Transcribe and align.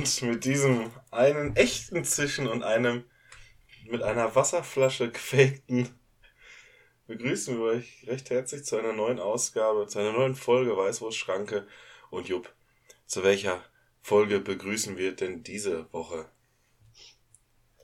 Und 0.00 0.22
mit 0.22 0.46
diesem 0.46 0.90
einen 1.10 1.54
echten 1.56 2.04
Zischen 2.04 2.48
und 2.48 2.62
einem 2.62 3.04
mit 3.86 4.02
einer 4.02 4.34
Wasserflasche 4.34 5.10
gefakten 5.10 5.90
begrüßen 7.06 7.58
wir 7.58 7.64
euch 7.64 8.06
recht 8.06 8.30
herzlich 8.30 8.64
zu 8.64 8.78
einer 8.78 8.94
neuen 8.94 9.18
Ausgabe, 9.18 9.86
zu 9.88 9.98
einer 9.98 10.12
neuen 10.12 10.36
Folge 10.36 10.74
Weißwurstschranke. 10.74 11.66
Und 12.08 12.28
Jupp, 12.28 12.50
zu 13.04 13.22
welcher 13.22 13.62
Folge 14.00 14.40
begrüßen 14.40 14.96
wir 14.96 15.14
denn 15.14 15.42
diese 15.42 15.92
Woche? 15.92 16.24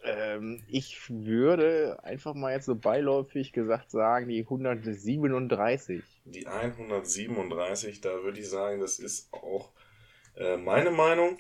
Ähm, 0.03 0.65
ich 0.69 0.99
würde 1.11 2.03
einfach 2.03 2.33
mal 2.33 2.55
jetzt 2.55 2.65
so 2.65 2.77
beiläufig 2.77 3.53
gesagt 3.53 3.91
sagen, 3.91 4.31
die 4.31 4.41
137. 4.41 6.03
Die 6.25 6.47
137, 6.47 8.01
da 8.01 8.23
würde 8.23 8.41
ich 8.41 8.49
sagen, 8.49 8.81
das 8.81 9.01
ist 9.01 9.31
auch 9.35 9.71
äh, 10.35 10.57
meine 10.57 10.91
Meinung. 10.91 11.39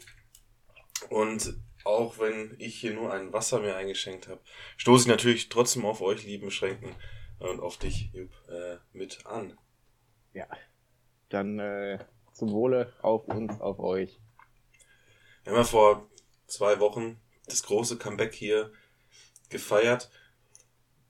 Und 1.10 1.56
auch 1.84 2.18
wenn 2.18 2.56
ich 2.58 2.76
hier 2.76 2.94
nur 2.94 3.12
ein 3.12 3.32
Wasser 3.32 3.60
mir 3.60 3.76
eingeschenkt 3.76 4.28
habe, 4.28 4.40
stoße 4.76 5.04
ich 5.04 5.08
natürlich 5.08 5.48
trotzdem 5.48 5.84
auf 5.84 6.00
euch, 6.00 6.24
lieben 6.24 6.50
Schränken, 6.50 6.94
und 7.38 7.60
auf 7.60 7.76
dich, 7.76 8.10
Jupp, 8.12 8.30
äh, 8.48 8.78
mit 8.92 9.26
an. 9.26 9.58
Ja. 10.32 10.46
Dann 11.28 11.58
äh, 11.58 11.98
zum 12.32 12.50
Wohle 12.52 12.92
auf 13.02 13.26
uns, 13.26 13.60
auf 13.60 13.78
euch. 13.78 14.20
Wir 15.44 15.52
haben 15.52 15.58
ja 15.58 15.64
vor 15.64 16.08
zwei 16.46 16.80
Wochen 16.80 17.20
das 17.46 17.62
große 17.62 17.98
Comeback 17.98 18.34
hier 18.34 18.72
gefeiert. 19.48 20.10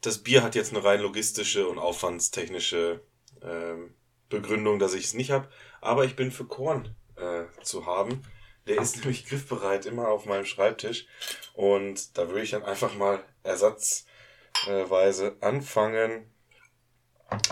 Das 0.01 0.23
Bier 0.23 0.43
hat 0.43 0.55
jetzt 0.55 0.75
eine 0.75 0.85
rein 0.85 1.01
logistische 1.01 1.69
und 1.69 1.79
aufwandstechnische 1.79 3.03
ähm, 3.43 3.95
Begründung, 4.29 4.79
dass 4.79 4.95
ich 4.95 5.05
es 5.05 5.15
nicht 5.15 5.31
habe. 5.31 5.49
Aber 5.81 6.05
ich 6.05 6.17
bin 6.17 6.31
für 6.31 6.47
Korn 6.47 6.95
äh, 7.17 7.45
zu 7.63 7.87
haben. 7.87 8.23
Der 8.67 8.81
ist 8.81 8.97
nämlich 8.97 9.27
griffbereit 9.27 9.87
immer 9.87 10.09
auf 10.09 10.27
meinem 10.27 10.45
Schreibtisch. 10.45 11.07
Und 11.55 12.17
da 12.19 12.29
würde 12.29 12.43
ich 12.43 12.51
dann 12.51 12.65
einfach 12.65 12.95
mal 12.97 13.23
ersatzweise 13.43 15.37
anfangen 15.41 16.31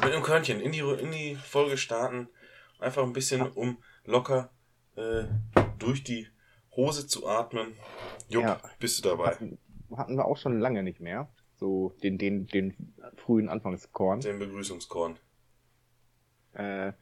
mit 0.02 0.12
einem 0.12 0.22
Körnchen 0.22 0.60
in 0.60 0.72
die, 0.72 0.80
in 0.80 1.10
die 1.10 1.36
Folge 1.36 1.76
starten. 1.76 2.28
Einfach 2.78 3.02
ein 3.02 3.12
bisschen, 3.12 3.42
um 3.52 3.82
locker 4.04 4.50
äh, 4.96 5.24
durch 5.78 6.04
die 6.04 6.28
Hose 6.76 7.06
zu 7.06 7.26
atmen. 7.28 7.76
Jupp, 8.28 8.44
Ja. 8.44 8.60
bist 8.78 8.98
du 9.04 9.08
dabei? 9.10 9.26
Hatten, 9.32 9.58
hatten 9.96 10.16
wir 10.16 10.24
auch 10.24 10.36
schon 10.36 10.60
lange 10.60 10.82
nicht 10.82 11.00
mehr. 11.00 11.28
So 11.56 11.94
den, 12.02 12.18
den, 12.18 12.46
den 12.48 12.94
frühen 13.16 13.48
Anfangskorn. 13.48 14.20
Den 14.20 14.38
Begrüßungskorn. 14.38 15.18
Äh, 16.54 16.92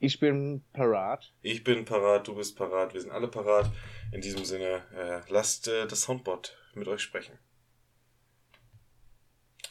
ich 0.00 0.20
bin 0.20 0.64
parat. 0.72 1.32
Ich 1.42 1.64
bin 1.64 1.84
parat, 1.84 2.28
du 2.28 2.34
bist 2.34 2.56
parat, 2.56 2.94
wir 2.94 3.00
sind 3.00 3.10
alle 3.10 3.28
parat. 3.28 3.70
In 4.12 4.20
diesem 4.20 4.44
Sinne, 4.44 4.82
äh, 4.94 5.30
lasst 5.30 5.68
äh, 5.68 5.86
das 5.86 6.02
Soundboard 6.02 6.56
mit 6.74 6.88
euch 6.88 7.02
sprechen. 7.02 7.38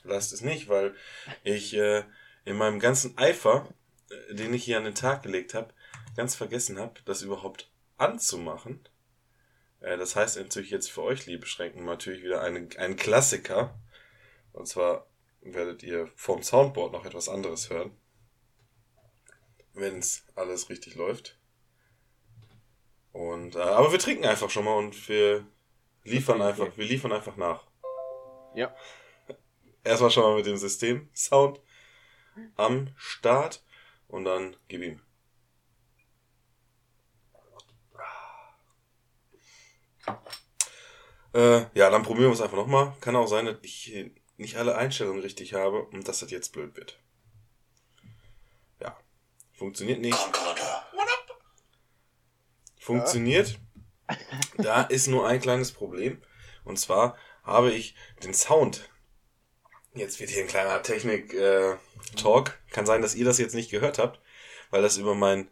Lasst 0.03 0.34
es 0.34 0.41
nicht, 0.41 0.69
weil 0.69 0.96
ich 1.44 1.74
äh, 1.75 2.03
in 2.46 2.57
meinem 2.57 2.79
ganzen 2.79 3.18
Eifer, 3.18 3.68
äh, 4.09 4.35
den 4.35 4.53
ich 4.53 4.63
hier 4.63 4.78
an 4.78 4.85
den 4.85 4.96
Tag 4.96 5.24
gelegt 5.24 5.53
habe, 5.53 5.74
ganz 6.16 6.35
vergessen 6.35 6.79
habe, 6.79 7.00
das 7.06 7.22
überhaupt 7.22 7.69
anzumachen. 7.97 8.88
Äh, 9.79 9.97
das 9.97 10.16
heißt 10.16 10.38
natürlich 10.38 10.72
jetzt 10.72 10.91
für 10.91 11.03
euch, 11.03 11.25
liebe 11.25 11.46
Schränken, 11.46 11.85
natürlich 11.85 12.23
wieder 12.23 12.41
einen, 12.41 12.69
ein 12.78 12.96
Klassiker. 12.96 13.79
Und 14.52 14.68
zwar 14.68 15.07
werdet 15.41 15.84
ihr 15.84 16.09
vom 16.16 16.44
Soundboard 16.44 16.91
noch 16.94 17.06
etwas 17.06 17.29
anderes 17.29 17.69
hören. 17.69 17.91
Wenn 19.78 20.00
es 20.00 20.24
alles 20.34 20.70
richtig 20.70 20.96
läuft. 20.96 21.38
Und, 23.12 23.56
äh, 23.56 23.60
aber 23.60 23.92
wir 23.92 24.00
trinken 24.00 24.26
einfach 24.26 24.50
schon 24.50 24.66
mal 24.66 24.76
und 24.76 25.08
wir 25.08 25.46
liefern 26.04 26.42
Okay. 26.42 26.50
einfach, 26.50 26.78
wir 26.78 26.86
liefern 26.86 27.12
einfach 27.12 27.38
nach. 27.38 27.68
Ja. 28.56 28.76
Erstmal 29.84 30.10
schon 30.10 30.24
mal 30.24 30.36
mit 30.36 30.48
dem 30.48 30.58
System 30.58 31.10
Sound 31.14 31.62
am 32.56 32.90
Start 32.96 33.64
und 34.08 34.24
dann 34.26 34.56
gib 34.68 34.82
ihm. 34.82 35.00
Äh, 41.36 41.66
ja, 41.76 41.92
dann 41.92 42.02
probieren 42.02 42.30
wir 42.30 42.34
es 42.34 42.42
einfach 42.42 42.58
nochmal. 42.58 42.96
Kann 43.00 43.16
auch 43.16 43.28
sein, 43.28 43.46
dass 43.46 43.58
ich 43.62 44.12
nicht 44.38 44.58
alle 44.58 44.76
Einstellungen 44.76 45.22
richtig 45.22 45.54
habe 45.54 45.84
und 45.84 46.08
dass 46.08 46.22
das 46.22 46.32
jetzt 46.32 46.52
blöd 46.52 46.76
wird. 46.76 47.00
Funktioniert 49.57 50.00
nicht. 50.00 50.18
Funktioniert. 52.79 53.59
Da 54.57 54.84
ist 54.84 55.07
nur 55.07 55.28
ein 55.28 55.41
kleines 55.41 55.72
Problem. 55.72 56.22
Und 56.63 56.79
zwar 56.79 57.18
habe 57.44 57.72
ich 57.72 57.96
den 58.23 58.34
Sound. 58.34 58.90
Jetzt 59.94 60.19
wird 60.19 60.29
hier 60.29 60.44
ein 60.44 60.47
kleiner 60.47 60.81
Technik-Talk. 60.81 62.59
Kann 62.72 62.85
sein, 62.85 63.01
dass 63.01 63.16
ihr 63.16 63.25
das 63.25 63.40
jetzt 63.40 63.56
nicht 63.56 63.72
gehört 63.72 63.97
habt, 63.97 64.22
weil 64.69 64.81
das 64.81 64.97
über 64.97 65.16
meinen 65.16 65.50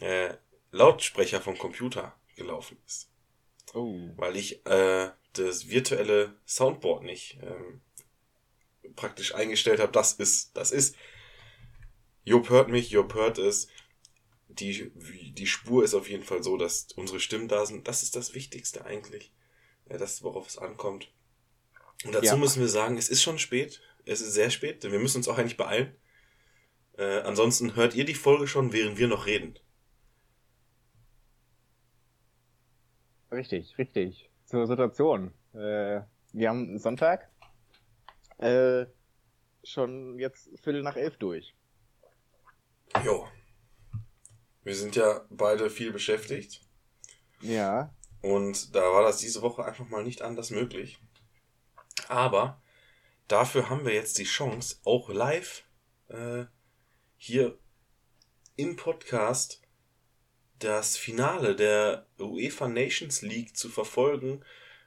äh, 0.00 0.34
Lautsprecher 0.70 1.40
vom 1.40 1.58
Computer 1.58 2.14
gelaufen 2.36 2.78
ist 2.86 3.10
Oh. 3.74 4.08
weil 4.16 4.36
ich 4.36 4.64
äh, 4.66 5.10
das 5.32 5.68
virtuelle 5.68 6.36
Soundboard 6.46 7.02
nicht 7.02 7.38
ähm, 7.42 7.80
praktisch 8.94 9.34
eingestellt 9.34 9.80
habe. 9.80 9.90
Das 9.90 10.12
ist, 10.12 10.56
das 10.56 10.70
ist. 10.70 10.96
Job 12.24 12.48
hört 12.50 12.68
mich, 12.68 12.90
Job 12.90 13.14
hört 13.14 13.38
es. 13.38 13.68
Die, 14.48 14.90
die 15.34 15.46
Spur 15.46 15.84
ist 15.84 15.94
auf 15.94 16.08
jeden 16.08 16.22
Fall 16.22 16.42
so, 16.42 16.56
dass 16.56 16.88
unsere 16.96 17.20
Stimmen 17.20 17.48
da 17.48 17.66
sind. 17.66 17.88
Das 17.88 18.02
ist 18.02 18.14
das 18.16 18.34
Wichtigste 18.34 18.84
eigentlich. 18.84 19.32
Ja, 19.88 19.98
das, 19.98 20.22
worauf 20.22 20.48
es 20.48 20.58
ankommt. 20.58 21.12
Und 22.04 22.14
dazu 22.14 22.26
Ja. 22.26 22.36
müssen 22.36 22.60
wir 22.60 22.68
sagen, 22.68 22.96
es 22.96 23.08
ist 23.08 23.22
schon 23.22 23.38
spät. 23.38 23.80
Es 24.06 24.20
ist 24.20 24.34
sehr 24.34 24.50
spät, 24.50 24.84
denn 24.84 24.92
wir 24.92 24.98
müssen 24.98 25.18
uns 25.18 25.28
auch 25.28 25.38
eigentlich 25.38 25.56
beeilen. 25.56 25.96
Äh, 26.96 27.20
ansonsten 27.20 27.74
hört 27.74 27.94
ihr 27.94 28.04
die 28.04 28.14
Folge 28.14 28.46
schon, 28.46 28.72
während 28.72 28.98
wir 28.98 29.08
noch 29.08 29.26
reden. 29.26 29.58
Richtig, 33.32 33.76
richtig. 33.78 34.30
Zur 34.44 34.66
Situation. 34.66 35.32
Äh, 35.54 36.02
wir 36.32 36.48
haben 36.48 36.78
Sonntag. 36.78 37.30
Äh, 38.38 38.86
schon 39.64 40.18
jetzt 40.18 40.48
Viertel 40.62 40.82
nach 40.82 40.96
elf 40.96 41.16
durch. 41.16 41.54
Jo. 43.02 43.28
Wir 44.62 44.74
sind 44.74 44.96
ja 44.96 45.24
beide 45.30 45.70
viel 45.70 45.92
beschäftigt. 45.92 46.60
Ja. 47.40 47.94
Und 48.22 48.74
da 48.74 48.80
war 48.80 49.02
das 49.02 49.18
diese 49.18 49.42
Woche 49.42 49.64
einfach 49.64 49.88
mal 49.88 50.04
nicht 50.04 50.22
anders 50.22 50.50
möglich. 50.50 50.98
Aber 52.08 52.62
dafür 53.28 53.68
haben 53.68 53.84
wir 53.84 53.92
jetzt 53.92 54.18
die 54.18 54.24
Chance, 54.24 54.76
auch 54.84 55.10
live 55.10 55.64
äh, 56.08 56.44
hier 57.16 57.58
im 58.56 58.76
Podcast 58.76 59.60
das 60.58 60.96
Finale 60.96 61.56
der 61.56 62.06
UEFA 62.18 62.68
Nations 62.68 63.22
League 63.22 63.56
zu 63.56 63.68
verfolgen, 63.68 64.42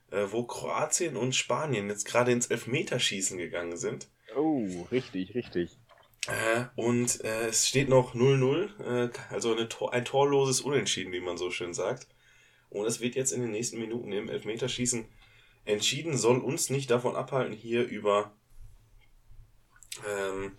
äh, 0.09 0.25
wo 0.29 0.43
Kroatien 0.43 1.17
und 1.17 1.35
Spanien 1.35 1.89
jetzt 1.89 2.05
gerade 2.05 2.31
ins 2.31 2.47
Elfmeterschießen 2.47 3.37
gegangen 3.37 3.77
sind. 3.77 4.07
Oh, 4.35 4.65
richtig, 4.91 5.35
richtig. 5.35 5.77
Äh, 6.27 6.65
und 6.75 7.23
äh, 7.23 7.47
es 7.47 7.67
steht 7.67 7.89
noch 7.89 8.13
0-0, 8.13 9.07
äh, 9.07 9.09
also 9.29 9.53
eine 9.53 9.69
Tor, 9.69 9.93
ein 9.93 10.05
torloses 10.05 10.61
Unentschieden, 10.61 11.13
wie 11.13 11.21
man 11.21 11.37
so 11.37 11.51
schön 11.51 11.73
sagt. 11.73 12.07
Und 12.69 12.85
es 12.85 12.99
wird 12.99 13.15
jetzt 13.15 13.31
in 13.31 13.41
den 13.41 13.51
nächsten 13.51 13.79
Minuten 13.79 14.11
im 14.11 14.29
Elfmeterschießen 14.29 15.05
entschieden, 15.65 16.17
soll 16.17 16.39
uns 16.39 16.69
nicht 16.69 16.91
davon 16.91 17.15
abhalten, 17.15 17.53
hier 17.53 17.85
über, 17.85 18.33
ähm, 20.07 20.51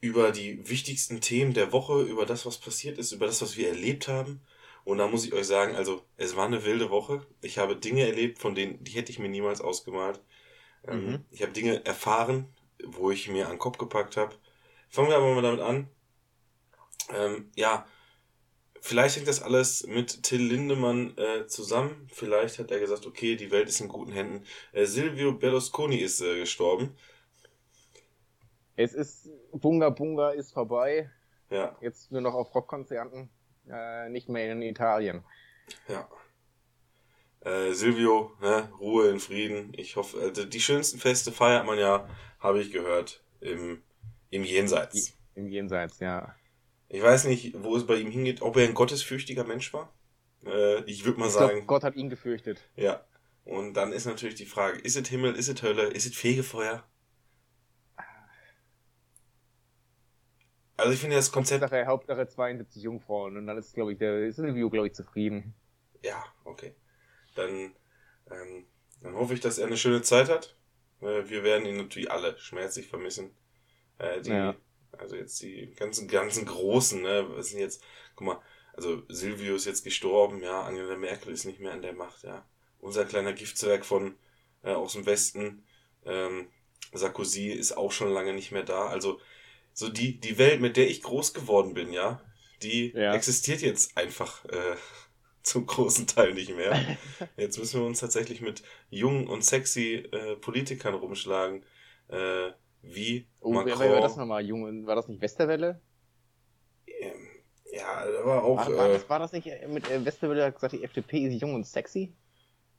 über 0.00 0.32
die 0.32 0.66
wichtigsten 0.68 1.20
Themen 1.20 1.52
der 1.52 1.72
Woche, 1.72 2.02
über 2.02 2.24
das, 2.24 2.46
was 2.46 2.58
passiert 2.58 2.98
ist, 2.98 3.12
über 3.12 3.26
das, 3.26 3.42
was 3.42 3.56
wir 3.56 3.68
erlebt 3.68 4.08
haben. 4.08 4.40
Und 4.84 4.98
da 4.98 5.06
muss 5.06 5.26
ich 5.26 5.34
euch 5.34 5.46
sagen, 5.46 5.76
also 5.76 6.02
es 6.16 6.34
war 6.34 6.46
eine 6.46 6.64
wilde 6.64 6.88
Woche. 6.88 7.26
Ich 7.42 7.58
habe 7.58 7.76
Dinge 7.76 8.06
erlebt, 8.06 8.38
von 8.38 8.54
denen, 8.54 8.82
die 8.84 8.92
hätte 8.92 9.12
ich 9.12 9.18
mir 9.18 9.28
niemals 9.28 9.60
ausgemalt. 9.60 10.20
Ähm, 10.86 11.04
Mhm. 11.04 11.24
Ich 11.30 11.42
habe 11.42 11.52
Dinge 11.52 11.84
erfahren, 11.84 12.46
wo 12.86 13.10
ich 13.10 13.28
mir 13.28 13.46
an 13.46 13.52
den 13.54 13.58
Kopf 13.58 13.78
gepackt 13.78 14.16
habe. 14.16 14.34
Fangen 14.88 15.08
wir 15.08 15.16
aber 15.16 15.34
mal 15.34 15.42
damit 15.42 15.60
an. 15.60 15.88
Ähm, 17.14 17.50
ja, 17.56 17.86
vielleicht 18.80 19.16
hängt 19.16 19.28
das 19.28 19.42
alles 19.42 19.86
mit 19.86 20.22
Till 20.22 20.42
Lindemann 20.42 21.16
äh, 21.16 21.46
zusammen. 21.46 22.08
Vielleicht 22.12 22.58
hat 22.58 22.70
er 22.70 22.80
gesagt, 22.80 23.06
okay, 23.06 23.36
die 23.36 23.50
Welt 23.50 23.68
ist 23.68 23.80
in 23.80 23.88
guten 23.88 24.12
Händen. 24.12 24.44
Äh, 24.72 24.84
Silvio 24.86 25.32
Berlusconi 25.32 25.96
ist 25.96 26.20
äh, 26.20 26.38
gestorben. 26.38 26.96
Es 28.76 28.94
ist, 28.94 29.28
Bunga 29.52 29.90
Bunga 29.90 30.30
ist 30.30 30.52
vorbei. 30.52 31.10
Ja, 31.50 31.76
Jetzt 31.80 32.12
nur 32.12 32.20
noch 32.20 32.34
auf 32.34 32.54
Rockkonzerten, 32.54 33.30
äh, 33.70 34.08
nicht 34.10 34.28
mehr 34.28 34.52
in 34.52 34.62
Italien. 34.62 35.24
ja. 35.88 36.08
Äh, 37.40 37.72
Silvio, 37.72 38.32
ne, 38.40 38.70
Ruhe 38.80 39.08
in 39.10 39.20
Frieden. 39.20 39.72
Ich 39.76 39.96
hoffe, 39.96 40.18
also 40.20 40.44
die 40.44 40.60
schönsten 40.60 40.98
Feste 40.98 41.32
feiert 41.32 41.66
man 41.66 41.78
ja, 41.78 42.08
habe 42.40 42.60
ich 42.60 42.72
gehört, 42.72 43.22
im, 43.40 43.82
im 44.30 44.44
Jenseits. 44.44 45.14
Im 45.34 45.48
Jenseits, 45.48 46.00
ja. 46.00 46.34
Ich 46.88 47.02
weiß 47.02 47.24
nicht, 47.24 47.54
wo 47.62 47.76
es 47.76 47.86
bei 47.86 47.96
ihm 47.96 48.10
hingeht, 48.10 48.42
ob 48.42 48.56
er 48.56 48.66
ein 48.66 48.74
gottesfürchtiger 48.74 49.44
Mensch 49.44 49.72
war. 49.72 49.92
Äh, 50.44 50.82
ich 50.84 51.04
würde 51.04 51.20
mal 51.20 51.28
Ich 51.28 51.32
glaub, 51.36 51.50
sagen, 51.50 51.66
Gott 51.66 51.84
hat 51.84 51.96
ihn 51.96 52.10
gefürchtet. 52.10 52.68
ja. 52.76 53.04
Und 53.44 53.72
dann 53.74 53.92
ist 53.94 54.04
natürlich 54.04 54.34
die 54.34 54.44
Frage, 54.44 54.78
ist 54.80 54.94
es 54.96 55.08
Himmel, 55.08 55.34
ist 55.34 55.48
es 55.48 55.62
Hölle, 55.62 55.84
ist 55.84 56.04
es 56.04 56.14
Fegefeuer? 56.14 56.84
Also 60.76 60.92
ich 60.92 61.00
finde 61.00 61.16
das 61.16 61.32
Konzept, 61.32 61.62
Hauptsache, 61.62 61.86
Hauptsache 61.86 62.28
72 62.28 62.82
Jungfrauen 62.82 63.36
und 63.36 63.46
dann 63.46 63.58
ist, 63.58 63.74
glaube 63.74 63.92
ich, 63.92 63.98
der 63.98 64.32
Silvio, 64.32 64.70
glaube 64.70 64.86
ich, 64.88 64.94
zufrieden. 64.94 65.54
ja, 66.02 66.24
okay. 66.44 66.74
Dann, 67.38 67.74
ähm, 68.30 68.66
dann 69.00 69.14
hoffe 69.14 69.34
ich, 69.34 69.40
dass 69.40 69.58
er 69.58 69.66
eine 69.66 69.76
schöne 69.76 70.02
Zeit 70.02 70.28
hat. 70.28 70.56
Wir 71.00 71.44
werden 71.44 71.64
ihn 71.66 71.76
natürlich 71.76 72.10
alle 72.10 72.36
schmerzlich 72.38 72.88
vermissen. 72.88 73.30
Äh, 73.98 74.20
die, 74.20 74.30
Ja. 74.30 74.56
Also 74.96 75.16
jetzt 75.16 75.40
die 75.42 75.72
ganzen, 75.76 76.08
ganzen 76.08 76.44
Großen, 76.46 77.00
ne, 77.02 77.24
was 77.36 77.50
sind 77.50 77.60
jetzt, 77.60 77.82
guck 78.16 78.26
mal, 78.26 78.42
also 78.74 79.02
Silvio 79.08 79.54
ist 79.54 79.66
jetzt 79.66 79.84
gestorben, 79.84 80.42
ja, 80.42 80.62
Angela 80.62 80.96
Merkel 80.96 81.32
ist 81.32 81.44
nicht 81.44 81.60
mehr 81.60 81.72
an 81.72 81.82
der 81.82 81.92
Macht, 81.92 82.24
ja. 82.24 82.44
Unser 82.80 83.04
kleiner 83.04 83.32
Giftzwerg 83.32 83.84
von, 83.84 84.16
äh, 84.62 84.72
aus 84.72 84.94
dem 84.94 85.06
Westen, 85.06 85.64
ähm, 86.04 86.48
Sarkozy 86.92 87.50
ist 87.50 87.76
auch 87.76 87.92
schon 87.92 88.10
lange 88.12 88.32
nicht 88.32 88.50
mehr 88.50 88.62
da. 88.64 88.86
Also, 88.86 89.20
so 89.72 89.88
die, 89.88 90.18
die 90.18 90.38
Welt, 90.38 90.60
mit 90.60 90.76
der 90.76 90.88
ich 90.88 91.02
groß 91.02 91.34
geworden 91.34 91.74
bin, 91.74 91.92
ja, 91.92 92.20
die 92.62 92.92
Ja. 92.96 93.14
existiert 93.14 93.60
jetzt 93.60 93.96
einfach, 93.96 94.44
äh, 94.46 94.76
zum 95.42 95.66
großen 95.66 96.06
Teil 96.06 96.34
nicht 96.34 96.54
mehr. 96.54 96.84
Jetzt 97.36 97.58
müssen 97.58 97.80
wir 97.80 97.86
uns 97.86 98.00
tatsächlich 98.00 98.40
mit 98.40 98.62
jungen 98.90 99.26
und 99.28 99.44
sexy 99.44 99.94
äh, 100.12 100.36
Politikern 100.36 100.94
rumschlagen, 100.94 101.64
äh, 102.08 102.50
wie 102.82 103.28
Oh, 103.40 103.52
Macron. 103.52 103.78
wer 103.80 103.90
war 103.90 104.00
das 104.00 104.16
nochmal? 104.16 104.44
Junge, 104.46 104.86
war 104.86 104.94
das 104.96 105.08
nicht 105.08 105.20
Westerwelle? 105.20 105.80
Ähm, 106.86 107.28
ja, 107.72 108.04
aber 108.20 108.42
auch, 108.44 108.66
War, 108.66 108.76
war, 108.76 108.88
äh, 108.88 108.92
das, 108.92 109.08
war 109.08 109.18
das 109.18 109.32
nicht 109.32 109.46
äh, 109.46 109.66
mit 109.68 109.88
äh, 109.88 110.04
Westerwelle 110.04 110.44
hat 110.44 110.54
gesagt, 110.54 110.72
die 110.74 110.84
FDP 110.84 111.26
ist 111.26 111.40
jung 111.40 111.54
und 111.54 111.66
sexy? 111.66 112.14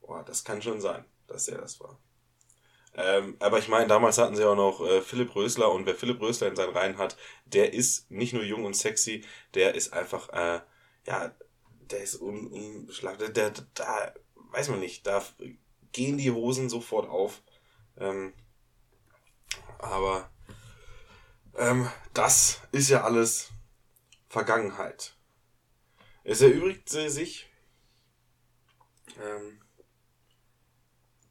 boah, 0.02 0.24
das 0.24 0.44
kann 0.44 0.62
schon 0.62 0.82
sein, 0.82 1.06
dass 1.28 1.48
er 1.48 1.60
das 1.60 1.80
war. 1.80 2.00
Ähm, 2.96 3.38
aber 3.40 3.60
ich 3.60 3.68
meine, 3.68 3.88
damals 3.88 4.18
hatten 4.18 4.36
sie 4.36 4.44
auch 4.46 4.56
noch 4.56 4.82
äh, 4.86 5.02
Philipp 5.02 5.36
Rösler 5.36 5.72
und 5.72 5.86
wer 5.86 5.96
Philipp 5.96 6.22
Rösler 6.22 6.48
in 6.48 6.56
seinen 6.56 6.74
Reihen 6.76 6.98
hat, 6.98 7.18
der 7.46 7.74
ist 7.74 8.10
nicht 8.12 8.34
nur 8.34 8.44
jung 8.44 8.66
und 8.66 8.76
sexy, 8.76 9.24
der 9.54 9.76
ist 9.76 9.94
einfach, 9.94 10.30
äh, 10.30 10.62
ja, 11.08 11.32
der 11.92 12.04
ist 12.04 12.22
un, 12.22 12.48
unschlagbar, 12.48 13.30
der, 13.30 13.52
der, 13.52 13.66
da, 13.74 14.14
weiß 14.36 14.70
man 14.70 14.80
nicht, 14.80 15.06
da 15.06 15.24
gehen 15.92 16.18
die 16.18 16.32
Hosen 16.32 16.70
sofort 16.70 17.10
auf. 17.10 17.42
Ähm, 17.98 18.34
aber 19.80 20.30
ähm, 21.56 21.90
das 22.14 22.62
ist 22.72 22.90
ja 22.90 23.04
alles 23.04 23.52
Vergangenheit. 24.28 25.16
Es 26.24 26.42
erübrigte 26.42 27.10
sich 27.10 27.50
ähm, 29.20 29.62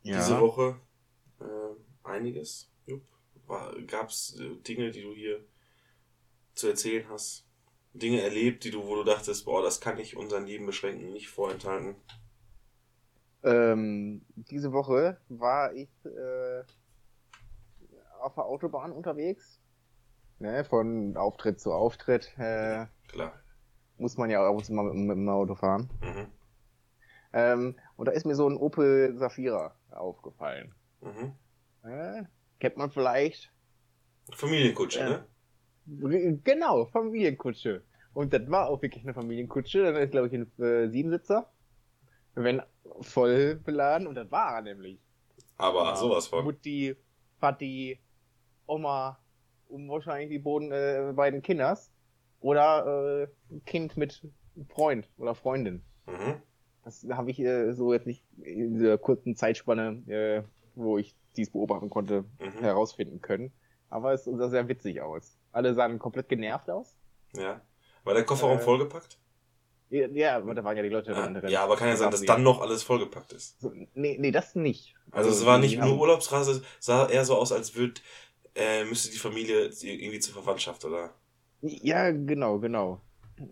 diese 0.02 0.40
Woche 0.40 0.80
äh, 1.40 2.06
einiges. 2.08 2.70
Gab 3.86 4.10
es 4.10 4.38
äh, 4.38 4.56
Dinge, 4.56 4.90
die 4.90 5.02
du 5.02 5.14
hier 5.14 5.44
zu 6.54 6.68
erzählen 6.68 7.08
hast? 7.08 7.47
Dinge 7.98 8.22
erlebt, 8.22 8.64
die 8.64 8.70
du, 8.70 8.86
wo 8.86 8.96
du 8.96 9.04
dachtest, 9.04 9.44
boah, 9.44 9.62
das 9.62 9.80
kann 9.80 9.98
ich 9.98 10.16
unseren 10.16 10.46
Leben 10.46 10.66
beschränken, 10.66 11.12
nicht 11.12 11.28
vorenthalten. 11.28 11.96
Ähm, 13.42 14.24
diese 14.34 14.72
Woche 14.72 15.18
war 15.28 15.72
ich 15.72 15.90
äh, 16.04 16.62
auf 18.20 18.34
der 18.34 18.44
Autobahn 18.44 18.92
unterwegs. 18.92 19.60
Ne, 20.40 20.64
von 20.64 21.16
Auftritt 21.16 21.58
zu 21.60 21.72
Auftritt 21.72 22.32
äh, 22.38 22.86
Klar. 23.08 23.32
muss 23.96 24.16
man 24.16 24.30
ja 24.30 24.46
auch 24.46 24.68
mal 24.68 24.84
mit, 24.84 24.94
mit 24.94 25.16
dem 25.16 25.28
Auto 25.28 25.56
fahren. 25.56 25.90
Mhm. 26.00 26.26
Ähm, 27.32 27.76
und 27.96 28.06
da 28.06 28.12
ist 28.12 28.24
mir 28.24 28.36
so 28.36 28.48
ein 28.48 28.56
Opel 28.56 29.16
Safira 29.18 29.74
aufgefallen. 29.90 30.74
Mhm. 31.00 31.34
Äh, 31.84 32.24
kennt 32.60 32.76
man 32.76 32.90
vielleicht? 32.90 33.52
Familienkutsche, 34.32 35.00
Ja. 35.00 35.08
ne? 35.08 36.40
Genau, 36.44 36.86
Familienkutsche. 36.86 37.82
Und 38.18 38.32
das 38.32 38.50
war 38.50 38.68
auch 38.68 38.82
wirklich 38.82 39.04
eine 39.04 39.14
Familienkutsche. 39.14 39.84
Dann 39.84 39.94
ist, 39.94 40.10
glaube 40.10 40.26
ich, 40.26 40.32
ein 40.32 40.50
äh, 40.60 40.88
Siebensitzer. 40.88 41.48
Wenn 42.34 42.60
voll 43.00 43.54
beladen. 43.54 44.08
Und 44.08 44.16
das 44.16 44.28
war 44.32 44.56
er 44.56 44.62
nämlich. 44.62 44.98
Aber 45.56 45.94
sowas 45.94 46.26
von. 46.26 46.44
Mutti, 46.44 46.96
Vati, 47.38 48.00
Oma 48.66 49.20
und 49.68 49.88
wahrscheinlich 49.88 50.30
die 50.30 50.40
Boden, 50.40 50.72
äh, 50.72 51.12
beiden 51.14 51.42
Kinders. 51.42 51.92
Oder 52.40 53.28
äh, 53.50 53.54
ein 53.54 53.64
Kind 53.66 53.96
mit 53.96 54.20
Freund 54.68 55.08
oder 55.16 55.36
Freundin. 55.36 55.84
Mhm. 56.06 56.42
Das 56.82 57.06
habe 57.12 57.30
ich 57.30 57.38
äh, 57.38 57.72
so 57.72 57.92
jetzt 57.92 58.08
nicht 58.08 58.24
in 58.42 58.80
dieser 58.80 58.98
kurzen 58.98 59.36
Zeitspanne, 59.36 60.02
äh, 60.08 60.42
wo 60.74 60.98
ich 60.98 61.14
dies 61.36 61.50
beobachten 61.50 61.88
konnte, 61.88 62.24
Mhm. 62.40 62.62
herausfinden 62.62 63.20
können. 63.20 63.52
Aber 63.90 64.12
es 64.12 64.24
sah 64.24 64.48
sehr 64.48 64.66
witzig 64.66 65.02
aus. 65.02 65.38
Alle 65.52 65.72
sahen 65.74 66.00
komplett 66.00 66.28
genervt 66.28 66.68
aus. 66.68 66.96
Ja. 67.36 67.60
War 68.08 68.14
der 68.14 68.24
Kofferraum 68.24 68.58
Äh, 68.58 68.64
vollgepackt? 68.64 69.18
Ja, 69.90 70.06
ja, 70.08 70.36
aber 70.36 70.54
da 70.54 70.62
waren 70.64 70.76
ja 70.76 70.82
die 70.82 70.88
Leute 70.90 71.12
Ja, 71.12 71.26
drin. 71.26 71.50
ja, 71.50 71.64
aber 71.64 71.76
kann 71.76 71.88
ja 71.88 71.96
sein, 71.96 72.10
dass 72.10 72.24
dann 72.24 72.42
noch 72.42 72.60
alles 72.60 72.82
vollgepackt 72.82 73.32
ist. 73.32 73.56
Nee, 73.94 74.16
nee, 74.18 74.30
das 74.30 74.54
nicht. 74.54 74.94
Also 75.10 75.30
es 75.30 75.44
war 75.46 75.58
nicht 75.58 75.78
nur 75.78 75.98
Urlaubsreise, 75.98 76.62
sah 76.80 77.08
eher 77.08 77.24
so 77.24 77.36
aus, 77.36 77.52
als 77.52 77.74
würde 77.74 78.00
äh, 78.54 78.84
müsste 78.84 79.10
die 79.10 79.18
Familie 79.18 79.66
irgendwie 79.82 80.20
zur 80.20 80.34
Verwandtschaft, 80.34 80.84
oder? 80.84 81.14
Ja, 81.60 82.10
genau, 82.12 82.58
genau. 82.60 83.02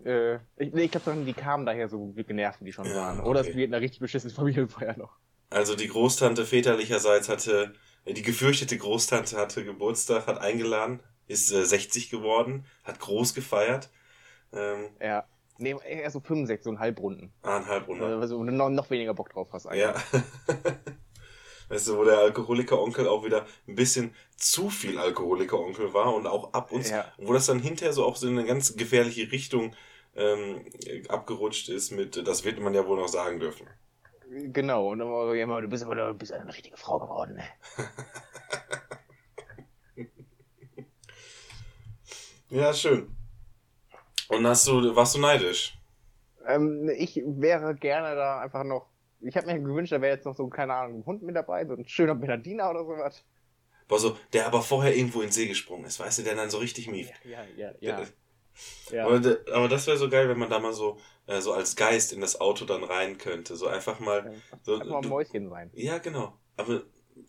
Äh, 0.05 0.35
ich 0.57 0.73
ich 0.73 0.91
glaube, 0.91 1.23
die 1.25 1.33
kamen 1.33 1.65
daher 1.65 1.87
so 1.89 2.13
genervt, 2.13 2.59
wie 2.61 2.65
die 2.65 2.73
schon 2.73 2.93
Ja, 2.93 2.93
waren. 2.93 3.19
Oder 3.21 3.41
es 3.41 3.47
okay. 3.47 3.53
wird 3.53 3.73
eine 3.73 3.81
richtig 3.81 3.99
beschissene 3.99 4.33
Familienfeier 4.35 4.97
noch. 4.97 5.17
Also 5.49 5.75
die 5.75 5.87
Großtante 5.87 6.45
väterlicherseits 6.45 7.29
hatte, 7.29 7.73
äh, 8.05 8.13
die 8.13 8.21
gefürchtete 8.21 8.77
Großtante 8.77 9.37
hatte 9.37 9.63
Geburtstag, 9.65 10.27
hat 10.27 10.39
eingeladen, 10.39 11.01
ist 11.27 11.51
äh, 11.51 11.65
60 11.65 12.09
geworden, 12.09 12.65
hat 12.83 12.99
groß 12.99 13.33
gefeiert. 13.33 13.89
Ähm, 14.53 14.89
Ja. 15.01 15.25
Nee, 15.59 15.75
eher 15.87 16.11
so 16.11 16.19
65, 16.19 16.63
so 16.63 16.69
ein 16.69 16.77
Halbrunden. 16.79 17.33
eineinhalb 17.41 17.87
Äh, 17.87 17.91
Runde. 17.91 18.05
also, 18.17 18.37
wo 18.39 18.43
du 18.43 18.51
noch, 18.51 18.69
noch 18.69 18.89
weniger 18.91 19.15
Bock 19.15 19.31
drauf 19.31 19.47
hast 19.53 19.65
eigentlich. 19.65 19.81
Ja. 19.81 19.95
weißt 21.69 21.87
du, 21.87 21.97
wo 21.97 22.03
der 22.05 22.19
Alkoholiker-Onkel 22.19 23.07
auch 23.07 23.25
wieder 23.25 23.45
ein 23.67 23.73
bisschen 23.75 24.13
zu 24.35 24.69
viel 24.69 24.99
Alkoholiker-Onkel 24.99 25.93
war 25.95 26.13
und 26.13 26.27
auch 26.27 26.53
ab 26.53 26.71
und 26.71 26.87
Ja. 26.87 27.11
wo 27.17 27.33
das 27.33 27.47
dann 27.47 27.59
hinterher 27.59 27.91
so 27.93 28.05
auch 28.05 28.15
so 28.17 28.27
in 28.27 28.37
eine 28.37 28.47
ganz 28.47 28.75
gefährliche 28.75 29.31
Richtung 29.31 29.73
ähm, 30.15 30.63
abgerutscht 31.09 31.69
ist 31.69 31.89
mit, 31.91 32.27
das 32.27 32.43
wird 32.45 32.59
man 32.59 32.73
ja 32.75 32.85
wohl 32.87 32.97
noch 32.99 33.07
sagen 33.07 33.39
dürfen. 33.39 33.67
Genau, 34.29 34.89
und 34.91 34.99
dann 34.99 35.09
war 35.09 35.33
ja, 35.33 35.61
du 35.61 35.67
bist 35.67 35.83
aber 35.83 35.95
du 35.95 36.13
bist 36.13 36.31
eine 36.33 36.53
richtige 36.53 36.77
Frau 36.77 36.99
geworden. 36.99 37.35
Ne? 37.35 37.43
Ja, 42.49 42.73
schön. 42.73 43.16
Und 44.29 44.45
hast 44.47 44.67
du, 44.67 44.95
warst 44.95 45.15
du 45.15 45.19
neidisch? 45.19 45.77
Ähm, 46.45 46.89
ich 46.89 47.21
wäre 47.25 47.75
gerne 47.75 48.15
da 48.15 48.39
einfach 48.39 48.63
noch. 48.63 48.87
Ich 49.21 49.35
habe 49.35 49.47
mir 49.47 49.59
gewünscht, 49.59 49.91
da 49.91 50.01
wäre 50.01 50.15
jetzt 50.15 50.25
noch 50.25 50.35
so, 50.35 50.47
keine 50.47 50.73
Ahnung, 50.73 50.99
ein 50.99 51.05
Hund 51.05 51.23
mit 51.23 51.35
dabei, 51.35 51.65
so 51.65 51.73
ein 51.73 51.87
schöner 51.87 52.15
Bernardiner 52.15 52.69
oder 52.69 52.85
sowas. 52.85 53.23
War 53.89 53.99
so, 53.99 54.17
der 54.33 54.45
aber 54.45 54.61
vorher 54.61 54.95
irgendwo 54.95 55.21
in 55.21 55.27
den 55.27 55.31
See 55.31 55.47
gesprungen 55.47 55.85
ist, 55.85 55.99
weißt 55.99 56.19
du, 56.19 56.23
der 56.23 56.35
dann 56.35 56.49
so 56.49 56.57
richtig 56.57 56.87
mieft. 56.87 57.13
Ja, 57.25 57.43
ja, 57.55 57.71
ja. 57.79 57.95
Der- 57.97 58.07
ja. 58.91 59.05
Aber, 59.05 59.21
aber 59.53 59.67
das 59.69 59.85
wäre 59.87 59.97
so 59.97 60.09
geil, 60.09 60.27
wenn 60.29 60.39
man 60.39 60.49
da 60.49 60.59
mal 60.59 60.73
so, 60.73 60.97
äh, 61.27 61.41
so 61.41 61.53
als 61.53 61.75
Geist 61.75 62.11
in 62.11 62.21
das 62.21 62.41
Auto 62.41 62.65
dann 62.65 62.83
rein 62.83 63.17
könnte. 63.17 63.55
So 63.55 63.67
einfach 63.67 63.99
mal. 63.99 64.31
So, 64.63 64.73
Einfach 64.75 64.87
mal 64.87 64.95
ein 64.97 65.01
du- 65.03 65.09
Mäuschen 65.09 65.49
sein. 65.49 65.69
Ja, 65.73 65.99
genau. 65.99 66.37
Aber 66.57 66.81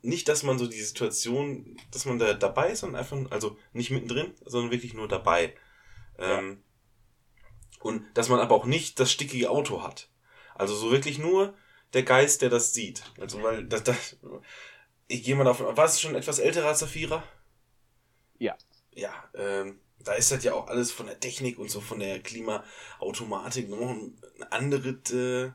nicht, 0.03 0.29
dass 0.29 0.43
man 0.43 0.59
so 0.59 0.67
die 0.67 0.81
Situation, 0.81 1.77
dass 1.93 2.07
man 2.07 2.19
da 2.19 2.33
dabei 2.35 2.71
ist, 2.71 2.81
sondern 2.81 3.01
einfach, 3.01 3.19
also 3.31 3.57
nicht 3.73 3.91
mittendrin, 3.91 4.33
sondern 4.45 4.71
wirklich 4.73 4.95
nur 4.95 5.07
dabei. 5.09 5.55
Ähm, 6.19 6.63
und 7.81 8.05
dass 8.15 8.29
man 8.29 8.41
aber 8.41 8.55
auch 8.55 8.67
nicht 8.67 9.01
das 9.01 9.13
stickige 9.13 9.51
Auto 9.51 9.83
hat. 9.83 10.09
Also 10.55 10.75
so 10.75 10.91
wirklich 10.91 11.19
nur 11.19 11.55
der 11.93 12.03
Geist, 12.03 12.43
der 12.43 12.51
das 12.51 12.73
sieht. 12.73 13.03
Also 13.21 13.43
weil 13.43 13.65
das, 13.65 13.85
das 13.85 14.17
ich 15.07 15.23
gehe 15.23 15.35
mal 15.35 15.45
davon, 15.45 15.77
war 15.77 15.85
es 15.87 16.01
schon 16.01 16.15
etwas 16.15 16.39
älterer 16.39 16.75
Vierer? 16.75 17.23
Ja. 18.39 18.57
Ja, 18.93 19.13
ähm, 19.35 19.81
da 20.01 20.13
ist 20.15 20.31
das 20.31 20.45
ja 20.45 20.55
auch 20.55 20.69
alles 20.69 20.93
von 20.93 21.07
der 21.07 21.19
Technik 21.19 21.59
und 21.59 21.71
so 21.71 21.81
von 21.81 22.01
der 22.01 22.21
Klimaautomatik 22.21 23.69
noch 23.69 23.91
ein 23.91 24.19
anderes 24.51 25.13
äh, 25.13 25.53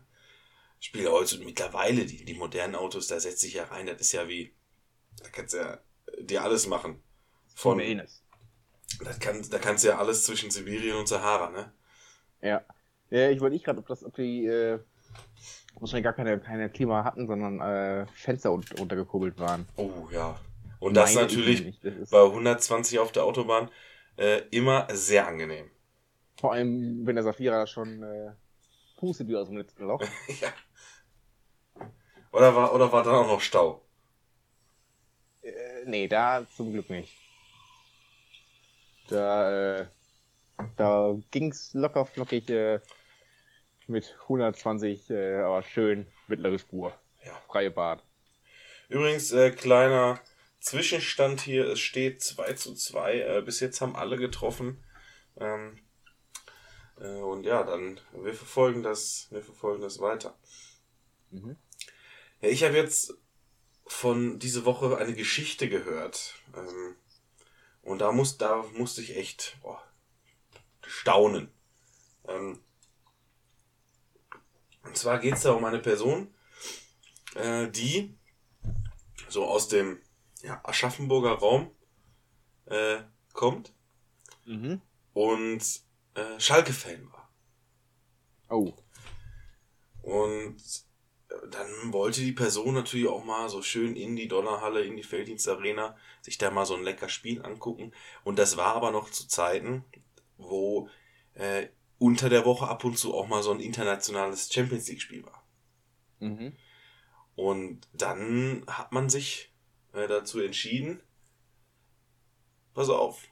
Spiel. 0.80 1.10
Heute 1.10 1.39
mittlerweile, 1.39 2.06
die, 2.06 2.25
die 2.25 2.34
modernen 2.34 2.75
Autos, 2.75 3.08
da 3.08 3.20
setzt 3.20 3.42
sich 3.42 3.53
ja 3.53 3.65
rein, 3.65 3.88
das 3.88 4.01
ist 4.01 4.12
ja 4.12 4.27
wie, 4.27 4.53
da 5.22 5.30
kannst 5.30 5.53
du 5.53 5.58
ja 5.58 5.80
dir 6.20 6.44
alles 6.44 6.68
machen. 6.68 7.01
Von, 7.56 7.80
das 9.00 9.20
kann, 9.20 9.48
da 9.50 9.60
kannst 9.60 9.84
du 9.84 9.89
ja 9.89 9.98
alles 9.98 10.24
zwischen 10.24 10.51
Sibirien 10.51 10.98
und 10.98 11.08
Sahara, 11.08 11.50
ne? 11.50 11.74
Ja. 12.44 12.62
ja. 13.10 13.30
Ich 13.30 13.40
wollte 13.40 13.54
nicht 13.54 13.66
gerade, 13.66 13.80
ob 13.80 13.88
das, 13.88 14.04
ob 14.04 14.16
die 14.16 14.46
äh, 14.46 14.80
wahrscheinlich 15.80 16.04
gar 16.04 16.14
keine, 16.14 16.40
keine 16.40 16.70
Klima 16.70 17.04
hatten, 17.04 17.28
sondern 17.28 17.60
äh, 17.62 18.06
Fenster 18.14 18.52
un 18.52 18.64
untergekurbelt 18.80 19.40
waren. 19.40 19.68
Oh 19.78 20.08
ja. 20.12 20.40
Und 20.80 20.96
das 20.96 21.16
Meine 21.16 21.28
ich 21.28 21.38
natürlich. 21.38 21.80
Das 21.80 21.96
ist, 21.96 22.12
bei 22.12 22.24
120 22.24 23.00
auf 23.00 23.12
der 23.12 23.24
Autobahn 23.24 23.70
äh, 24.18 24.42
immer 24.52 24.88
sehr 24.92 25.28
angenehm. 25.28 25.72
vor 26.38 26.54
allem, 26.54 27.06
wenn 27.06 27.16
der 27.16 27.24
Safira 27.24 27.66
schon 27.66 28.04
äh, 28.04 28.32
pustet 28.98 29.28
wie 29.28 29.36
aus 29.36 29.48
dem 29.48 29.58
letzten 29.58 29.86
Loch. 29.86 30.02
ja. 30.42 30.50
Oder 32.32 32.56
war, 32.56 32.74
oder 32.74 32.92
war 32.92 33.04
dann 33.04 33.16
auch 33.16 33.28
noch 33.28 33.42
Stau? 33.42 33.82
Äh, 35.42 35.86
nee, 35.86 36.08
da 36.08 36.46
zum 36.56 36.74
Glück 36.74 36.90
nicht. 36.90 37.16
Da, 39.08 39.80
äh, 39.82 39.86
da 40.75 41.15
ging's 41.32 41.74
locker 41.74 42.05
flockig 42.05 42.50
äh, 42.50 42.79
mit 43.88 44.15
120, 44.24 45.10
äh, 45.10 45.38
aber 45.38 45.63
schön 45.63 46.08
mittlere 46.27 46.60
Spur. 46.60 46.93
Ja. 47.25 47.34
Freie 47.48 47.72
Bahn. 47.72 48.01
Übrigens, 48.89 49.32
äh, 49.32 49.51
kleiner 49.51 50.20
Zwischenstand 50.60 51.41
hier. 51.41 51.67
Es 51.67 51.79
steht 51.79 52.22
2 52.22 52.53
zu 52.53 52.75
2. 52.75 53.20
Äh, 53.20 53.41
bis 53.41 53.60
jetzt 53.60 53.82
haben 53.82 53.96
alle 53.96 54.17
getroffen. 54.17 54.84
Ähm, 55.38 55.79
äh, 57.00 57.08
und 57.08 57.46
ja, 57.46 57.63
dann, 57.63 58.00
wir 58.13 58.34
verfolgen 58.34 58.84
das, 58.84 59.27
wir 59.32 59.41
verfolgen 59.41 59.82
das 59.82 60.00
weiter. 60.00 60.38
Mhm. 61.32 61.58
Ja, 62.41 62.50
ich 62.50 62.63
habe 62.63 62.75
jetzt 62.75 63.13
von 63.86 64.39
diese 64.39 64.65
Woche 64.65 64.98
eine 64.98 65.13
Geschichte 65.13 65.70
gehört. 65.70 66.36
Ähm, 66.55 66.96
und 67.82 68.00
da, 68.00 68.12
muss, 68.12 68.38
da 68.38 68.63
musste 68.74 69.01
ich 69.01 69.17
echt 69.17 69.58
boah, 69.62 69.84
staunen. 70.94 71.52
Ähm, 72.28 72.60
und 74.84 74.98
zwar 74.98 75.20
geht 75.20 75.36
es 75.36 75.42
da 75.42 75.54
um 75.54 75.66
eine 75.66 75.80
Person, 75.80 76.34
äh, 77.36 77.68
die 77.70 78.16
so 79.28 79.46
aus 79.46 79.68
dem 79.68 80.00
ja, 80.42 80.62
Aschaffenburger 80.64 81.34
Raum 81.34 81.72
äh, 82.66 83.00
kommt 83.34 83.74
Mhm. 84.46 84.82
und 85.14 85.64
äh, 86.16 86.38
Schalke-Fan 86.40 87.10
war. 87.14 87.30
Oh. 88.50 88.74
Und 90.02 90.58
äh, 91.30 91.48
dann 91.50 91.94
wollte 91.94 92.20
die 92.20 92.34
Person 92.34 92.74
natürlich 92.74 93.08
auch 93.08 93.24
mal 93.24 93.48
so 93.48 93.62
schön 93.62 93.96
in 93.96 94.18
die 94.18 94.28
Donnerhalle, 94.28 94.84
in 94.84 94.98
die 94.98 95.04
Felddienstarena, 95.04 95.96
sich 96.22 96.38
da 96.38 96.52
mal 96.52 96.66
so 96.66 96.76
ein 96.76 96.84
lecker 96.84 97.08
Spiel 97.08 97.42
angucken. 97.42 97.94
Und 98.26 98.38
das 98.38 98.58
war 98.58 98.76
aber 98.76 98.92
noch 98.92 99.10
zu 99.10 99.28
Zeiten, 99.30 99.86
wo 100.44 100.90
äh, 101.34 101.68
unter 101.98 102.30
der 102.30 102.46
Woche 102.46 102.68
ab 102.68 102.84
und 102.84 102.98
zu 102.98 103.14
auch 103.14 103.28
mal 103.28 103.44
so 103.44 103.52
ein 103.52 103.60
internationales 103.60 104.52
Champions 104.52 104.88
League-Spiel 104.88 105.26
war. 105.26 105.48
Mhm. 106.20 106.54
Und 107.36 107.88
dann 107.94 108.64
hat 108.68 108.92
man 108.92 109.10
sich 109.10 109.54
äh, 109.94 110.08
dazu 110.08 110.40
entschieden, 110.40 111.02
pass 112.74 112.90
auf, 112.90 113.28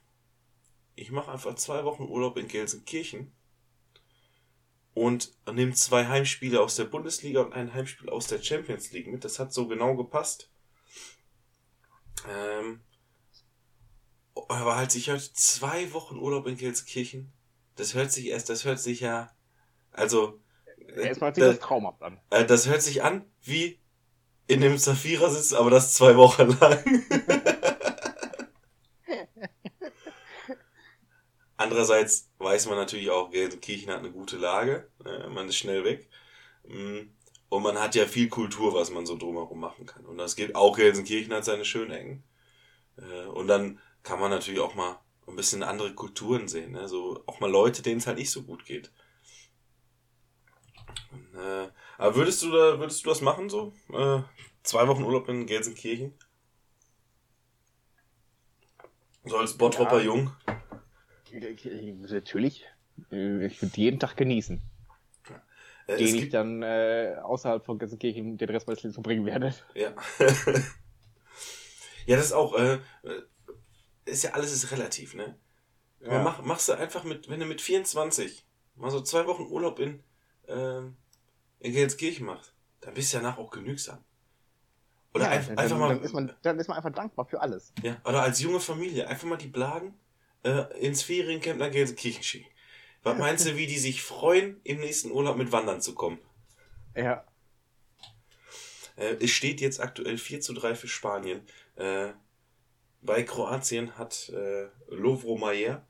ich 0.95 1.11
mache 1.11 1.31
einfach 1.31 1.55
zwei 1.55 1.83
Wochen 1.83 2.03
Urlaub 2.03 2.37
in 2.37 2.47
Gelsenkirchen 2.47 3.31
und 4.93 5.33
nehme 5.51 5.73
zwei 5.73 6.07
Heimspiele 6.07 6.61
aus 6.61 6.75
der 6.75 6.85
Bundesliga 6.85 7.41
und 7.41 7.53
ein 7.53 7.73
Heimspiel 7.73 8.09
aus 8.09 8.27
der 8.27 8.41
Champions 8.41 8.91
League 8.91 9.07
mit. 9.07 9.23
Das 9.23 9.39
hat 9.39 9.53
so 9.53 9.67
genau 9.67 9.95
gepasst. 9.95 10.51
Ähm, 12.29 12.81
aber 14.49 14.75
halt 14.75 14.91
sich 14.91 15.09
halt 15.09 15.21
zwei 15.21 15.93
Wochen 15.93 16.17
Urlaub 16.17 16.47
in 16.47 16.57
Gelsenkirchen. 16.57 17.31
Das 17.75 17.93
hört 17.93 18.11
sich 18.11 18.27
erst, 18.27 18.49
das 18.49 18.65
hört 18.65 18.79
sich 18.79 18.99
ja, 19.01 19.31
also, 19.91 20.39
Erstmal 20.95 21.33
sieht 21.33 21.43
da- 21.43 21.51
das 21.53 21.59
traumhaft 21.59 22.01
an. 22.01 22.19
äh, 22.31 22.45
das 22.45 22.67
hört 22.67 22.81
sich 22.81 23.03
an 23.03 23.25
wie 23.43 23.79
in 24.47 24.61
dem 24.61 24.77
Zafira 24.77 25.29
sitzen, 25.29 25.55
aber 25.55 25.69
das 25.71 25.93
zwei 25.95 26.15
Wochen 26.17 26.49
lang. 26.59 26.83
Andererseits 31.57 32.29
weiß 32.39 32.67
man 32.67 32.77
natürlich 32.77 33.09
auch, 33.11 33.29
Gelsenkirchen 33.29 33.91
hat 33.91 33.99
eine 33.99 34.11
gute 34.11 34.37
Lage. 34.37 34.89
äh, 35.05 35.27
Man 35.29 35.47
ist 35.47 35.57
schnell 35.57 35.83
weg. 35.83 36.09
Mm, 36.67 37.01
Und 37.49 37.63
man 37.63 37.77
hat 37.79 37.95
ja 37.95 38.05
viel 38.07 38.29
Kultur, 38.29 38.73
was 38.73 38.89
man 38.91 39.05
so 39.05 39.17
drumherum 39.17 39.59
machen 39.59 39.85
kann. 39.85 40.05
Und 40.05 40.17
das 40.17 40.35
geht 40.35 40.55
auch 40.55 40.75
Gelsenkirchen 40.77 41.33
hat 41.33 41.45
seine 41.45 41.65
schönen 41.65 41.91
Ecken. 41.91 42.23
Äh, 42.97 43.25
Und 43.27 43.47
dann 43.47 43.79
kann 44.03 44.19
man 44.19 44.31
natürlich 44.31 44.59
auch 44.59 44.75
mal 44.75 44.99
ein 45.27 45.35
bisschen 45.35 45.63
andere 45.63 45.93
Kulturen 45.93 46.47
sehen. 46.47 46.71
Ne? 46.73 46.87
So 46.87 47.23
auch 47.27 47.39
mal 47.39 47.49
Leute, 47.49 47.81
denen 47.81 47.99
es 47.99 48.07
halt 48.07 48.17
nicht 48.17 48.31
so 48.31 48.43
gut 48.43 48.65
geht. 48.65 48.91
Und, 51.11 51.35
äh, 51.39 51.69
aber 51.97 52.15
würdest 52.15 52.41
du 52.43 52.51
da, 52.51 52.79
würdest 52.79 53.05
du 53.05 53.09
das 53.09 53.21
machen 53.21 53.49
so? 53.49 53.73
Äh, 53.93 54.21
zwei 54.63 54.87
Wochen 54.87 55.03
Urlaub 55.03 55.29
in 55.29 55.45
Gelsenkirchen? 55.45 56.13
So 59.23 59.37
als 59.37 59.57
Bottropper 59.57 59.99
Ja. 59.99 60.05
Jung? 60.05 60.31
Natürlich. 61.31 62.65
Äh, 63.11 63.45
Ich 63.45 63.61
würde 63.61 63.77
jeden 63.77 63.99
Tag 63.99 64.17
genießen. 64.17 64.61
Äh, 65.87 65.97
Den 65.97 66.15
ich 66.15 66.29
dann 66.29 66.61
äh, 66.63 67.15
außerhalb 67.21 67.65
von 67.65 67.77
Gelsenkirchen 67.79 68.37
den 68.37 68.49
Rest 68.49 68.67
meines 68.67 68.83
Lebens 68.83 68.95
verbringen 68.95 69.25
werde. 69.25 69.53
ja. 69.75 69.93
ja, 72.05 72.15
das 72.15 72.25
ist 72.25 72.33
auch, 72.33 72.55
äh, 72.55 72.73
äh, 73.03 73.21
ist 74.05 74.23
ja 74.23 74.31
alles 74.31 74.51
ist 74.51 74.71
relativ, 74.71 75.13
ne? 75.13 75.37
Ja. 75.99 76.23
Mach, 76.23 76.41
machst 76.41 76.67
du 76.69 76.73
einfach 76.73 77.03
mit, 77.03 77.29
wenn 77.29 77.39
du 77.39 77.45
mit 77.45 77.61
24 77.61 78.45
mal 78.75 78.89
so 78.89 79.01
zwei 79.01 79.27
Wochen 79.27 79.43
Urlaub 79.43 79.79
in, 79.79 80.03
ähm, 80.47 80.97
in 81.59 81.73
Gelsenkirchen 81.73 82.25
machst, 82.25 82.53
dann 82.79 82.93
bist 82.95 83.13
du 83.13 83.17
danach 83.17 83.37
auch 83.37 83.51
genügsam. 83.51 84.03
Oder 85.13 85.25
Ja, 85.25 85.31
einf- 85.39 85.47
dann, 85.47 85.57
einfach 85.59 85.69
dann, 85.71 85.79
mal, 85.79 85.89
Dann 85.95 86.03
ist, 86.03 86.13
man, 86.13 86.35
dann 86.41 86.59
ist 86.59 86.67
man 86.67 86.77
einfach 86.77 86.91
dankbar 86.93 87.25
für 87.25 87.39
alles. 87.41 87.73
ja, 87.83 88.01
oder 88.05 88.23
als 88.23 88.39
junge 88.41 88.59
Familie, 88.59 89.07
einfach 89.07 89.27
mal 89.27 89.37
die 89.37 89.47
Blagen 89.49 89.93
äh, 90.43 90.61
ins 90.79 91.03
Feriencamp 91.03 91.59
nach 91.59 91.69
Gelsenkirchen 91.69 92.23
schicken. 92.23 92.49
Was 93.03 93.17
meinst 93.17 93.45
du, 93.47 93.55
wie 93.57 93.67
die 93.67 93.77
sich 93.79 94.01
freuen, 94.01 94.59
im 94.63 94.79
nächsten 94.79 95.11
Urlaub 95.11 95.35
mit 95.37 95.51
Wandern 95.51 95.81
zu 95.81 95.93
kommen? 95.95 96.19
Ja. 96.95 97.25
Äh, 98.95 99.15
es 99.21 99.31
steht 99.31 99.61
jetzt 99.61 99.79
aktuell 99.79 100.17
4 100.17 100.41
zu 100.41 100.53
3 100.53 100.75
für 100.75 100.87
Spanien. 100.87 101.41
Äh, 101.75 102.09
bei 103.01 103.23
Kroatien 103.23 103.97
hat 103.97 104.29
äh, 104.29 104.67
Lovro 104.87 105.37
Mayer 105.37 105.85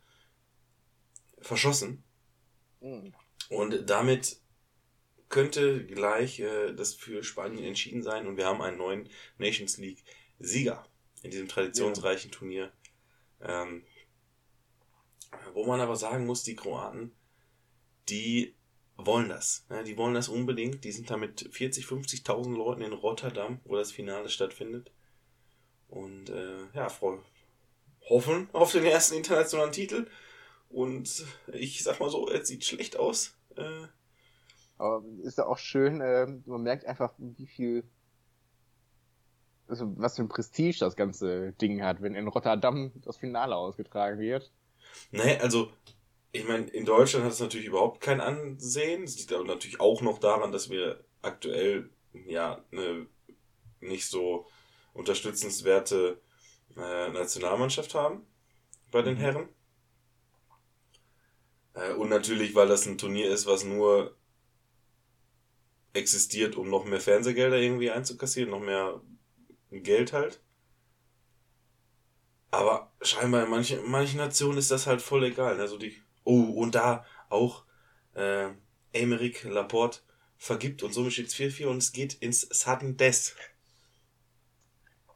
verschossen. 1.40 2.04
Mhm. 2.80 3.14
Und 3.50 3.90
damit 3.90 4.38
könnte 5.30 5.86
gleich 5.86 6.40
äh, 6.40 6.74
das 6.74 6.94
für 6.94 7.24
Spanien 7.24 7.64
entschieden 7.64 8.04
sein. 8.04 8.28
Und 8.28 8.38
wir 8.38 8.46
haben 8.46 8.62
einen 8.62 8.78
neuen 8.78 9.10
Nations 9.38 9.78
League 9.78 10.04
Sieger 10.40 10.86
in 11.22 11.32
diesem 11.32 11.48
traditionsreichen 11.48 12.32
Turnier. 12.32 12.72
Ähm, 13.42 13.84
wo 15.54 15.66
man 15.66 15.82
aber 15.82 15.96
sagen 15.96 16.26
muss, 16.26 16.44
die 16.44 16.56
Kroaten, 16.56 17.12
die 18.10 18.56
wollen 18.98 19.30
das. 19.30 19.66
Ja, 19.70 19.84
die 19.84 19.98
wollen 19.98 20.14
das 20.14 20.30
unbedingt. 20.30 20.84
Die 20.84 20.92
sind 20.92 21.10
da 21.10 21.18
mit 21.18 21.50
40, 21.52 21.86
50.000 21.86 22.56
Leuten 22.56 22.82
in 22.82 22.94
Rotterdam, 22.94 23.60
wo 23.64 23.76
das 23.76 23.92
Finale 23.92 24.30
stattfindet. 24.30 24.92
Und 25.92 26.30
äh, 26.30 26.66
ja, 26.74 26.90
freu- 26.90 27.20
hoffen 28.10 28.50
auf 28.54 28.72
den 28.72 28.86
ersten 28.86 29.16
internationalen 29.16 29.74
Titel. 29.74 30.08
Und 30.70 31.26
ich 31.52 31.84
sag 31.84 32.00
mal 32.00 32.10
so, 32.10 32.30
es 32.30 32.48
sieht 32.48 32.64
schlecht 32.66 32.98
aus. 32.98 33.36
Äh, 33.58 33.88
Aber 34.78 35.04
ist 35.24 35.38
ja 35.38 35.46
auch 35.46 35.58
schön, 35.58 36.02
ähm, 36.02 36.44
man 36.46 36.64
merkt 36.64 36.86
einfach, 36.86 37.14
wie 37.18 37.46
viel, 37.46 37.84
also 39.68 39.94
was 39.98 40.16
für 40.16 40.24
ein 40.24 40.30
Prestige 40.30 40.80
das 40.80 40.96
ganze 40.96 41.52
Ding 41.54 41.84
hat, 41.84 42.02
wenn 42.02 42.16
in 42.16 42.30
Rotterdam 42.30 42.94
das 43.04 43.18
Finale 43.18 43.56
ausgetragen 43.56 44.18
wird. 44.18 44.50
Nee, 45.12 45.38
also, 45.38 45.74
ich 46.32 46.48
meine, 46.48 46.68
in 46.68 46.86
Deutschland 46.86 47.26
hat 47.26 47.34
es 47.34 47.42
natürlich 47.42 47.68
überhaupt 47.68 48.00
kein 48.00 48.22
Ansehen. 48.22 49.02
Das 49.04 49.18
liegt 49.18 49.34
aber 49.34 49.44
natürlich 49.44 49.82
auch 49.82 50.02
noch 50.02 50.20
daran, 50.20 50.54
dass 50.54 50.70
wir 50.70 51.04
aktuell 51.22 51.90
ja 52.14 52.64
eine 52.72 53.08
nicht 53.82 54.08
so 54.08 54.48
unterstützenswerte 54.94 56.22
äh, 56.78 57.10
Nationalmannschaft 57.10 57.96
haben 57.96 58.26
bei 58.92 59.02
den 59.04 59.16
Mhm. 59.16 59.20
Herren. 59.20 59.50
Äh, 61.74 61.94
und 61.94 62.08
natürlich, 62.10 62.56
weil 62.56 62.68
das 62.70 62.86
ein 62.86 62.98
Turnier 62.98 63.30
ist, 63.30 63.46
was 63.46 63.64
nur 63.66 64.16
existiert, 65.94 66.56
um 66.58 66.70
noch 66.70 66.84
mehr 66.86 67.00
Fernsehgelder 67.00 67.58
irgendwie 67.58 67.92
einzukassieren, 67.92 68.52
noch 68.52 68.60
mehr 68.60 69.02
Geld 69.72 70.14
halt. 70.14 70.42
Aber 72.52 72.92
scheinbar 73.02 73.44
in 73.44 73.50
manchen, 73.50 73.80
in 73.84 73.92
manchen 73.92 74.18
Nationen 74.18 74.58
ist 74.58 74.72
das 74.72 74.88
halt 74.88 75.02
voll 75.02 75.24
egal. 75.24 75.60
Also 75.60 75.78
die, 75.78 75.96
oh, 76.24 76.44
und 76.44 76.76
da 76.76 77.06
auch 77.30 77.66
äh, 78.14 78.50
Emeric 78.94 79.44
Laporte 79.44 80.00
vergibt 80.38 80.84
und 80.84 80.94
somit 80.94 81.14
steht 81.14 81.28
es 81.28 81.36
4-4 81.36 81.68
und 81.68 81.78
es 81.78 81.92
geht 81.94 82.16
ins 82.16 82.42
Sudden 82.42 82.98
Death. 82.98 83.36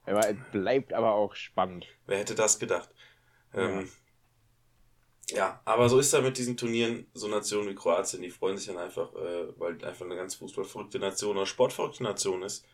Aber 0.06 0.30
es 0.30 0.38
bleibt 0.52 0.94
aber 0.94 1.14
auch 1.14 1.36
spannend. 1.36 1.88
Wer 2.06 2.20
hätte 2.20 2.36
das 2.36 2.60
gedacht? 2.60 2.90
Ähm, 3.54 3.90
ja. 5.32 5.62
aber 5.66 5.90
so 5.90 5.98
ist 5.98 6.14
da 6.14 6.22
mit 6.22 6.38
diesen 6.38 6.58
Turnieren, 6.58 7.08
so 7.14 7.28
Nationen 7.28 7.70
wie 7.70 7.76
Kroatien, 7.76 8.22
die 8.22 8.30
freuen 8.30 8.58
sich 8.58 8.68
dann 8.68 8.78
einfach, 8.78 9.14
äh, 9.16 9.60
weil 9.60 9.84
einfach 9.84 10.06
eine 10.06 10.16
ganz 10.16 10.36
fußballverrückte 10.36 11.00
Nation 11.00 11.38
oder 11.38 11.46
sportverrückte 11.46 12.04
Nation 12.04 12.44
ist. 12.44 12.66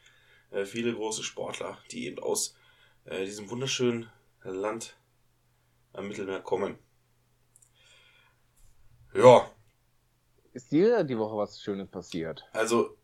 Äh, 0.50 0.66
viele 0.66 0.94
große 0.94 1.24
Sportler, 1.24 1.78
die 1.92 2.08
eben 2.08 2.20
aus 2.20 2.56
äh, 3.06 3.24
diesem 3.26 3.50
wunderschönen 3.50 4.10
Land 4.44 4.98
am 5.94 6.08
Mittelmeer 6.08 6.42
kommen. 6.42 6.78
Ja, 9.14 9.50
Ist 10.54 10.72
dir 10.72 11.04
die 11.04 11.18
Woche 11.18 11.38
was 11.38 11.62
Schönes 11.62 11.88
passiert? 11.90 12.44
also 12.54 12.98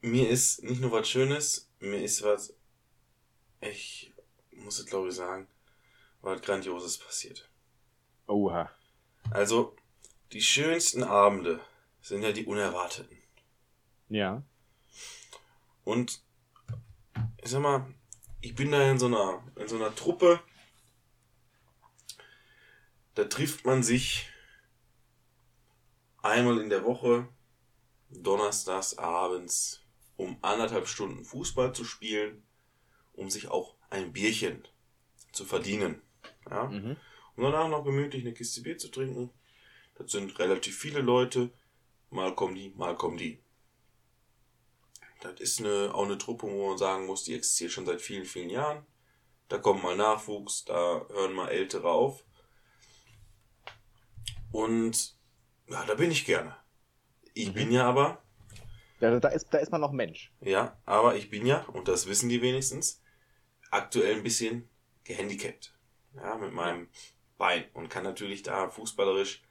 mir 0.00 0.28
ist 0.28 0.62
nicht 0.62 0.80
nur 0.80 0.92
was 0.92 1.08
Schönes, 1.08 1.68
mir 1.80 2.02
ist 2.02 2.22
was, 2.22 2.55
ich 3.60 4.12
muss 4.52 4.78
es 4.78 4.86
glaube 4.86 5.08
ich 5.08 5.14
sagen, 5.14 5.46
was 6.22 6.42
Grandioses 6.42 6.98
passiert. 6.98 7.48
Oha. 8.26 8.70
Also, 9.30 9.76
die 10.32 10.42
schönsten 10.42 11.02
Abende 11.02 11.60
sind 12.00 12.22
ja 12.22 12.32
die 12.32 12.46
unerwarteten. 12.46 13.16
Ja. 14.08 14.42
Und 15.84 16.22
ich 17.42 17.50
sag 17.50 17.62
mal, 17.62 17.86
ich 18.40 18.54
bin 18.54 18.70
da 18.70 18.90
in 18.90 18.98
so 18.98 19.06
einer, 19.06 19.42
in 19.56 19.68
so 19.68 19.76
einer 19.76 19.94
Truppe, 19.94 20.40
da 23.14 23.24
trifft 23.24 23.64
man 23.64 23.82
sich 23.82 24.28
einmal 26.22 26.58
in 26.58 26.68
der 26.68 26.84
Woche, 26.84 27.28
donnerstags 28.10 28.98
abends, 28.98 29.82
um 30.16 30.38
anderthalb 30.42 30.86
Stunden 30.86 31.24
Fußball 31.24 31.74
zu 31.74 31.84
spielen, 31.84 32.45
um 33.16 33.30
sich 33.30 33.48
auch 33.48 33.74
ein 33.90 34.12
Bierchen 34.12 34.66
zu 35.32 35.44
verdienen. 35.44 36.00
Ja? 36.48 36.64
Mhm. 36.64 36.96
Und 37.36 37.42
danach 37.42 37.68
noch 37.68 37.84
gemütlich 37.84 38.22
eine 38.22 38.32
Kiste 38.34 38.62
Bier 38.62 38.78
zu 38.78 38.88
trinken. 38.88 39.30
Das 39.98 40.10
sind 40.12 40.38
relativ 40.38 40.78
viele 40.78 41.00
Leute. 41.00 41.50
Mal 42.10 42.34
kommen 42.34 42.54
die, 42.54 42.70
mal 42.76 42.96
kommen 42.96 43.18
die. 43.18 43.42
Das 45.20 45.40
ist 45.40 45.60
eine, 45.60 45.92
auch 45.94 46.04
eine 46.04 46.18
Truppe, 46.18 46.46
wo 46.46 46.68
man 46.68 46.78
sagen 46.78 47.06
muss, 47.06 47.24
die 47.24 47.34
existiert 47.34 47.72
schon 47.72 47.86
seit 47.86 48.00
vielen, 48.00 48.24
vielen 48.24 48.50
Jahren. 48.50 48.86
Da 49.48 49.58
kommt 49.58 49.82
mal 49.82 49.96
Nachwuchs, 49.96 50.64
da 50.64 51.06
hören 51.08 51.32
mal 51.34 51.48
Ältere 51.48 51.90
auf. 51.90 52.24
Und 54.52 55.16
ja, 55.68 55.84
da 55.84 55.94
bin 55.94 56.10
ich 56.10 56.24
gerne. 56.24 56.56
Ich 57.34 57.48
Mhm. 57.48 57.54
bin 57.54 57.70
ja 57.72 57.86
aber, 57.88 58.22
Da, 59.00 59.18
da, 59.20 59.28
ist, 59.28 59.48
da 59.52 59.58
ist 59.58 59.70
man 59.70 59.80
noch 59.80 59.92
Mensch. 59.92 60.32
ja, 60.40 60.80
aber 60.86 61.16
ich 61.16 61.28
bin 61.28 61.44
ja, 61.46 61.64
und 61.66 61.88
das 61.88 62.06
wissen 62.06 62.28
die 62.28 62.40
wenigstens, 62.40 63.02
aktuell 63.70 64.16
ein 64.16 64.22
bisschen 64.22 64.68
gehandicapt. 65.04 65.74
Ja, 66.14 66.36
mit 66.36 66.52
meinem 66.52 66.88
Bein 67.38 67.64
und 67.74 67.90
kann 67.90 68.04
natürlich 68.04 68.42
da 68.42 68.70
fußballerisch 68.70 69.42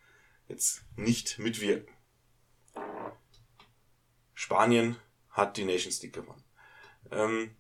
jetzt 0.47 0.83
nicht 0.95 1.37
mitwirken. 1.39 1.93
Spanien 4.33 4.97
hat 5.29 5.57
die 5.57 5.65
Nations 5.65 6.01
League 6.01 6.13
gewonnen. 6.13 6.43
Ähm, 7.11 7.55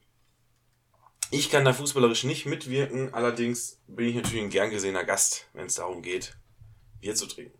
ich 1.31 1.49
kann 1.49 1.65
da 1.65 1.73
fußballerisch 1.73 2.23
nicht 2.23 2.45
mitwirken, 2.45 3.13
allerdings 3.13 3.81
bin 3.87 4.07
ich 4.07 4.15
natürlich 4.15 4.43
ein 4.43 4.49
gern 4.49 4.69
gesehener 4.69 5.03
Gast, 5.03 5.49
wenn 5.53 5.65
es 5.67 5.75
darum 5.75 6.01
geht, 6.01 6.37
Bier 6.99 7.15
zu 7.15 7.27
trinken. 7.27 7.59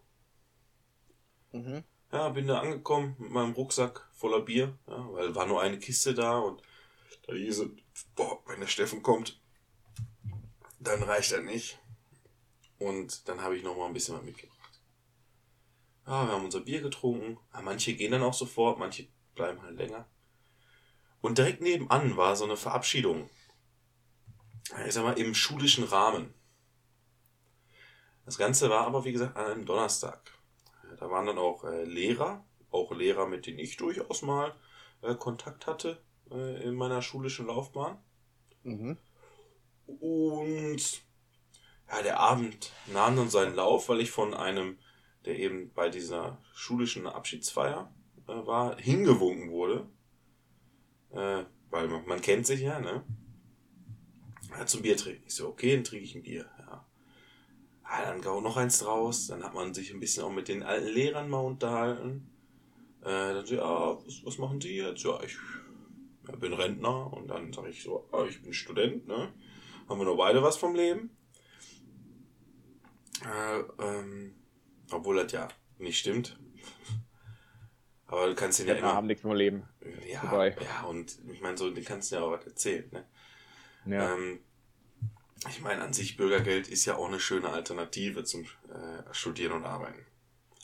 Mhm. 1.51 1.83
Ja, 2.11 2.29
bin 2.29 2.47
da 2.47 2.59
angekommen 2.59 3.15
mit 3.17 3.31
meinem 3.31 3.53
Rucksack 3.53 4.07
voller 4.13 4.41
Bier, 4.41 4.77
ja, 4.87 5.11
weil 5.11 5.35
war 5.35 5.45
nur 5.45 5.61
eine 5.61 5.79
Kiste 5.79 6.13
da 6.13 6.37
und 6.37 6.61
da 7.27 7.33
hieß 7.33 7.59
es, 7.59 7.69
boah, 8.15 8.41
wenn 8.47 8.59
der 8.59 8.67
Steffen 8.67 9.01
kommt, 9.01 9.39
dann 10.79 11.01
reicht 11.03 11.31
er 11.31 11.41
nicht. 11.41 11.79
Und 12.77 13.27
dann 13.27 13.41
habe 13.41 13.57
ich 13.57 13.63
noch 13.63 13.75
mal 13.75 13.87
ein 13.87 13.93
bisschen 13.93 14.15
was 14.15 14.23
mitgebracht. 14.23 14.81
Ja, 16.05 16.27
wir 16.27 16.33
haben 16.33 16.45
unser 16.45 16.61
Bier 16.61 16.81
getrunken. 16.81 17.39
Ja, 17.53 17.61
manche 17.61 17.95
gehen 17.95 18.11
dann 18.11 18.21
auch 18.21 18.33
sofort, 18.33 18.77
manche 18.77 19.07
bleiben 19.33 19.61
halt 19.61 19.77
länger. 19.77 20.07
Und 21.21 21.39
direkt 21.39 21.61
nebenan 21.61 22.15
war 22.17 22.35
so 22.35 22.43
eine 22.43 22.57
Verabschiedung. 22.57 23.29
Ich 24.85 24.93
sag 24.93 25.03
mal, 25.03 25.17
im 25.17 25.33
schulischen 25.33 25.85
Rahmen. 25.85 26.33
Das 28.25 28.37
Ganze 28.37 28.69
war 28.69 28.85
aber, 28.85 29.05
wie 29.05 29.11
gesagt, 29.11 29.35
an 29.35 29.45
einem 29.45 29.65
Donnerstag. 29.65 30.31
Da 30.99 31.09
waren 31.09 31.25
dann 31.25 31.37
auch 31.37 31.63
äh, 31.63 31.83
Lehrer, 31.83 32.45
auch 32.69 32.91
Lehrer, 32.91 33.27
mit 33.27 33.47
denen 33.47 33.59
ich 33.59 33.77
durchaus 33.77 34.21
mal 34.21 34.55
äh, 35.01 35.15
Kontakt 35.15 35.65
hatte 35.65 35.99
äh, 36.31 36.63
in 36.63 36.75
meiner 36.75 37.01
schulischen 37.01 37.47
Laufbahn. 37.47 37.97
Mhm. 38.63 38.97
Und 39.85 41.03
ja, 41.89 42.01
der 42.01 42.19
Abend 42.19 42.71
nahm 42.91 43.15
dann 43.15 43.29
seinen 43.29 43.55
Lauf, 43.55 43.89
weil 43.89 44.01
ich 44.01 44.11
von 44.11 44.33
einem, 44.33 44.77
der 45.25 45.37
eben 45.37 45.71
bei 45.73 45.89
dieser 45.89 46.39
schulischen 46.53 47.07
Abschiedsfeier 47.07 47.93
äh, 48.27 48.45
war, 48.45 48.77
hingewunken 48.77 49.51
wurde. 49.51 49.87
Äh, 51.11 51.43
weil 51.69 51.87
man, 51.87 52.05
man 52.07 52.21
kennt 52.21 52.47
sich 52.47 52.61
ja, 52.61 52.79
ne? 52.79 53.03
Ja, 54.51 54.65
zum 54.65 54.81
Bier 54.81 54.97
trinken. 54.97 55.23
Ich 55.27 55.35
so, 55.35 55.47
okay, 55.47 55.75
dann 55.75 55.83
trinke 55.83 56.05
ich 56.05 56.15
ein 56.15 56.23
Bier. 56.23 56.45
Ja. 56.59 56.85
ja, 57.83 58.05
dann 58.05 58.21
gau 58.21 58.41
noch 58.41 58.57
eins 58.57 58.79
draus. 58.79 59.27
Dann 59.27 59.43
hat 59.43 59.53
man 59.53 59.73
sich 59.73 59.93
ein 59.93 59.99
bisschen 59.99 60.23
auch 60.23 60.31
mit 60.31 60.47
den 60.47 60.63
alten 60.63 60.87
Lehrern 60.87 61.29
mal 61.29 61.39
unterhalten. 61.39 62.29
Äh, 63.01 63.33
dann 63.33 63.45
so, 63.45 63.55
ja, 63.55 63.97
was, 64.05 64.25
was 64.25 64.37
machen 64.37 64.61
Sie 64.61 64.77
jetzt? 64.77 65.03
Ja, 65.03 65.21
ich 65.21 65.37
bin 66.33 66.53
Rentner. 66.53 67.11
Und 67.13 67.27
dann 67.27 67.53
sage 67.53 67.69
ich 67.69 67.83
so, 67.83 68.07
ah, 68.11 68.25
ich 68.27 68.41
bin 68.41 68.53
Student, 68.53 69.07
ne? 69.07 69.33
Haben 69.87 69.99
wir 69.99 70.05
nur 70.05 70.17
beide 70.17 70.41
was 70.41 70.57
vom 70.57 70.75
Leben? 70.75 71.15
Äh, 73.23 73.83
ähm, 73.83 74.35
obwohl 74.91 75.17
das 75.17 75.31
ja 75.31 75.47
nicht 75.77 75.99
stimmt. 75.99 76.39
Aber 78.07 78.27
du 78.27 78.35
kannst 78.35 78.59
den 78.59 78.67
ja 78.67 78.75
immer. 78.75 78.93
haben 78.93 79.07
nichts 79.07 79.23
vom 79.23 79.33
Leben. 79.33 79.67
Ja, 80.07 80.19
vorbei. 80.21 80.55
ja, 80.61 80.83
und 80.83 81.17
ich 81.31 81.41
meine, 81.41 81.57
so, 81.57 81.69
den 81.71 81.83
kannst 81.83 82.11
du 82.11 82.15
ja 82.15 82.21
auch 82.21 82.31
was 82.31 82.45
erzählen, 82.45 82.87
ne? 82.91 83.05
Ja. 83.85 84.13
Ähm, 84.13 84.39
ich 85.49 85.61
meine, 85.61 85.83
an 85.83 85.93
sich 85.93 86.17
Bürgergeld 86.17 86.67
ist 86.67 86.85
ja 86.85 86.95
auch 86.97 87.07
eine 87.07 87.19
schöne 87.19 87.49
Alternative 87.49 88.23
zum 88.23 88.43
äh, 88.43 89.03
Studieren 89.13 89.53
und 89.53 89.65
Arbeiten. 89.65 90.05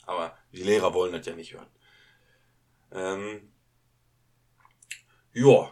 Aber 0.06 0.36
die 0.52 0.62
Lehrer 0.62 0.92
wollen 0.94 1.12
das 1.12 1.26
ja 1.26 1.34
nicht 1.34 1.54
hören. 1.54 1.68
Ähm, 2.90 3.51
ja. 5.32 5.70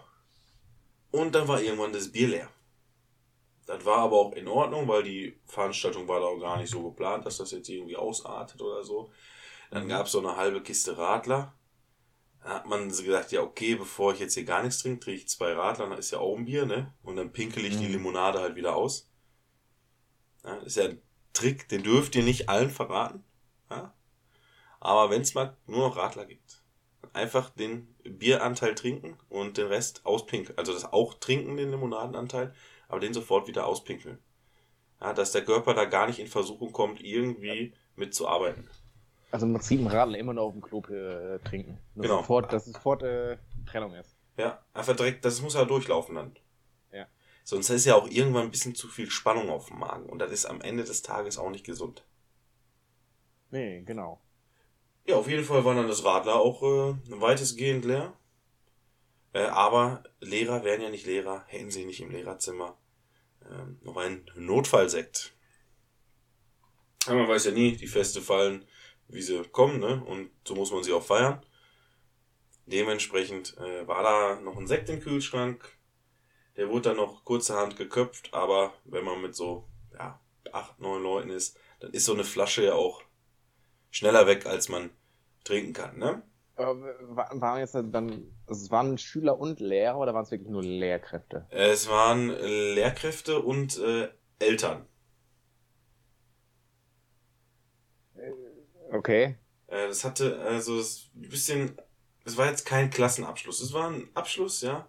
Und 1.11 1.35
dann 1.35 1.49
war 1.49 1.61
irgendwann 1.61 1.92
das 1.92 2.12
Bier 2.12 2.29
leer. 2.29 2.51
Das 3.66 3.85
war 3.85 3.99
aber 3.99 4.16
auch 4.16 4.33
in 4.33 4.49
Ordnung, 4.49 4.88
weil 4.88 5.03
die 5.03 5.38
Veranstaltung 5.46 6.09
war 6.09 6.20
da 6.20 6.27
auch 6.27 6.40
gar 6.40 6.59
nicht 6.59 6.70
so 6.70 6.83
geplant, 6.83 7.25
dass 7.27 7.37
das 7.38 7.53
jetzt 7.53 7.68
irgendwie 7.68 7.96
ausartet 7.96 8.61
oder 8.61 8.83
so. 8.83 9.11
Dann 9.70 9.88
gab 9.88 10.07
es 10.07 10.12
so 10.12 10.18
eine 10.18 10.37
halbe 10.37 10.62
Kiste 10.62 10.99
Radler. 10.99 11.55
Da 12.42 12.55
hat 12.55 12.66
man 12.66 12.90
so 12.90 13.05
gesagt, 13.05 13.33
ja 13.33 13.42
okay, 13.42 13.75
bevor 13.77 14.12
ich 14.12 14.18
jetzt 14.20 14.35
hier 14.35 14.44
gar 14.44 14.62
nichts 14.62 14.83
trinke, 14.83 15.01
trinke 15.01 15.20
ich 15.20 15.29
zwei 15.29 15.53
Radler, 15.53 15.88
dann 15.88 15.99
ist 15.99 16.11
ja 16.11 16.18
auch 16.18 16.37
ein 16.37 16.46
Bier, 16.46 16.66
ne? 16.66 16.92
Und 17.03 17.16
dann 17.16 17.33
pinkel 17.33 17.64
ich 17.64 17.77
die 17.77 17.85
Mhm. 17.87 17.92
Limonade 17.92 18.40
halt 18.40 18.57
wieder 18.57 18.75
aus. 18.75 19.11
Ja, 20.42 20.57
das 20.57 20.66
ist 20.66 20.77
ja 20.77 20.85
ein 20.85 21.03
Trick, 21.33 21.68
den 21.68 21.83
dürft 21.83 22.16
ihr 22.16 22.23
nicht 22.25 22.49
allen 22.49 22.70
verraten. 22.70 23.25
Ja? 23.70 23.94
Aber 24.81 25.11
wenn 25.11 25.23
es 25.23 25.35
mal 25.35 25.57
nur 25.66 25.88
noch 25.88 25.96
Radler 25.96 26.25
gibt, 26.25 26.62
einfach 27.12 27.51
den 27.51 27.89
Bieranteil 28.04 28.74
trinken 28.74 29.16
und 29.28 29.58
den 29.58 29.66
Rest 29.66 30.04
auspinkeln. 30.04 30.56
Also 30.58 30.72
das 30.72 30.92
auch 30.92 31.14
trinken, 31.14 31.56
den 31.56 31.70
Limonadenanteil, 31.70 32.54
aber 32.88 33.00
den 33.00 33.14
sofort 33.14 33.48
wieder 33.48 33.66
auspinkeln. 33.66 34.18
Ja, 35.00 35.12
dass 35.14 35.32
der 35.32 35.44
Körper 35.44 35.74
da 35.74 35.86
gar 35.86 36.06
nicht 36.06 36.18
in 36.18 36.26
Versuchung 36.26 36.72
kommt, 36.72 37.02
irgendwie 37.02 37.72
mitzuarbeiten. 37.96 38.68
Also 39.30 39.46
im 39.46 39.54
Prinzip 39.54 39.80
ein 39.80 39.86
Radler 39.86 40.18
immer 40.18 40.34
nur 40.34 40.44
auf 40.44 40.52
dem 40.52 40.60
Klo 40.60 40.82
äh, 40.88 41.38
trinken. 41.40 41.78
Dass 41.94 42.02
Genau. 42.02 42.18
Sofort, 42.18 42.52
dass 42.52 42.66
es 42.66 42.72
sofort 42.72 43.02
äh, 43.02 43.38
Trennung 43.66 43.94
ist. 43.94 44.16
Ja, 44.36 44.62
einfach 44.74 44.96
direkt, 44.96 45.24
das 45.24 45.40
muss 45.40 45.54
ja 45.54 45.64
durchlaufen 45.64 46.16
dann. 46.16 46.36
Ja. 46.92 47.06
Sonst 47.44 47.70
ist 47.70 47.84
ja 47.84 47.94
auch 47.94 48.08
irgendwann 48.08 48.44
ein 48.44 48.50
bisschen 48.50 48.74
zu 48.74 48.88
viel 48.88 49.10
Spannung 49.10 49.50
auf 49.50 49.68
dem 49.68 49.78
Magen 49.78 50.06
und 50.06 50.18
das 50.18 50.32
ist 50.32 50.46
am 50.46 50.60
Ende 50.60 50.84
des 50.84 51.02
Tages 51.02 51.38
auch 51.38 51.50
nicht 51.50 51.64
gesund. 51.64 52.04
Nee, 53.50 53.82
genau. 53.82 54.20
Ja, 55.11 55.16
auf 55.16 55.29
jeden 55.29 55.42
Fall 55.42 55.64
war 55.64 55.75
dann 55.75 55.88
das 55.88 56.05
Radler 56.05 56.37
auch 56.37 56.62
äh, 56.62 56.94
weitestgehend 57.20 57.85
leer. 57.85 58.16
Äh, 59.33 59.40
aber 59.40 60.05
Lehrer 60.20 60.62
wären 60.62 60.83
ja 60.83 60.88
nicht 60.88 61.05
Lehrer, 61.05 61.42
hätten 61.49 61.73
sie 61.73 61.85
nicht 61.85 62.01
im 62.01 62.12
Lehrerzimmer 62.12 62.79
ähm, 63.44 63.81
noch 63.83 63.96
einen 63.96 64.31
Notfallsekt. 64.37 65.35
Aber 67.07 67.16
man 67.16 67.29
weiß 67.29 67.46
ja 67.46 67.51
nie, 67.51 67.77
die 67.77 67.88
Feste 67.88 68.23
fallen, 68.23 68.64
wie 69.09 69.20
sie 69.20 69.42
kommen, 69.51 69.81
ne? 69.81 70.01
Und 70.05 70.31
so 70.46 70.55
muss 70.55 70.70
man 70.70 70.85
sie 70.85 70.92
auch 70.92 71.03
feiern. 71.03 71.44
Dementsprechend 72.66 73.59
äh, 73.59 73.88
war 73.88 74.05
da 74.05 74.40
noch 74.40 74.59
ein 74.59 74.68
Sekt 74.68 74.90
im 74.90 75.01
Kühlschrank. 75.01 75.77
Der 76.57 76.68
wurde 76.68 76.90
dann 76.90 76.99
noch 76.99 77.25
kurzerhand 77.25 77.77
geköpft, 77.77 78.33
aber 78.33 78.75
wenn 78.85 79.05
man 79.05 79.20
mit 79.20 79.35
so 79.35 79.68
ja, 79.92 80.20
acht, 80.53 80.79
neun 80.79 81.03
Leuten 81.03 81.31
ist, 81.31 81.59
dann 81.81 81.90
ist 81.90 82.05
so 82.05 82.14
eine 82.14 82.23
Flasche 82.23 82.64
ja 82.66 82.75
auch 82.75 83.03
schneller 83.90 84.29
weg, 84.29 84.46
als 84.46 84.68
man 84.68 84.90
trinken 85.44 85.72
kann, 85.72 85.98
ne? 85.98 86.22
Waren 86.57 87.59
jetzt 87.61 87.74
dann, 87.74 88.31
also 88.46 88.64
es 88.64 88.70
waren 88.70 88.98
Schüler 88.98 89.38
und 89.38 89.61
Lehrer 89.61 89.98
oder 89.98 90.12
waren 90.12 90.24
es 90.24 90.31
wirklich 90.31 90.50
nur 90.50 90.62
Lehrkräfte? 90.62 91.46
Es 91.48 91.88
waren 91.88 92.29
äh, 92.29 92.74
Lehrkräfte 92.74 93.40
und 93.40 93.79
äh, 93.79 94.11
Eltern. 94.38 94.87
Okay. 98.92 99.37
Äh, 99.68 99.88
das 99.88 100.05
hatte 100.05 100.38
also 100.40 100.76
das 100.76 101.11
ein 101.14 101.29
bisschen, 101.29 101.81
es 102.24 102.37
war 102.37 102.46
jetzt 102.46 102.66
kein 102.66 102.90
Klassenabschluss. 102.90 103.61
Es 103.61 103.72
war 103.72 103.88
ein 103.90 104.09
Abschluss, 104.14 104.61
ja. 104.62 104.88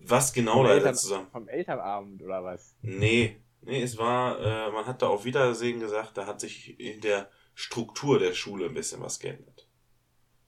Was 0.00 0.32
genau 0.32 0.58
Vom 0.58 0.66
da 0.66 0.74
Eltern- 0.74 0.94
zusammen? 0.94 1.26
Vom 1.32 1.48
Elternabend 1.48 2.22
oder 2.22 2.44
was? 2.44 2.76
Nee, 2.82 3.40
nee, 3.62 3.82
es 3.82 3.98
war, 3.98 4.38
äh, 4.38 4.70
man 4.70 4.86
hat 4.86 5.02
da 5.02 5.08
auf 5.08 5.24
Wiedersehen 5.24 5.80
gesagt, 5.80 6.16
da 6.16 6.26
hat 6.26 6.40
sich 6.40 6.78
in 6.78 7.00
der 7.00 7.28
Struktur 7.54 8.18
der 8.18 8.34
Schule 8.34 8.66
ein 8.66 8.74
bisschen 8.74 9.00
was 9.00 9.18
geändert. 9.18 9.68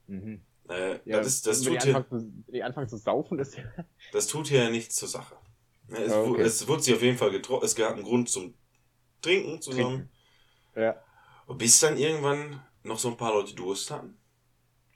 Mhm. 0.06 0.42
Äh, 0.68 0.98
Ja, 1.04 1.18
das, 1.18 1.28
ist, 1.28 1.46
das, 1.46 1.62
tut 1.62 1.82
die 1.82 1.86
hier, 1.86 1.96
anfangen 1.96 2.88
zu, 2.88 2.94
die 2.96 2.96
zu 2.96 2.96
saufen, 2.96 3.38
ist 3.38 3.56
ja. 3.56 3.64
das 4.12 4.26
tut 4.26 4.48
hier 4.48 4.68
nichts 4.70 4.96
zur 4.96 5.08
Sache. 5.08 5.36
Ne, 5.88 5.98
Es, 5.98 6.12
wu- 6.12 6.32
okay. 6.32 6.42
es 6.42 6.66
wurde 6.66 6.82
sich 6.82 6.94
auf 6.94 7.02
jeden 7.02 7.18
Fall 7.18 7.30
getroffen, 7.30 7.64
es 7.64 7.74
gab 7.76 7.94
einen 7.94 8.02
Grund 8.02 8.28
zum 8.28 8.54
Trinken 9.22 9.62
zusammen. 9.62 10.10
Ja. 10.74 11.00
Bis 11.56 11.78
dann 11.80 11.96
irgendwann 11.96 12.60
noch 12.82 12.98
so 12.98 13.08
ein 13.08 13.16
paar 13.16 13.32
Leute 13.32 13.54
Durst 13.54 13.90
hatten. 13.90 14.18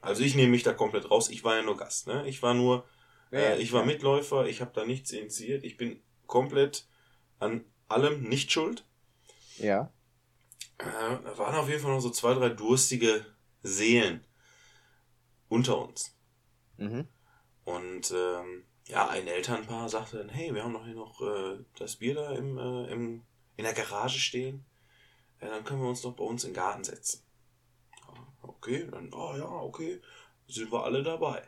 Also 0.01 0.23
ich 0.23 0.35
nehme 0.35 0.51
mich 0.51 0.63
da 0.63 0.73
komplett 0.73 1.11
raus. 1.11 1.29
Ich 1.29 1.45
war 1.45 1.57
ja 1.57 1.63
nur 1.63 1.77
Gast. 1.77 2.07
Ne? 2.07 2.27
Ich 2.29 2.43
war 2.43 2.55
nur, 2.55 2.85
äh, 3.33 3.61
ich 3.61 3.73
war 3.73 3.85
Mitläufer. 3.85 4.47
Ich 4.47 4.61
habe 4.61 4.73
da 4.75 4.85
nichts 4.85 5.13
initiiert. 5.13 5.63
Ich 5.65 5.77
bin 5.77 6.03
komplett 6.27 6.89
an 7.39 7.65
allem 7.89 8.23
nicht 8.23 8.51
schuld. 8.51 8.85
Ja. 9.59 9.93
Äh, 10.81 11.23
da 11.25 11.39
waren 11.39 11.55
auf 11.55 11.69
jeden 11.69 11.81
Fall 11.83 11.93
noch 11.93 12.01
so 12.01 12.11
zwei, 12.11 12.35
drei 12.35 12.49
durstige 12.51 13.25
Seelen 13.63 14.25
unter 15.49 15.79
uns. 15.79 16.17
Mhm. 16.79 17.07
Und 17.65 18.11
ähm, 18.13 18.65
ja, 18.87 19.09
ein 19.09 19.27
Elternpaar 19.27 19.89
sagte 19.89 20.19
dann, 20.19 20.29
hey, 20.29 20.55
wir 20.55 20.65
haben 20.65 20.73
doch 20.73 20.85
hier 20.85 20.95
noch 20.95 21.21
äh, 21.21 21.59
das 21.79 21.97
Bier 21.97 22.15
da 22.15 22.33
im, 22.33 22.59
äh, 22.59 22.91
im, 22.91 23.23
in 23.57 23.65
der 23.65 23.75
Garage 23.75 24.19
stehen. 24.19 24.65
Ja, 25.41 25.49
dann 25.49 25.65
können 25.65 25.83
wir 25.83 25.89
uns 25.89 26.03
doch 26.03 26.15
bei 26.15 26.25
uns 26.25 26.45
in 26.45 26.51
den 26.51 26.57
Garten 26.57 26.85
setzen. 26.85 27.23
Ja, 27.93 28.27
Okay, 28.43 28.89
dann, 28.91 29.13
oh 29.13 29.37
ja, 29.37 29.49
okay, 29.49 30.01
sind 30.49 30.73
wir 30.73 30.85
alle 30.85 31.03
dabei. 31.03 31.47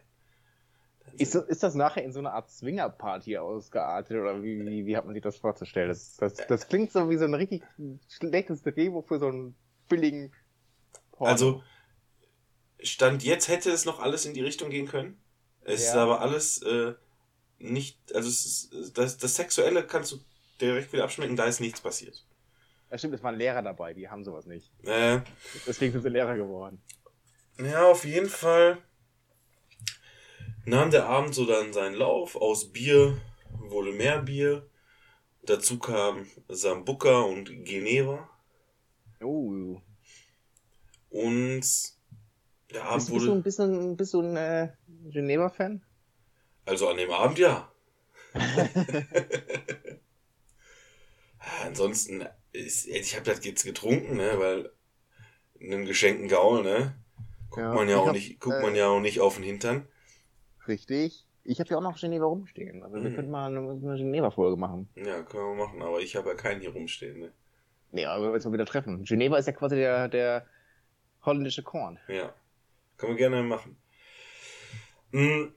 Ist 1.18 1.34
ist 1.34 1.62
das 1.62 1.74
nachher 1.74 2.02
in 2.04 2.12
so 2.12 2.20
eine 2.20 2.32
Art 2.32 2.50
Swingerparty 2.50 3.38
ausgeartet 3.38 4.18
oder 4.18 4.42
wie, 4.42 4.64
wie, 4.64 4.86
wie 4.86 4.96
hat 4.96 5.04
man 5.04 5.14
sich 5.14 5.22
das 5.22 5.36
vorzustellen? 5.36 5.88
Das, 5.88 6.16
das, 6.16 6.34
das 6.34 6.68
klingt 6.68 6.90
so 6.92 7.10
wie 7.10 7.16
so 7.18 7.24
ein 7.24 7.34
richtig 7.34 7.62
schlechtes 8.08 8.62
Drehbuch 8.62 9.06
für 9.06 9.18
so 9.18 9.28
einen 9.28 9.54
billigen 9.88 10.32
Porno. 11.12 11.30
Also, 11.32 11.62
Stand 12.82 13.22
jetzt 13.24 13.48
hätte 13.48 13.70
es 13.70 13.84
noch 13.84 14.00
alles 14.00 14.26
in 14.26 14.34
die 14.34 14.40
Richtung 14.40 14.70
gehen 14.70 14.88
können. 14.88 15.20
Es 15.64 15.82
ist 15.82 15.94
Ja. 15.94 16.02
aber 16.02 16.20
alles 16.20 16.62
äh, 16.62 16.94
nicht, 17.58 17.98
also 18.14 18.28
ist, 18.28 18.96
das, 18.96 19.18
das 19.18 19.36
Sexuelle 19.36 19.86
kannst 19.86 20.12
du 20.12 20.18
direkt 20.60 20.92
wieder 20.92 21.04
abschmecken, 21.04 21.36
da 21.36 21.44
ist 21.44 21.60
nichts 21.60 21.80
passiert. 21.80 22.24
Ja, 22.90 22.98
stimmt, 22.98 23.14
es 23.14 23.22
waren 23.22 23.36
Lehrer 23.36 23.62
dabei, 23.62 23.94
die 23.94 24.08
haben 24.08 24.24
sowas 24.24 24.46
nicht. 24.46 24.70
Äh, 24.84 25.20
Deswegen 25.66 25.92
sind 25.92 26.02
sie 26.02 26.08
Lehrer 26.08 26.36
geworden. 26.36 26.82
Ja, 27.58 27.86
auf 27.86 28.04
jeden 28.04 28.28
Fall 28.28 28.78
nahm 30.64 30.90
der 30.90 31.06
Abend 31.06 31.34
so 31.34 31.46
dann 31.46 31.72
seinen 31.72 31.94
Lauf. 31.94 32.36
Aus 32.36 32.72
Bier 32.72 33.20
wurde 33.58 33.92
mehr 33.92 34.22
Bier. 34.22 34.68
Dazu 35.44 35.78
kam 35.78 36.26
Sambuca 36.48 37.20
und 37.20 37.64
Geneva. 37.64 38.28
Oh. 39.22 39.80
Und 41.10 41.64
der 42.72 42.84
Abend 42.84 42.96
Bist, 42.96 43.12
bist, 43.12 43.26
du, 43.26 43.30
wurde. 43.30 43.42
bist, 43.42 43.58
du, 43.58 43.96
bist 43.96 44.14
du 44.14 44.20
ein 44.20 44.36
äh, 44.36 44.68
Geneva-Fan? 45.10 45.82
Also 46.64 46.88
an 46.88 46.96
dem 46.96 47.10
Abend 47.10 47.38
ja. 47.38 47.68
Ansonsten, 51.64 52.24
ist, 52.52 52.86
ich 52.86 53.16
habe 53.16 53.26
das 53.26 53.44
jetzt 53.44 53.64
getrunken, 53.64 54.16
ne, 54.16 54.38
weil 54.38 54.70
einen 55.60 55.84
geschenkten 55.86 56.28
Gaul, 56.28 56.62
ne, 56.62 56.94
guckt 57.50 57.74
man 57.74 57.88
ja 57.88 57.98
auch 57.98 58.06
hab, 58.06 58.14
nicht, 58.14 58.40
guckt 58.40 58.56
äh, 58.56 58.62
man 58.62 58.74
ja 58.74 58.88
auch 58.88 59.00
nicht 59.00 59.20
auf 59.20 59.34
den 59.34 59.44
Hintern. 59.44 59.86
Richtig. 60.68 61.26
Ich 61.44 61.58
habe 61.58 61.70
ja 61.70 61.78
auch 61.78 61.82
noch 61.82 61.98
Geneva 61.98 62.26
rumstehen. 62.26 62.82
Also 62.82 62.96
wir 63.02 63.10
Mhm. 63.10 63.14
könnten 63.14 63.30
mal 63.30 63.46
eine, 63.46 63.58
eine 63.58 63.96
Geneva-Folge 63.96 64.56
machen. 64.56 64.88
Ja, 64.94 65.22
können 65.22 65.56
wir 65.56 65.66
machen, 65.66 65.82
aber 65.82 66.00
ich 66.00 66.14
habe 66.14 66.28
ja 66.30 66.34
keinen 66.36 66.60
hier 66.60 66.70
rumstehen, 66.70 67.18
ne. 67.18 67.32
Nee, 67.90 68.06
aber 68.06 68.26
wir 68.26 68.32
uns 68.32 68.44
mal 68.44 68.52
wieder 68.52 68.64
treffen. 68.66 69.04
Geneva 69.04 69.36
ist 69.36 69.46
ja 69.46 69.52
quasi 69.52 69.76
der, 69.76 70.08
der 70.08 70.46
holländische 71.24 71.62
Korn. 71.62 71.98
Ja, 72.08 72.32
können 72.96 73.12
wir 73.12 73.18
gerne 73.18 73.42
machen. 73.42 73.76
Hm. 75.10 75.52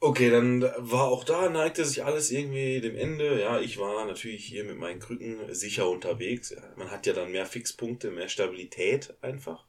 Okay, 0.00 0.30
dann 0.30 0.60
war 0.62 1.04
auch 1.04 1.24
da, 1.24 1.48
neigte 1.48 1.84
sich 1.84 2.04
alles 2.04 2.30
irgendwie 2.30 2.80
dem 2.80 2.94
Ende. 2.96 3.40
Ja, 3.40 3.58
ich 3.60 3.78
war 3.78 4.04
natürlich 4.04 4.44
hier 4.44 4.64
mit 4.64 4.76
meinen 4.76 5.00
Krücken 5.00 5.54
sicher 5.54 5.88
unterwegs. 5.88 6.54
Man 6.76 6.90
hat 6.90 7.06
ja 7.06 7.12
dann 7.14 7.32
mehr 7.32 7.46
Fixpunkte, 7.46 8.10
mehr 8.10 8.28
Stabilität 8.28 9.14
einfach. 9.22 9.64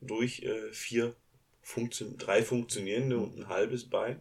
Durch 0.00 0.42
äh, 0.44 0.72
vier, 0.72 1.14
Funktion 1.66 2.16
drei 2.16 2.44
funktionierende 2.44 3.18
und 3.18 3.36
ein 3.36 3.48
halbes 3.48 3.90
Bein. 3.90 4.20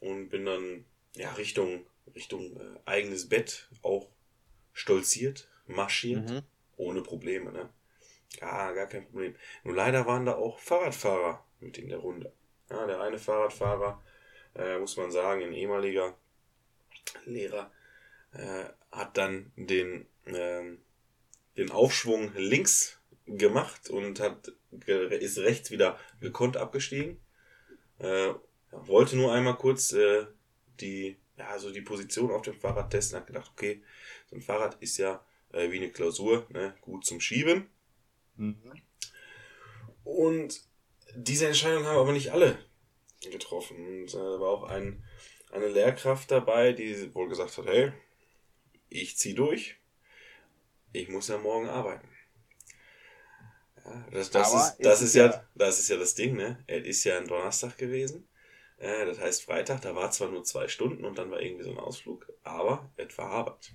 Und 0.00 0.28
bin 0.28 0.44
dann 0.44 0.84
ja 1.14 1.32
Richtung, 1.32 1.86
Richtung 2.14 2.60
äh, 2.60 2.78
eigenes 2.84 3.26
Bett 3.30 3.70
auch 3.80 4.10
stolziert, 4.74 5.48
marschiert. 5.66 6.28
Mhm. 6.28 6.42
Ohne 6.76 7.00
Probleme, 7.00 7.52
ne? 7.52 7.70
Ja, 8.38 8.72
gar 8.72 8.86
kein 8.86 9.06
Problem. 9.06 9.34
Nur 9.62 9.76
leider 9.76 10.04
waren 10.04 10.26
da 10.26 10.34
auch 10.34 10.58
Fahrradfahrer 10.58 11.42
mit 11.60 11.78
in 11.78 11.88
der 11.88 11.98
Runde. 11.98 12.34
Ja, 12.68 12.86
der 12.86 13.00
eine 13.00 13.18
Fahrradfahrer, 13.18 14.02
äh, 14.56 14.78
muss 14.78 14.98
man 14.98 15.10
sagen, 15.10 15.42
ein 15.42 15.54
ehemaliger 15.54 16.14
Lehrer, 17.24 17.72
äh, 18.32 18.64
hat 18.92 19.16
dann 19.16 19.52
den, 19.56 20.06
ähm, 20.26 20.82
den 21.56 21.70
Aufschwung 21.70 22.34
links 22.34 23.00
gemacht 23.26 23.88
und 23.88 24.20
hat, 24.20 24.52
ist 24.86 25.38
rechts 25.38 25.70
wieder 25.70 25.98
gekonnt 26.20 26.56
abgestiegen. 26.56 27.20
Äh, 27.98 28.34
wollte 28.70 29.16
nur 29.16 29.32
einmal 29.32 29.56
kurz 29.56 29.92
äh, 29.92 30.26
die, 30.80 31.16
ja, 31.36 31.48
also 31.48 31.70
die 31.70 31.80
Position 31.80 32.30
auf 32.30 32.42
dem 32.42 32.54
Fahrrad 32.54 32.90
testen, 32.90 33.18
hat 33.18 33.26
gedacht, 33.26 33.50
okay, 33.52 33.82
so 34.26 34.36
ein 34.36 34.42
Fahrrad 34.42 34.76
ist 34.80 34.98
ja 34.98 35.24
äh, 35.52 35.70
wie 35.70 35.78
eine 35.78 35.90
Klausur, 35.90 36.46
ne, 36.50 36.74
gut 36.80 37.04
zum 37.04 37.20
Schieben. 37.20 37.68
Und 40.04 40.60
diese 41.14 41.46
Entscheidung 41.46 41.84
haben 41.84 41.98
aber 41.98 42.12
nicht 42.12 42.32
alle 42.32 42.58
getroffen. 43.30 43.76
Und 43.76 44.08
äh, 44.08 44.16
da 44.16 44.40
war 44.40 44.48
auch 44.48 44.64
ein, 44.64 45.02
eine 45.52 45.68
Lehrkraft 45.68 46.30
dabei, 46.30 46.72
die 46.72 47.14
wohl 47.14 47.28
gesagt 47.28 47.56
hat, 47.56 47.66
hey, 47.66 47.92
ich 48.88 49.16
zieh 49.16 49.34
durch. 49.34 49.76
Ich 50.92 51.08
muss 51.08 51.28
ja 51.28 51.38
morgen 51.38 51.68
arbeiten. 51.68 52.08
Das, 54.10 54.30
das, 54.30 54.54
ist, 54.54 54.76
das, 54.80 55.02
ist 55.02 55.14
ja, 55.14 55.44
das 55.54 55.78
ist 55.78 55.88
ja 55.88 55.96
das 55.96 56.14
Ding, 56.14 56.36
ne? 56.36 56.62
Es 56.66 56.86
ist 56.86 57.04
ja 57.04 57.18
ein 57.18 57.28
Donnerstag 57.28 57.76
gewesen. 57.76 58.26
Äh, 58.78 59.06
das 59.06 59.18
heißt 59.18 59.44
Freitag, 59.44 59.82
da 59.82 59.94
war 59.94 60.10
zwar 60.10 60.30
nur 60.30 60.44
zwei 60.44 60.68
Stunden 60.68 61.04
und 61.04 61.18
dann 61.18 61.30
war 61.30 61.40
irgendwie 61.40 61.64
so 61.64 61.70
ein 61.70 61.78
Ausflug, 61.78 62.32
aber 62.42 62.90
es 62.96 63.16
war 63.18 63.30
Arbeit. 63.30 63.72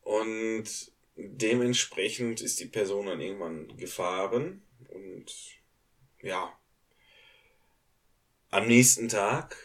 Und 0.00 0.64
dementsprechend 1.16 2.40
ist 2.40 2.60
die 2.60 2.66
Person 2.66 3.06
dann 3.06 3.20
irgendwann 3.20 3.76
gefahren 3.76 4.62
und 4.88 5.26
ja, 6.22 6.58
am 8.50 8.66
nächsten 8.66 9.08
Tag 9.08 9.56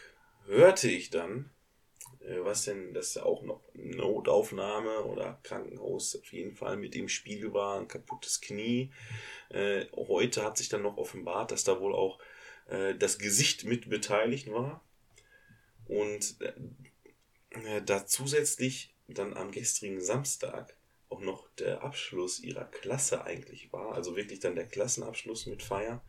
hörte 0.46 0.90
ich 0.90 1.10
dann, 1.10 1.51
was 2.42 2.64
denn, 2.64 2.94
dass 2.94 3.16
auch 3.16 3.42
noch 3.42 3.62
Notaufnahme 3.74 5.04
oder 5.04 5.40
Krankenhaus 5.42 6.16
auf 6.16 6.32
jeden 6.32 6.54
Fall 6.54 6.76
mit 6.76 6.94
im 6.94 7.08
Spiel 7.08 7.52
war, 7.52 7.80
ein 7.80 7.88
kaputtes 7.88 8.40
Knie. 8.40 8.92
Äh, 9.50 9.86
heute 9.96 10.44
hat 10.44 10.56
sich 10.56 10.68
dann 10.68 10.82
noch 10.82 10.96
offenbart, 10.96 11.50
dass 11.50 11.64
da 11.64 11.80
wohl 11.80 11.94
auch 11.94 12.18
äh, 12.68 12.94
das 12.94 13.18
Gesicht 13.18 13.64
mit 13.64 13.90
beteiligt 13.90 14.50
war. 14.50 14.84
Und 15.86 16.36
äh, 17.50 17.82
da 17.82 18.06
zusätzlich 18.06 18.94
dann 19.08 19.34
am 19.34 19.50
gestrigen 19.50 20.00
Samstag 20.00 20.76
auch 21.08 21.20
noch 21.20 21.48
der 21.58 21.82
Abschluss 21.82 22.40
ihrer 22.40 22.64
Klasse 22.64 23.24
eigentlich 23.24 23.72
war. 23.72 23.94
Also 23.94 24.16
wirklich 24.16 24.40
dann 24.40 24.54
der 24.54 24.66
Klassenabschluss 24.66 25.46
mit 25.46 25.62
Feier. 25.62 26.02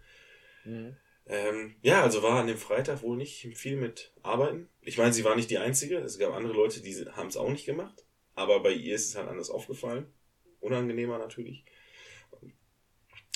Mhm. 0.63 0.95
Ähm, 1.25 1.75
ja, 1.81 2.03
also 2.03 2.21
war 2.21 2.39
an 2.39 2.47
dem 2.47 2.57
Freitag 2.57 3.01
wohl 3.01 3.15
nicht 3.15 3.47
viel 3.57 3.77
mit 3.77 4.11
Arbeiten. 4.23 4.69
Ich 4.81 4.97
meine, 4.97 5.13
sie 5.13 5.23
war 5.23 5.35
nicht 5.35 5.49
die 5.49 5.57
Einzige. 5.57 5.97
Es 5.97 6.19
gab 6.19 6.33
andere 6.33 6.53
Leute, 6.53 6.81
die 6.81 6.93
haben 7.11 7.27
es 7.27 7.37
auch 7.37 7.49
nicht 7.49 7.65
gemacht. 7.65 8.03
Aber 8.35 8.61
bei 8.61 8.71
ihr 8.71 8.95
ist 8.95 9.09
es 9.09 9.15
halt 9.15 9.29
anders 9.29 9.49
aufgefallen. 9.49 10.11
Unangenehmer 10.59 11.17
natürlich. 11.17 11.63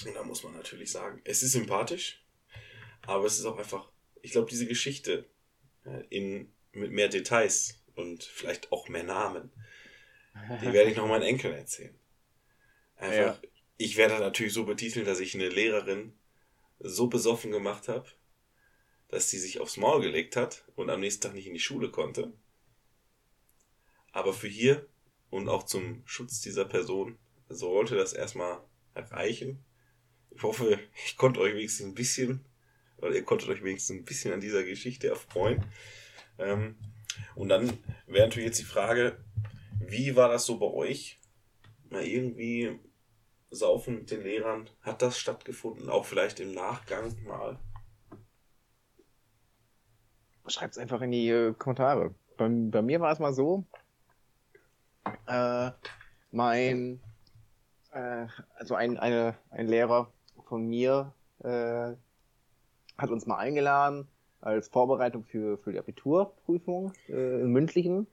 Und 0.05 0.13
da 0.15 0.23
muss 0.23 0.43
man 0.43 0.53
natürlich 0.53 0.91
sagen, 0.91 1.21
es 1.23 1.41
ist 1.41 1.53
sympathisch, 1.53 2.23
aber 3.01 3.25
es 3.25 3.39
ist 3.39 3.45
auch 3.45 3.57
einfach, 3.57 3.89
ich 4.21 4.31
glaube, 4.31 4.49
diese 4.49 4.67
Geschichte 4.67 5.25
äh, 5.85 6.03
in, 6.09 6.51
mit 6.71 6.91
mehr 6.91 7.09
Details 7.09 7.83
und 7.95 8.23
vielleicht 8.23 8.71
auch 8.71 8.89
mehr 8.89 9.03
Namen. 9.03 9.51
Die 10.61 10.71
werde 10.71 10.91
ich 10.91 10.97
noch 10.97 11.07
meinen 11.07 11.23
Enkeln 11.23 11.55
erzählen. 11.55 11.95
Einfach, 12.97 13.41
ich 13.77 13.97
werde 13.97 14.19
natürlich 14.19 14.53
so 14.53 14.65
betiteln, 14.65 15.05
dass 15.05 15.19
ich 15.19 15.33
eine 15.33 15.49
Lehrerin 15.49 16.13
so 16.79 17.07
besoffen 17.07 17.51
gemacht 17.51 17.87
habe, 17.87 18.07
dass 19.09 19.29
sie 19.29 19.39
sich 19.39 19.59
aufs 19.59 19.77
Maul 19.77 20.01
gelegt 20.01 20.35
hat 20.35 20.65
und 20.75 20.89
am 20.89 20.99
nächsten 20.99 21.23
Tag 21.23 21.33
nicht 21.33 21.47
in 21.47 21.53
die 21.53 21.59
Schule 21.59 21.89
konnte. 21.89 22.33
Aber 24.11 24.33
für 24.33 24.47
hier 24.47 24.87
und 25.29 25.49
auch 25.49 25.63
zum 25.63 26.01
Schutz 26.05 26.41
dieser 26.41 26.65
Person 26.65 27.17
sollte 27.49 27.95
das 27.95 28.13
erstmal 28.13 28.59
reichen. 28.95 29.63
Ich 30.31 30.43
hoffe, 30.43 30.79
ich 31.05 31.17
konnte 31.17 31.39
euch 31.39 31.53
wenigstens 31.53 31.87
ein 31.87 31.95
bisschen, 31.95 32.45
oder 32.97 33.15
ihr 33.15 33.23
konntet 33.23 33.49
euch 33.49 33.63
wenigstens 33.63 33.97
ein 33.97 34.05
bisschen 34.05 34.33
an 34.33 34.41
dieser 34.41 34.63
Geschichte 34.63 35.07
erfreuen. 35.07 35.63
Ähm, 36.39 36.75
und 37.35 37.49
dann 37.49 37.77
wäre 38.05 38.27
natürlich 38.27 38.47
jetzt 38.47 38.59
die 38.59 38.65
Frage, 38.65 39.17
wie 39.79 40.15
war 40.15 40.29
das 40.29 40.45
so 40.45 40.57
bei 40.57 40.67
euch? 40.67 41.19
Mal 41.89 42.05
irgendwie 42.05 42.79
saufen 43.57 43.95
mit 43.95 44.11
den 44.11 44.23
Lehrern, 44.23 44.69
hat 44.81 45.01
das 45.01 45.17
stattgefunden? 45.17 45.89
Auch 45.89 46.05
vielleicht 46.05 46.39
im 46.39 46.53
Nachgang 46.53 47.15
mal? 47.25 47.59
Schreibt's 50.47 50.77
einfach 50.77 51.01
in 51.01 51.11
die 51.11 51.29
äh, 51.29 51.53
Kommentare. 51.53 52.15
Bei, 52.37 52.47
bei 52.47 52.81
mir 52.81 53.01
war 53.01 53.11
es 53.11 53.19
mal 53.19 53.33
so, 53.33 53.65
äh, 55.25 55.71
mein, 56.31 57.01
äh, 57.91 58.27
also 58.55 58.75
ein, 58.75 58.97
eine, 58.97 59.35
ein 59.49 59.67
Lehrer 59.67 60.11
von 60.47 60.65
mir 60.65 61.13
äh, 61.43 61.93
hat 62.97 63.09
uns 63.09 63.25
mal 63.25 63.37
eingeladen 63.37 64.07
als 64.41 64.69
Vorbereitung 64.69 65.23
für, 65.23 65.57
für 65.57 65.71
die 65.71 65.79
Abiturprüfung 65.79 66.93
äh, 67.09 67.41
im 67.41 67.51
mündlichen. 67.51 68.07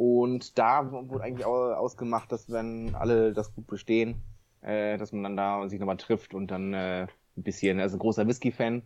Und 0.00 0.56
da 0.58 0.90
wurde 0.92 1.22
eigentlich 1.22 1.44
auch 1.44 1.76
ausgemacht, 1.76 2.32
dass 2.32 2.50
wenn 2.50 2.94
alle 2.94 3.34
das 3.34 3.54
gut 3.54 3.66
bestehen, 3.66 4.22
äh, 4.62 4.96
dass 4.96 5.12
man 5.12 5.22
dann 5.24 5.36
da 5.36 5.68
sich 5.68 5.78
nochmal 5.78 5.98
trifft 5.98 6.32
und 6.32 6.46
dann 6.46 6.72
äh, 6.72 7.02
ein 7.36 7.42
bisschen, 7.42 7.78
also 7.80 7.96
ein 7.96 7.98
großer 7.98 8.26
Whisky-Fan, 8.26 8.80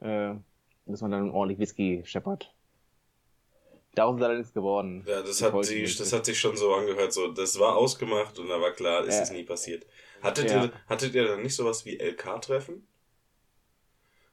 äh, 0.00 0.34
dass 0.86 1.00
man 1.00 1.12
dann 1.12 1.30
ordentlich 1.30 1.60
Whisky 1.60 2.02
scheppert. 2.04 2.52
Daraus 3.94 4.16
ist 4.18 4.22
allerdings 4.24 4.52
geworden. 4.52 5.04
Ja, 5.06 5.22
das 5.22 5.40
hat, 5.42 5.54
nicht. 5.54 6.00
das 6.00 6.12
hat 6.12 6.24
sich 6.24 6.40
schon 6.40 6.56
so 6.56 6.74
angehört. 6.74 7.12
So, 7.12 7.28
das 7.28 7.56
war 7.60 7.76
ausgemacht 7.76 8.36
und 8.40 8.48
da 8.48 8.60
war 8.60 8.72
klar, 8.72 9.04
ist 9.04 9.20
es 9.20 9.30
nie 9.30 9.44
passiert. 9.44 9.86
Hattet, 10.24 10.50
Ja. 10.50 10.64
ihr, 10.64 10.72
hattet 10.88 11.14
ihr 11.14 11.24
dann 11.28 11.42
nicht 11.42 11.54
sowas 11.54 11.84
wie 11.84 12.00
LK-Treffen? 12.00 12.84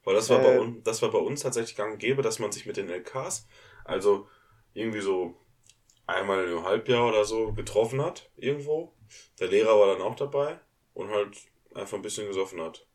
Weil 0.04 0.16
das 0.16 0.32
war, 0.32 0.40
bei 0.40 0.56
Äh. 0.56 0.60
uns, 0.60 0.84
das 0.84 1.04
war 1.04 1.12
bei 1.12 1.20
uns 1.20 1.42
tatsächlich 1.42 1.76
gang 1.76 1.94
und 1.94 2.00
gäbe, 2.00 2.24
dass 2.24 2.40
man 2.40 2.52
sich 2.52 2.66
mit 2.66 2.78
den 2.78 2.90
LKs, 2.90 3.48
also 3.84 4.28
irgendwie 4.74 5.02
so 5.02 5.36
einmal 6.08 6.48
im 6.48 6.64
Halbjahr 6.64 7.08
oder 7.08 7.26
so 7.26 7.54
getroffen 7.54 8.02
hat, 8.02 8.30
irgendwo. 8.38 8.94
Der 9.40 9.48
Lehrer 9.48 9.80
war 9.80 9.88
dann 9.88 10.02
auch 10.02 10.16
dabei 10.16 10.60
und 10.94 11.10
halt 11.10 11.38
einfach 11.74 11.98
ein 11.98 12.02
bisschen 12.02 12.28
gesoffen 12.28 12.62
hat. 12.62 12.86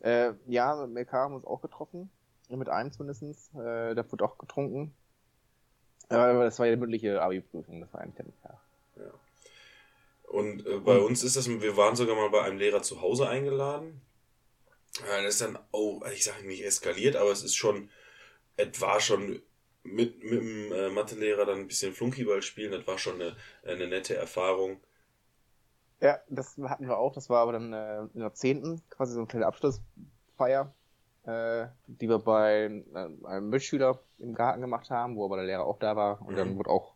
Äh, 0.00 0.32
ja, 0.46 0.84
LK 0.84 1.12
haben 1.12 1.34
uns 1.34 1.44
auch 1.44 1.60
getroffen. 1.60 2.10
Mit 2.48 2.68
einem 2.68 2.90
zumindestens. 2.90 3.50
Äh, 3.54 3.94
da 3.94 4.04
wurde 4.10 4.24
auch 4.24 4.38
getrunken. 4.38 4.94
Aber 6.08 6.44
das 6.44 6.58
war 6.58 6.66
ja 6.66 6.74
die 6.74 6.80
mündliche 6.80 7.22
Abi-Prüfung, 7.22 7.80
das 7.80 7.92
war 7.92 8.00
eigentlich 8.00 8.16
dann, 8.16 8.56
ja. 8.96 9.12
Und 10.24 10.66
äh, 10.66 10.78
bei 10.78 10.98
uns 10.98 11.22
ist 11.22 11.36
das, 11.36 11.48
wir 11.48 11.76
waren 11.76 11.94
sogar 11.94 12.16
mal 12.16 12.30
bei 12.30 12.42
einem 12.42 12.58
Lehrer 12.58 12.82
zu 12.82 13.00
Hause 13.00 13.28
eingeladen. 13.28 14.00
Ja, 15.06 15.22
das 15.22 15.34
ist 15.34 15.40
dann, 15.42 15.58
oh, 15.70 16.00
ich 16.12 16.24
sage 16.24 16.46
nicht 16.46 16.64
eskaliert, 16.64 17.14
aber 17.14 17.30
es 17.30 17.44
ist 17.44 17.54
schon, 17.54 17.90
es 18.56 18.80
war 18.80 19.00
schon 19.00 19.40
mit, 19.82 20.22
mit 20.22 20.40
dem 20.40 20.72
äh, 20.72 20.90
Mathelehrer 20.90 21.46
dann 21.46 21.60
ein 21.60 21.66
bisschen 21.68 21.92
Flunkyball 21.94 22.42
spielen, 22.42 22.72
das 22.72 22.86
war 22.86 22.98
schon 22.98 23.20
eine, 23.20 23.36
eine 23.64 23.88
nette 23.88 24.16
Erfahrung. 24.16 24.80
Ja, 26.00 26.18
das 26.28 26.56
hatten 26.58 26.86
wir 26.86 26.98
auch. 26.98 27.12
Das 27.12 27.28
war 27.28 27.40
aber 27.42 27.52
dann 27.52 27.72
äh, 27.72 28.02
in 28.14 28.20
der 28.20 28.32
10. 28.32 28.82
quasi 28.88 29.12
so 29.12 29.20
eine 29.20 29.26
kleine 29.28 29.46
Abschlussfeier, 29.46 30.74
äh, 31.24 31.66
die 31.86 32.08
wir 32.08 32.18
bei 32.18 32.82
äh, 32.94 33.26
einem 33.26 33.50
Mitschüler 33.50 34.00
im 34.18 34.34
Garten 34.34 34.60
gemacht 34.62 34.90
haben, 34.90 35.16
wo 35.16 35.24
aber 35.26 35.36
der 35.36 35.44
Lehrer 35.46 35.64
auch 35.66 35.78
da 35.78 35.96
war. 35.96 36.22
Und 36.22 36.36
dann 36.36 36.54
Mhm. 36.54 36.56
wurde 36.56 36.70
auch 36.70 36.94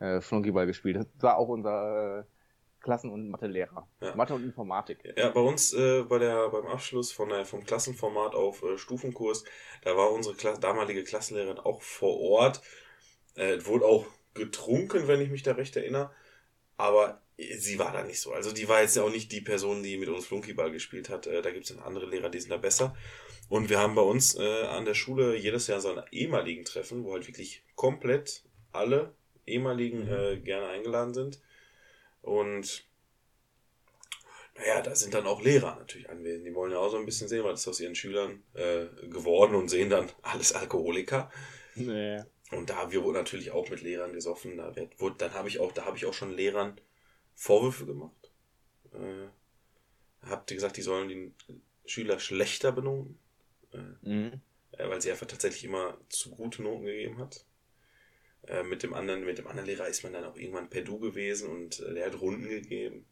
äh, 0.00 0.20
Flunkyball 0.20 0.66
gespielt. 0.66 0.96
Das 0.96 1.06
war 1.22 1.38
auch 1.38 1.48
unser 1.48 2.20
äh, 2.20 2.24
Klassen- 2.82 3.10
und 3.10 3.30
Mathelehrer. 3.30 3.88
Ja. 4.00 4.14
Mathe 4.14 4.34
und 4.34 4.44
Informatik. 4.44 4.98
Ja, 5.16 5.30
bei 5.30 5.40
uns 5.40 5.72
äh, 5.72 6.02
bei 6.02 6.18
der, 6.18 6.48
beim 6.50 6.66
Abschluss 6.66 7.12
von 7.12 7.28
der, 7.28 7.44
vom 7.44 7.64
Klassenformat 7.64 8.34
auf 8.34 8.62
äh, 8.62 8.76
Stufenkurs, 8.76 9.44
da 9.82 9.96
war 9.96 10.10
unsere 10.12 10.34
Kla 10.34 10.56
damalige 10.56 11.04
Klassenlehrerin 11.04 11.58
auch 11.58 11.82
vor 11.82 12.18
Ort. 12.20 12.60
Äh, 13.34 13.64
wurde 13.64 13.86
auch 13.86 14.06
getrunken, 14.34 15.08
wenn 15.08 15.20
ich 15.20 15.30
mich 15.30 15.42
da 15.42 15.52
recht 15.52 15.76
erinnere. 15.76 16.10
Aber 16.76 17.22
sie 17.36 17.78
war 17.78 17.92
da 17.92 18.02
nicht 18.02 18.20
so. 18.20 18.32
Also 18.32 18.52
die 18.52 18.68
war 18.68 18.82
jetzt 18.82 18.96
ja 18.96 19.02
auch 19.02 19.10
nicht 19.10 19.32
die 19.32 19.40
Person, 19.40 19.82
die 19.82 19.96
mit 19.96 20.08
uns 20.08 20.26
Flunkyball 20.26 20.70
gespielt 20.70 21.08
hat. 21.08 21.26
Äh, 21.26 21.42
da 21.42 21.50
gibt 21.50 21.64
es 21.64 21.74
dann 21.74 21.84
andere 21.84 22.06
Lehrer, 22.06 22.30
die 22.30 22.40
sind 22.40 22.50
da 22.50 22.56
besser. 22.56 22.94
Und 23.48 23.68
wir 23.68 23.78
haben 23.78 23.94
bei 23.94 24.02
uns 24.02 24.34
äh, 24.34 24.62
an 24.66 24.84
der 24.84 24.94
Schule 24.94 25.36
jedes 25.36 25.66
Jahr 25.66 25.80
so 25.80 25.94
ein 25.94 26.02
ehemaligen 26.10 26.64
Treffen, 26.64 27.04
wo 27.04 27.12
halt 27.12 27.26
wirklich 27.26 27.62
komplett 27.74 28.44
alle 28.72 29.14
ehemaligen 29.46 30.08
äh, 30.08 30.38
gerne 30.38 30.68
eingeladen 30.68 31.14
sind. 31.14 31.40
Und 32.22 32.86
naja, 34.56 34.82
da 34.82 34.94
sind 34.94 35.14
dann 35.14 35.26
auch 35.26 35.42
Lehrer 35.42 35.76
natürlich 35.76 36.08
anwesend. 36.10 36.46
Die 36.46 36.54
wollen 36.54 36.72
ja 36.72 36.78
auch 36.78 36.90
so 36.90 36.98
ein 36.98 37.06
bisschen 37.06 37.28
sehen, 37.28 37.44
was 37.44 37.60
ist 37.60 37.68
aus 37.68 37.80
ihren 37.80 37.94
Schülern 37.94 38.42
äh, 38.54 38.86
geworden 39.08 39.54
und 39.54 39.68
sehen 39.68 39.90
dann 39.90 40.10
alles 40.22 40.52
Alkoholiker. 40.52 41.30
Nee. 41.74 42.22
Und 42.50 42.68
da 42.68 42.90
wir 42.92 43.02
wurden 43.02 43.16
natürlich 43.16 43.50
auch 43.50 43.70
mit 43.70 43.80
Lehrern 43.80 44.12
gesoffen. 44.12 44.58
Da 44.58 44.76
wird, 44.76 45.00
wurde, 45.00 45.16
dann 45.18 45.32
habe 45.32 45.48
ich 45.48 45.58
auch, 45.58 45.72
da 45.72 45.86
habe 45.86 45.96
ich 45.96 46.04
auch 46.04 46.12
schon 46.14 46.34
Lehrern 46.36 46.78
Vorwürfe 47.34 47.86
gemacht. 47.86 48.30
Äh, 48.92 49.28
habt 50.28 50.50
ihr 50.50 50.56
gesagt, 50.56 50.76
die 50.76 50.82
sollen 50.82 51.08
die 51.08 51.32
Schüler 51.86 52.18
schlechter 52.20 52.72
benoten, 52.72 53.18
Mhm. 54.02 54.42
äh, 54.72 54.86
weil 54.88 55.00
sie 55.00 55.10
einfach 55.10 55.26
tatsächlich 55.26 55.64
immer 55.64 55.98
zu 56.10 56.30
gute 56.30 56.62
Noten 56.62 56.84
gegeben 56.84 57.18
hat. 57.18 57.46
Äh, 58.48 58.64
mit 58.64 58.82
dem 58.82 58.92
anderen, 58.92 59.24
mit 59.24 59.38
dem 59.38 59.46
anderen 59.46 59.66
Lehrer 59.66 59.86
ist 59.86 60.02
man 60.02 60.12
dann 60.12 60.24
auch 60.24 60.36
irgendwann 60.36 60.68
per 60.68 60.82
Du 60.82 60.98
gewesen 60.98 61.48
und 61.48 61.80
äh, 61.80 61.94
der 61.94 62.06
hat 62.06 62.20
Runden 62.20 62.48
gegeben. 62.48 63.06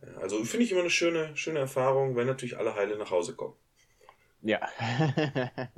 Äh, 0.00 0.10
also 0.20 0.42
finde 0.44 0.64
ich 0.64 0.72
immer 0.72 0.80
eine 0.80 0.90
schöne, 0.90 1.36
schöne 1.36 1.58
Erfahrung, 1.58 2.16
wenn 2.16 2.26
natürlich 2.26 2.56
alle 2.56 2.74
heile 2.74 2.96
nach 2.96 3.10
Hause 3.10 3.34
kommen. 3.34 3.54
Ja. 4.40 4.66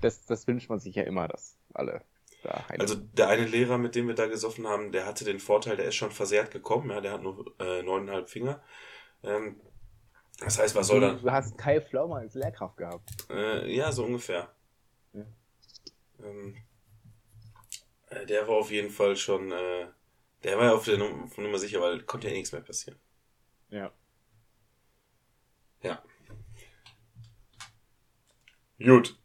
das, 0.00 0.24
das 0.24 0.46
wünscht 0.46 0.70
man 0.70 0.80
sich 0.80 0.94
ja 0.94 1.02
immer, 1.02 1.28
dass 1.28 1.58
alle 1.74 2.02
da 2.42 2.68
heim 2.68 2.80
Also 2.80 2.94
der 2.94 3.28
eine 3.28 3.44
Lehrer, 3.44 3.76
mit 3.76 3.94
dem 3.94 4.08
wir 4.08 4.14
da 4.14 4.26
gesoffen 4.26 4.66
haben, 4.66 4.92
der 4.92 5.04
hatte 5.04 5.24
den 5.24 5.40
Vorteil, 5.40 5.76
der 5.76 5.86
ist 5.86 5.96
schon 5.96 6.10
versehrt 6.10 6.50
gekommen, 6.50 6.90
ja, 6.90 7.02
der 7.02 7.12
hat 7.12 7.22
nur 7.22 7.54
äh, 7.58 7.82
neuneinhalb 7.82 8.30
Finger. 8.30 8.62
Ähm, 9.22 9.60
das 10.38 10.58
heißt, 10.58 10.74
was 10.74 10.86
soll 10.86 11.00
dann? 11.00 11.20
Du 11.20 11.30
hast 11.30 11.58
Kai 11.58 11.82
Flaumer 11.82 12.16
als 12.16 12.34
Lehrkraft 12.34 12.78
gehabt. 12.78 13.10
Äh, 13.28 13.70
ja, 13.74 13.92
so 13.92 14.04
ungefähr. 14.04 14.48
Ähm, 16.24 16.56
äh, 18.10 18.26
der 18.26 18.46
war 18.48 18.56
auf 18.56 18.70
jeden 18.70 18.90
Fall 18.90 19.16
schon, 19.16 19.50
äh, 19.52 19.88
der 20.44 20.58
war 20.58 20.64
ja 20.66 20.74
auf 20.74 20.84
der 20.84 20.98
Num 20.98 21.28
von 21.28 21.44
Nummer 21.44 21.58
sicher, 21.58 21.80
weil 21.80 22.02
konnte 22.02 22.28
ja 22.28 22.34
nichts 22.34 22.52
mehr 22.52 22.60
passieren. 22.62 22.98
Ja. 23.68 23.92
Ja. 25.82 26.02
Gut. 28.78 29.16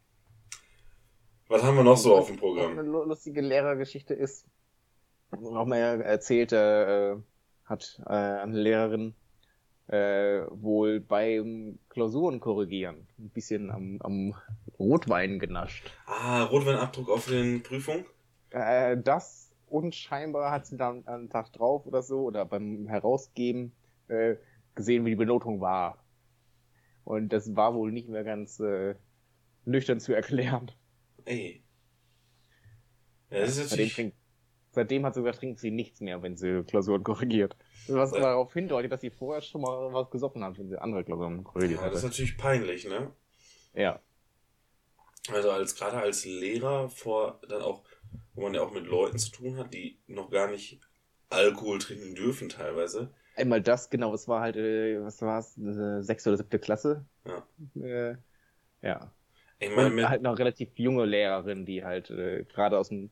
Was 1.47 1.63
haben 1.63 1.75
wir 1.77 1.84
noch 1.84 1.97
so 1.97 2.15
auf 2.15 2.25
dem 2.27 2.34
Eine 2.34 2.39
Programm? 2.39 2.77
lu- 2.79 3.03
lustige 3.03 3.41
Lehrergeschichte 3.41 4.13
ist, 4.13 4.45
auch 5.31 5.65
mal 5.65 5.77
erzählt, 6.01 6.51
äh, 6.51 7.15
hat 7.65 8.01
äh, 8.05 8.10
eine 8.10 8.58
Lehrerin 8.60 9.15
äh, 9.88 10.41
wohl 10.50 11.00
beim 11.00 11.80
Klausuren 11.89 12.39
korrigieren 12.39 13.08
ein 13.19 13.30
bisschen 13.30 13.69
am, 13.69 14.02
am 14.02 14.34
Rotwein 14.80 15.39
genascht. 15.39 15.91
Ah, 16.08 16.43
Rotweinabdruck 16.43 17.10
auf 17.10 17.28
den 17.28 17.62
Prüfungen? 17.62 18.06
Äh, 18.50 18.98
das 18.98 19.52
und 19.67 19.95
scheinbar 19.95 20.52
hat 20.52 20.65
sie 20.65 20.78
dann 20.78 21.08
einen 21.08 21.30
Tag 21.30 21.52
drauf 21.54 21.86
oder 21.86 22.02
so 22.02 22.21
oder 22.21 22.45
beim 22.45 22.88
Herausgeben 22.88 23.74
äh, 24.08 24.36
gesehen, 24.74 25.06
wie 25.06 25.12
die 25.12 25.15
Benotung 25.15 25.62
war. 25.62 26.04
Und 27.04 27.30
das 27.30 27.56
war 27.56 27.76
wohl 27.76 27.91
nicht 27.91 28.10
mehr 28.10 28.24
ganz 28.24 28.60
äh, 28.60 28.95
nüchtern 29.65 30.00
zu 30.00 30.13
erklären. 30.13 30.71
Ey. 31.26 31.63
Ja, 33.30 33.39
das 33.39 33.50
ist 33.50 33.56
Seitdem, 33.56 33.69
natürlich... 33.69 33.95
trinkt, 33.95 34.17
seitdem 34.71 35.06
hat 35.06 35.13
sie 35.13 35.21
gesagt, 35.21 35.39
trinkt 35.39 35.60
sie 35.60 35.71
nichts 35.71 36.02
mehr, 36.02 36.21
wenn 36.24 36.38
sie 36.38 36.63
Klausuren 36.63 37.04
korrigiert. 37.04 37.56
Was 37.88 38.12
Ja. 38.12 38.18
aber 38.18 38.28
darauf 38.28 38.54
hindeutet, 38.54 38.92
dass 38.92 39.02
sie 39.02 39.10
vorher 39.10 39.42
schon 39.42 39.62
mal 39.62 39.94
was 39.94 40.10
gesoffen 40.10 40.44
hat, 40.44 40.58
wenn 40.58 40.70
sie 40.70 40.82
andere 40.82 41.04
Klausuren 41.04 41.44
korrigiert 41.44 41.82
Ja, 41.82 41.88
das 41.90 42.00
ist 42.00 42.04
natürlich 42.04 42.38
peinlich, 42.38 42.86
ne? 42.88 43.12
Ja. 43.74 44.00
Also 45.32 45.52
als 45.52 45.76
gerade 45.76 45.98
als 45.98 46.26
Lehrer 46.26 46.90
vor 46.90 47.40
dann 47.50 47.62
auch, 47.62 47.84
wo 48.36 48.44
man 48.44 48.54
ja 48.54 48.62
auch 48.62 48.72
mit 48.72 48.86
Leuten 48.86 49.18
zu 49.18 49.32
tun 49.32 49.58
hat, 49.58 49.74
die 49.74 50.00
noch 50.08 50.30
gar 50.30 50.50
nicht 50.50 50.80
Alkohol 51.30 51.80
trinken 51.80 52.16
dürfen 52.16 52.50
teilweise. 52.50 53.12
Einmal 53.36 53.62
das, 53.62 53.90
genau, 53.90 54.14
es 54.14 54.28
war 54.28 54.42
halt, 54.42 54.56
äh, 54.56 55.04
was 55.04 55.22
war 55.22 55.40
es, 55.40 55.58
äh, 55.58 56.02
sechste 56.02 56.30
oder 56.30 56.38
siebte 56.38 56.60
Klasse. 56.60 57.06
Ja. 57.26 57.46
Äh, 57.82 58.16
ja. 58.82 59.12
Ich 59.60 59.76
meine, 59.76 59.94
Und 59.94 60.10
halt 60.10 60.22
noch 60.22 60.38
relativ 60.38 60.78
junge 60.78 61.06
Lehrerin, 61.06 61.66
die 61.66 61.84
halt 61.84 62.10
äh, 62.12 62.44
gerade 62.46 62.78
aus 62.78 62.90
dem 62.90 63.10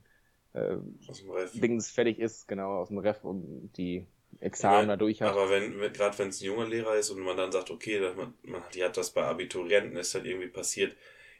äh, 0.53 0.77
aus 1.07 1.21
dem. 1.51 1.61
Dings 1.61 1.89
fertig 1.89 2.19
ist, 2.19 2.47
genau, 2.47 2.77
aus 2.77 2.89
dem 2.89 2.99
Ref 2.99 3.23
und 3.23 3.71
die 3.73 4.05
Examen 4.39 4.87
da 4.87 4.95
durch 4.95 5.21
hat. 5.21 5.31
Aber 5.31 5.49
wenn, 5.49 5.79
wenn 5.79 5.93
gerade 5.93 6.17
wenn 6.19 6.29
es 6.29 6.41
ein 6.41 6.45
junger 6.45 6.67
Lehrer 6.67 6.95
ist 6.95 7.09
und 7.09 7.19
man 7.19 7.37
dann 7.37 7.51
sagt, 7.51 7.71
okay, 7.71 7.99
man, 8.15 8.33
man, 8.43 8.63
die 8.73 8.83
hat 8.83 8.97
das 8.97 9.11
bei 9.11 9.23
Abiturienten, 9.23 9.95
ist 9.97 10.13
halt 10.13 10.25
irgendwie 10.25 10.47
passiert, 10.47 10.95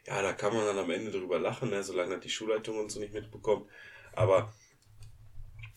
ja, 0.06 0.20
da 0.22 0.32
kann 0.32 0.54
man 0.54 0.66
dann 0.66 0.78
am 0.78 0.90
Ende 0.90 1.10
drüber 1.10 1.38
lachen, 1.38 1.70
ne, 1.70 1.82
solange 1.82 2.18
die 2.18 2.28
Schulleitung 2.28 2.78
und 2.78 2.90
so 2.90 3.00
nicht 3.00 3.14
mitbekommt. 3.14 3.68
Aber 4.12 4.52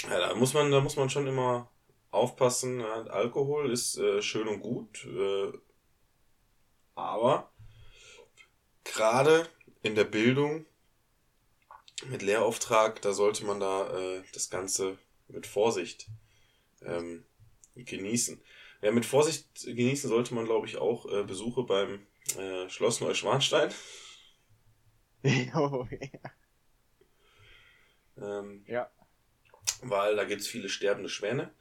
ja, 0.04 0.20
da 0.20 0.36
muss 0.36 0.54
man, 0.54 0.72
da 0.72 0.82
muss 0.82 0.96
man 0.96 1.10
schon 1.10 1.28
immer 1.28 1.72
aufpassen. 2.12 2.82
Ja, 2.82 3.04
Alkohol 3.08 3.72
ist 3.72 3.98
äh, 3.98 4.22
schön 4.22 4.48
und 4.48 4.60
gut, 4.60 5.06
äh, 5.06 5.52
aber 6.96 7.52
gerade 8.84 9.48
in 9.82 9.96
der 9.96 10.04
Bildung 10.04 10.66
mit 12.06 12.22
Lehrauftrag, 12.22 13.02
da 13.02 13.14
sollte 13.14 13.46
man 13.46 13.60
da 13.60 13.90
äh, 13.98 14.24
das 14.34 14.50
Ganze 14.50 14.98
mit 15.28 15.48
Vorsicht 15.48 16.08
ähm, 16.84 17.26
genießen. 17.76 18.42
Ja, 18.82 18.92
mit 18.92 19.06
Vorsicht 19.06 19.48
genießen 19.66 20.10
sollte 20.10 20.34
man, 20.36 20.46
glaube 20.46 20.68
ich, 20.68 20.78
auch 20.78 21.06
äh, 21.12 21.24
Besuche 21.24 21.64
beim 21.64 22.06
äh, 22.38 22.70
Schloss 22.70 23.02
Neuschwanstein. 23.02 23.74
Jo, 25.24 25.88
Ähm, 28.18 28.64
ja. 28.68 28.90
weil 29.82 30.16
da 30.16 30.24
gibt's 30.26 30.48
viele 30.48 30.70
sterbende 30.70 31.10
Schwäne. 31.10 31.54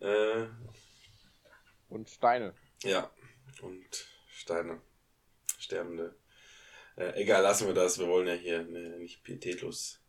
Äh, 0.00 0.46
Und 1.88 2.08
Steine. 2.08 2.54
ja, 2.82 3.10
und 3.62 4.06
Steine. 4.28 4.80
Sterbende. 5.58 6.14
Äh, 6.96 7.20
egal, 7.22 7.42
lassen 7.42 7.66
wir 7.66 7.74
das. 7.74 7.98
Wir 7.98 8.06
wollen 8.08 8.26
ja 8.28 8.34
hier 8.34 8.62
ne, 8.64 8.98
nicht 8.98 9.22
pietätlos. 9.22 10.00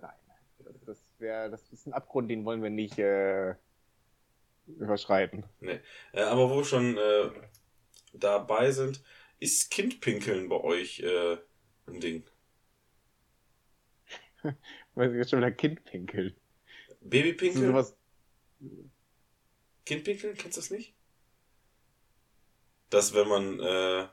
Nein, 0.00 0.14
das, 0.58 0.74
das, 0.86 0.98
wär, 1.18 1.48
das 1.48 1.72
ist 1.72 1.86
ein 1.86 1.92
Abgrund, 1.92 2.30
den 2.30 2.44
wollen 2.44 2.62
wir 2.62 2.70
nicht 2.70 2.98
äh, 2.98 3.54
überschreiten. 4.66 5.44
Äh, 5.60 5.80
aber 6.20 6.50
wo 6.50 6.56
wir 6.58 6.64
schon 6.64 6.96
äh, 6.96 7.30
dabei 8.12 8.70
sind, 8.70 9.02
ist 9.40 9.70
Kindpinkeln 9.70 10.48
bei 10.48 10.60
euch 10.60 11.00
äh, 11.00 11.36
ein 11.86 12.00
Ding? 12.00 12.24
Weil 14.94 15.14
jetzt 15.16 15.30
schon 15.30 15.40
wieder 15.40 15.50
Kind 15.50 15.84
pinkelt. 15.84 16.36
Das 16.88 16.96
ist 16.96 17.10
Babypinkeln? 17.10 17.66
sowas, 17.66 17.96
Kindpinkeln, 19.84 20.36
kennst 20.36 20.56
du 20.56 20.60
das 20.60 20.70
nicht? 20.70 20.94
Dass 22.90 23.14
wenn 23.14 23.28
man, 23.28 23.60
äh, 23.60 24.06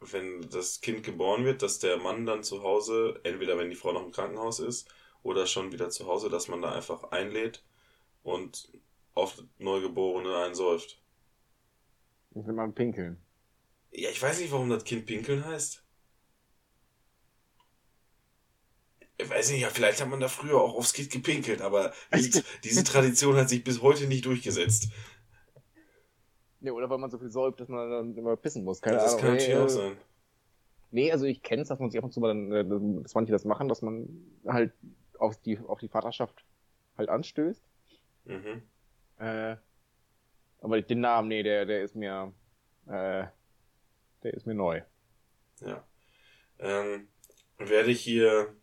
wenn 0.00 0.48
das 0.50 0.80
Kind 0.80 1.02
geboren 1.02 1.44
wird, 1.44 1.62
dass 1.62 1.78
der 1.78 1.96
Mann 1.98 2.26
dann 2.26 2.42
zu 2.42 2.62
Hause, 2.62 3.20
entweder 3.22 3.56
wenn 3.58 3.70
die 3.70 3.76
Frau 3.76 3.92
noch 3.92 4.04
im 4.04 4.12
Krankenhaus 4.12 4.60
ist 4.60 4.92
oder 5.22 5.46
schon 5.46 5.72
wieder 5.72 5.90
zu 5.90 6.06
Hause, 6.06 6.28
dass 6.28 6.48
man 6.48 6.62
da 6.62 6.72
einfach 6.72 7.04
einlädt 7.04 7.62
und 8.22 8.68
auf 9.14 9.42
Neugeborene 9.58 10.36
einsäuft. 10.36 11.02
das 12.30 12.46
will 12.46 12.54
man 12.54 12.74
pinkeln. 12.74 13.18
Ja, 13.92 14.10
ich 14.10 14.22
weiß 14.22 14.40
nicht, 14.40 14.52
warum 14.52 14.70
das 14.70 14.84
Kind 14.84 15.06
pinkeln 15.06 15.44
heißt. 15.44 15.84
Ich 19.18 19.28
weiß 19.28 19.50
nicht, 19.50 19.60
ja, 19.60 19.68
vielleicht 19.68 20.00
hat 20.00 20.08
man 20.08 20.20
da 20.20 20.28
früher 20.28 20.60
auch 20.60 20.74
aufs 20.74 20.92
Kind 20.94 21.10
gepinkelt, 21.10 21.60
aber 21.60 21.92
diese, 22.14 22.42
diese 22.64 22.84
Tradition 22.84 23.36
hat 23.36 23.48
sich 23.48 23.64
bis 23.64 23.82
heute 23.82 24.06
nicht 24.06 24.24
durchgesetzt. 24.24 24.90
Nee, 26.60 26.70
oder 26.70 26.88
weil 26.88 26.98
man 26.98 27.10
so 27.10 27.18
viel 27.18 27.30
säubt, 27.30 27.60
dass 27.60 27.68
man 27.68 27.90
dann 27.90 28.16
immer 28.16 28.36
pissen 28.36 28.64
muss. 28.64 28.80
Keine 28.80 28.96
das 28.96 29.12
Ahnung. 29.12 29.20
kann 29.20 29.30
natürlich 29.32 29.54
äh, 29.54 29.58
auch 29.58 29.68
sein. 29.68 29.96
Nee, 30.90 31.12
also 31.12 31.24
ich 31.24 31.42
kenne 31.42 31.62
es, 31.62 31.68
dass 31.68 31.78
man 31.78 31.90
sich 31.90 31.98
ab 31.98 32.04
und 32.04 32.12
zu 32.12 32.20
mal 32.20 32.28
dann, 32.28 32.52
äh, 32.52 33.02
dass 33.02 33.14
manche 33.14 33.32
das 33.32 33.44
machen, 33.44 33.68
dass 33.68 33.82
man 33.82 34.08
halt 34.46 34.72
auf 35.18 35.36
die, 35.40 35.58
auf 35.58 35.78
die 35.80 35.88
Vaterschaft 35.88 36.44
halt 36.96 37.08
anstößt. 37.08 37.62
Mhm. 38.24 38.62
Äh, 39.20 39.56
aber 40.60 40.82
den 40.82 41.00
Namen, 41.00 41.28
nee, 41.28 41.42
der, 41.42 41.66
der 41.66 41.82
ist 41.82 41.96
mir, 41.96 42.34
äh, 42.86 43.26
der 44.22 44.34
ist 44.34 44.46
mir 44.46 44.54
neu. 44.54 44.82
Ja. 45.60 45.88
Ähm, 46.60 47.08
werde 47.58 47.90
ich 47.92 48.02
hier 48.02 48.56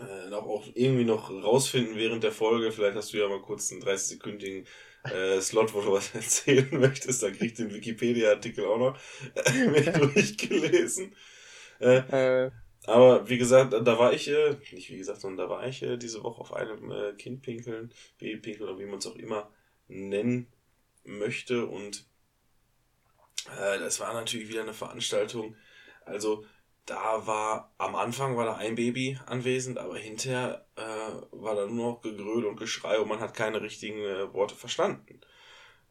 äh, 0.00 0.28
noch 0.30 0.46
auch 0.46 0.66
irgendwie 0.74 1.04
noch 1.04 1.30
rausfinden 1.30 1.96
während 1.96 2.24
der 2.24 2.32
Folge. 2.32 2.72
Vielleicht 2.72 2.96
hast 2.96 3.12
du 3.12 3.18
ja 3.18 3.28
mal 3.28 3.42
kurz 3.42 3.72
einen 3.72 3.82
30-sekündigen 3.82 4.66
äh, 5.08 5.40
Slot, 5.40 5.74
wo 5.74 5.80
du 5.82 5.92
was 5.92 6.14
erzählen 6.14 6.68
möchtest. 6.72 7.22
Da 7.22 7.30
krieg 7.30 7.42
ich 7.52 7.54
den 7.54 7.72
Wikipedia-Artikel 7.74 8.66
auch 8.66 8.78
noch 8.78 8.98
äh, 9.34 9.92
durchgelesen. 9.92 11.14
Äh, 11.80 12.02
Äh, 12.08 12.50
aber 12.86 13.28
wie 13.28 13.38
gesagt, 13.38 13.72
da 13.72 13.98
war 13.98 14.12
ich, 14.12 14.28
äh, 14.28 14.56
nicht 14.72 14.90
wie 14.90 14.98
gesagt, 14.98 15.20
sondern 15.20 15.48
da 15.48 15.54
war 15.54 15.66
ich 15.66 15.82
äh, 15.82 15.96
diese 15.96 16.22
Woche 16.22 16.40
auf 16.40 16.52
einem 16.52 16.90
äh, 16.90 17.12
Kindpinkeln, 17.12 17.92
Babypinkeln 18.18 18.68
oder 18.68 18.78
wie 18.78 18.86
man 18.86 18.98
es 18.98 19.06
auch 19.06 19.16
immer 19.16 19.50
nennen 19.88 20.48
möchte. 21.04 21.66
Und 21.66 22.06
äh, 23.56 23.78
das 23.78 24.00
war 24.00 24.12
natürlich 24.14 24.48
wieder 24.48 24.62
eine 24.62 24.74
Veranstaltung. 24.74 25.54
Also 26.04 26.44
da 26.86 27.26
war, 27.26 27.72
am 27.78 27.94
Anfang 27.94 28.36
war 28.36 28.44
da 28.44 28.56
ein 28.56 28.74
Baby 28.74 29.18
anwesend, 29.26 29.78
aber 29.78 29.96
hinterher 29.96 30.66
äh, 30.76 30.80
war 31.30 31.54
da 31.54 31.66
nur 31.66 31.92
noch 31.92 32.00
Gegröl 32.02 32.44
und 32.44 32.56
Geschrei 32.56 32.98
und 32.98 33.08
man 33.08 33.20
hat 33.20 33.34
keine 33.34 33.60
richtigen 33.62 34.00
äh, 34.00 34.32
Worte 34.32 34.56
verstanden. 34.56 35.20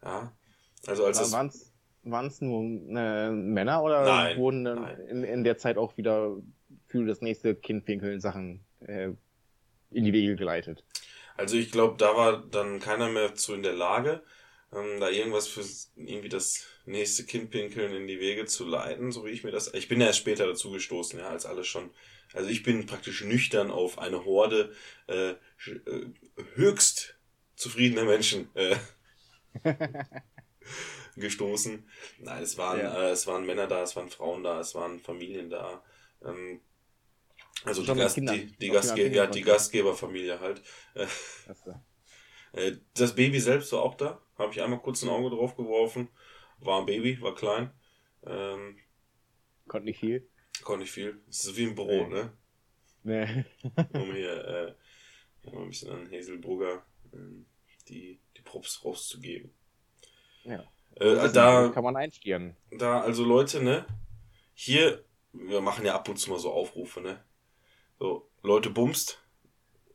Ja, 0.02 0.32
also 0.86 1.06
als 1.06 1.20
es... 1.20 1.32
waren 1.32 2.26
es 2.26 2.40
nur 2.42 2.62
äh, 2.64 3.30
Männer 3.30 3.82
oder 3.82 4.04
Nein, 4.04 4.36
wurden 4.36 4.64
dann 4.64 4.82
nein. 4.82 5.00
in, 5.08 5.24
in 5.24 5.44
der 5.44 5.56
Zeit 5.56 5.78
auch 5.78 5.96
wieder 5.96 6.36
für 6.92 7.04
das 7.06 7.20
nächste 7.22 7.54
Kindpinkeln 7.56 8.20
Sachen 8.20 8.64
äh, 8.80 9.10
in 9.90 10.04
die 10.04 10.12
Wege 10.14 10.36
geleitet? 10.36 10.84
Also 11.36 11.56
ich 11.56 11.70
glaube, 11.72 11.96
da 11.98 12.16
war 12.16 12.42
dann 12.46 12.80
keiner 12.80 13.08
mehr 13.08 13.34
zu 13.34 13.54
in 13.54 13.62
der 13.62 13.72
Lage, 13.74 14.22
ähm, 14.72 15.00
da 15.00 15.08
irgendwas 15.10 15.48
für 15.48 15.62
irgendwie 15.96 16.28
das 16.28 16.66
nächste 16.84 17.24
Kindpinkeln 17.24 17.94
in 17.94 18.06
die 18.06 18.20
Wege 18.20 18.46
zu 18.46 18.66
leiten, 18.66 19.12
so 19.12 19.24
wie 19.24 19.30
ich 19.30 19.44
mir 19.44 19.50
das. 19.50 19.72
Ich 19.74 19.88
bin 19.88 20.00
ja 20.00 20.08
erst 20.08 20.18
später 20.20 20.46
dazu 20.46 20.70
gestoßen, 20.70 21.18
ja, 21.18 21.28
als 21.28 21.46
alles 21.46 21.66
schon. 21.66 21.90
Also 22.32 22.48
ich 22.50 22.62
bin 22.62 22.86
praktisch 22.86 23.22
nüchtern 23.24 23.70
auf 23.70 23.98
eine 23.98 24.24
Horde 24.24 24.72
äh, 25.08 25.30
äh, 25.30 25.36
höchst 26.54 27.16
zufriedener 27.56 28.04
Menschen 28.04 28.48
äh, 28.54 28.76
gestoßen. 31.16 31.84
Nein, 32.18 32.42
es 32.42 32.56
waren, 32.58 32.80
Ja. 32.80 33.08
äh, 33.08 33.10
es 33.10 33.26
waren 33.26 33.46
Männer 33.46 33.66
da, 33.66 33.82
es 33.82 33.96
waren 33.96 34.10
Frauen 34.10 34.42
da, 34.42 34.60
es 34.60 34.74
waren 34.74 35.00
Familien 35.00 35.50
da. 35.50 35.82
Ähm, 36.24 36.60
also 37.64 37.82
die, 37.82 37.94
Gast, 37.94 38.16
die, 38.16 38.52
die, 38.60 38.70
Auch 38.70 38.74
Gastge 38.74 39.08
ja, 39.08 39.26
die 39.26 39.42
Gastgeberfamilie 39.42 40.40
halt. 40.40 40.62
Äh, 40.94 41.06
Das, 41.46 41.66
äh, 42.54 42.68
äh, 42.68 42.76
Das 42.94 43.14
Baby 43.14 43.40
selbst 43.40 43.72
war 43.72 43.82
auch 43.82 43.94
da. 43.94 44.20
Habe 44.36 44.52
ich 44.52 44.62
einmal 44.62 44.80
kurz 44.80 45.02
ein 45.02 45.08
Auge 45.08 45.30
drauf 45.30 45.56
geworfen. 45.56 46.08
War 46.58 46.80
ein 46.80 46.86
Baby, 46.86 47.20
war 47.20 47.34
klein. 47.34 47.70
Ähm, 48.24 48.78
konnte 49.68 49.86
nicht 49.86 50.00
viel. 50.00 50.28
konnte 50.62 50.82
nicht 50.82 50.92
viel. 50.92 51.20
Es 51.28 51.44
ist 51.44 51.56
wie 51.56 51.66
ein 51.66 51.74
Brot, 51.74 52.10
ne? 52.10 52.32
Nee. 53.02 53.44
Um 53.94 54.12
hier 54.14 54.44
äh, 55.44 55.50
mal 55.50 55.62
ein 55.62 55.68
bisschen 55.68 55.90
an 55.90 56.10
Hazelbrugger 56.10 56.84
ähm, 57.12 57.46
die, 57.88 58.20
die 58.36 58.42
Props 58.42 58.84
rauszugeben. 58.84 59.52
Ja. 60.44 60.64
Äh, 60.96 61.32
da, 61.32 61.68
kann 61.68 61.84
man 61.84 61.96
einstieren. 61.96 62.56
da, 62.70 63.00
also 63.00 63.24
Leute, 63.24 63.62
ne? 63.62 63.86
Hier, 64.54 65.04
wir 65.32 65.60
machen 65.60 65.84
ja 65.84 65.94
ab 65.94 66.08
und 66.08 66.16
zu 66.16 66.30
mal 66.30 66.38
so 66.38 66.52
Aufrufe, 66.52 67.00
ne? 67.00 67.24
So, 68.02 68.28
Leute 68.42 68.68
bumst, 68.68 69.22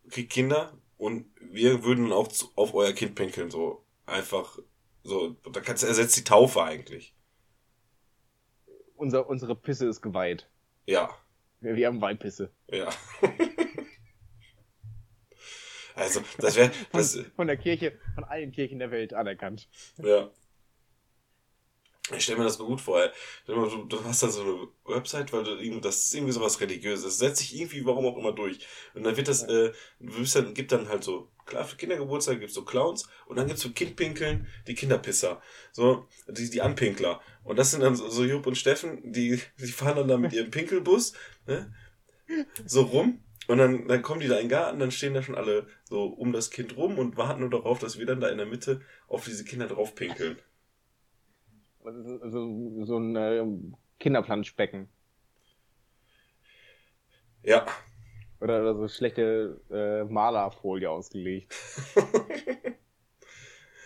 kriegt 0.09 0.31
Kinder 0.31 0.71
und 0.97 1.25
wir 1.41 1.83
würden 1.83 2.13
auch 2.13 2.29
zu, 2.29 2.49
auf 2.55 2.73
euer 2.73 2.93
Kind 2.93 3.15
pinkeln, 3.15 3.51
so 3.51 3.83
einfach, 4.05 4.59
so, 5.03 5.31
da 5.51 5.59
kannst 5.59 5.83
du 5.83 5.87
ersetzt 5.87 6.15
die 6.15 6.23
Taufe 6.23 6.63
eigentlich. 6.63 7.13
Unser, 8.95 9.27
unsere 9.27 9.57
Pisse 9.57 9.89
ist 9.89 10.01
geweiht. 10.01 10.49
Ja, 10.85 11.13
Wir, 11.59 11.75
wir 11.75 11.87
haben 11.87 11.99
Weihpisse. 11.99 12.49
ja. 12.71 12.87
also, 15.95 16.21
das 16.37 16.55
wäre, 16.55 16.71
Von, 16.91 17.03
von 17.35 17.47
der 17.47 17.57
Kirche, 17.57 17.99
von 18.15 18.23
allen 18.23 18.53
Kirchen 18.53 18.79
der 18.79 18.91
Welt 18.91 19.13
anerkannt. 19.13 19.67
ja. 19.97 20.31
Ich 22.15 22.23
stelle 22.23 22.37
mir 22.37 22.45
das 22.45 22.57
gut 22.57 22.79
vor, 22.79 23.11
Du, 23.45 23.85
du 23.85 24.03
hast 24.05 24.23
da 24.23 24.29
so 24.29 24.41
eine 24.41 24.67
Website, 24.85 25.33
weil 25.33 25.43
du 25.43 25.51
irgendwie, 25.51 25.81
das 25.81 26.03
ist 26.03 26.15
irgendwie 26.15 26.31
sowas 26.31 26.61
Religiöses. 26.61 27.03
Das 27.03 27.17
setzt 27.17 27.39
sich 27.39 27.59
irgendwie, 27.59 27.85
warum 27.85 28.05
auch 28.05 28.17
immer, 28.17 28.31
durch. 28.31 28.59
Und 28.93 29.03
dann 29.03 29.17
wird 29.17 29.27
das, 29.27 29.43
äh, 29.43 29.73
du 29.99 30.19
bist 30.19 30.35
dann, 30.35 30.53
gibt 30.53 30.71
dann 30.71 30.87
halt 30.87 31.03
so, 31.03 31.29
klar, 31.45 31.65
für 31.65 31.75
Kindergeburtstag 31.75 32.39
gibt's 32.39 32.55
so 32.55 32.63
Clowns 32.63 33.09
und 33.25 33.37
dann 33.37 33.47
gibt's 33.47 33.63
für 33.63 33.71
Kindpinkeln 33.71 34.47
die 34.67 34.75
Kinderpisser. 34.75 35.41
So, 35.71 36.07
die, 36.27 36.49
die 36.49 36.61
Anpinkler. 36.61 37.21
Und 37.43 37.57
das 37.57 37.71
sind 37.71 37.81
dann 37.81 37.95
so, 37.95 38.09
so 38.09 38.23
Jupp 38.23 38.47
und 38.47 38.57
Steffen, 38.57 39.11
die, 39.11 39.41
die 39.59 39.67
fahren 39.67 39.97
dann 39.97 40.07
da 40.07 40.17
mit 40.17 40.33
ihrem 40.33 40.51
Pinkelbus, 40.51 41.13
ne? 41.45 41.73
So 42.65 42.81
rum. 42.81 43.23
Und 43.47 43.59
dann, 43.59 43.87
dann 43.87 44.01
kommen 44.01 44.19
die 44.19 44.27
da 44.27 44.35
in 44.35 44.43
den 44.43 44.49
Garten, 44.49 44.79
dann 44.79 44.91
stehen 44.91 45.13
da 45.13 45.23
schon 45.23 45.35
alle 45.35 45.67
so 45.85 46.03
um 46.05 46.33
das 46.33 46.51
Kind 46.51 46.75
rum 46.75 46.99
und 46.99 47.15
warten 47.15 47.39
nur 47.39 47.49
darauf, 47.49 47.79
dass 47.79 47.97
wir 47.97 48.05
dann 48.05 48.19
da 48.19 48.27
in 48.27 48.37
der 48.37 48.45
Mitte 48.45 48.81
auf 49.07 49.23
diese 49.23 49.45
Kinder 49.45 49.67
drauf 49.67 49.95
pinkeln. 49.95 50.35
Das 50.35 50.41
ist 50.41 50.46
so, 51.93 52.85
so 52.85 52.97
ein 52.97 53.15
äh, 53.15 53.45
Kinderplanschbecken. 53.99 54.87
Ja. 57.43 57.65
Oder, 58.39 58.61
oder 58.61 58.75
so 58.75 58.87
schlechte 58.87 59.61
äh, 59.71 60.03
Malerfolie 60.03 60.89
ausgelegt. 60.89 61.55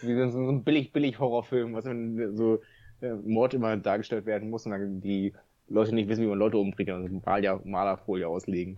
Wie 0.01 0.31
so, 0.31 0.49
ein 0.49 0.63
billig-billig-Horrorfilm, 0.63 1.73
was 1.73 1.85
man 1.85 2.35
so 2.35 2.59
äh, 3.01 3.13
Mord 3.13 3.53
immer 3.53 3.77
dargestellt 3.77 4.25
werden 4.25 4.49
muss 4.49 4.65
und 4.65 4.71
dann 4.71 4.99
die 4.99 5.33
Leute 5.67 5.93
nicht 5.93 6.09
wissen, 6.09 6.23
wie 6.23 6.27
man 6.27 6.39
Leute 6.39 6.57
umbringt, 6.57 6.89
also 6.89 7.07
Maler, 7.23 7.61
Malerfolie 7.63 8.27
auslegen. 8.27 8.77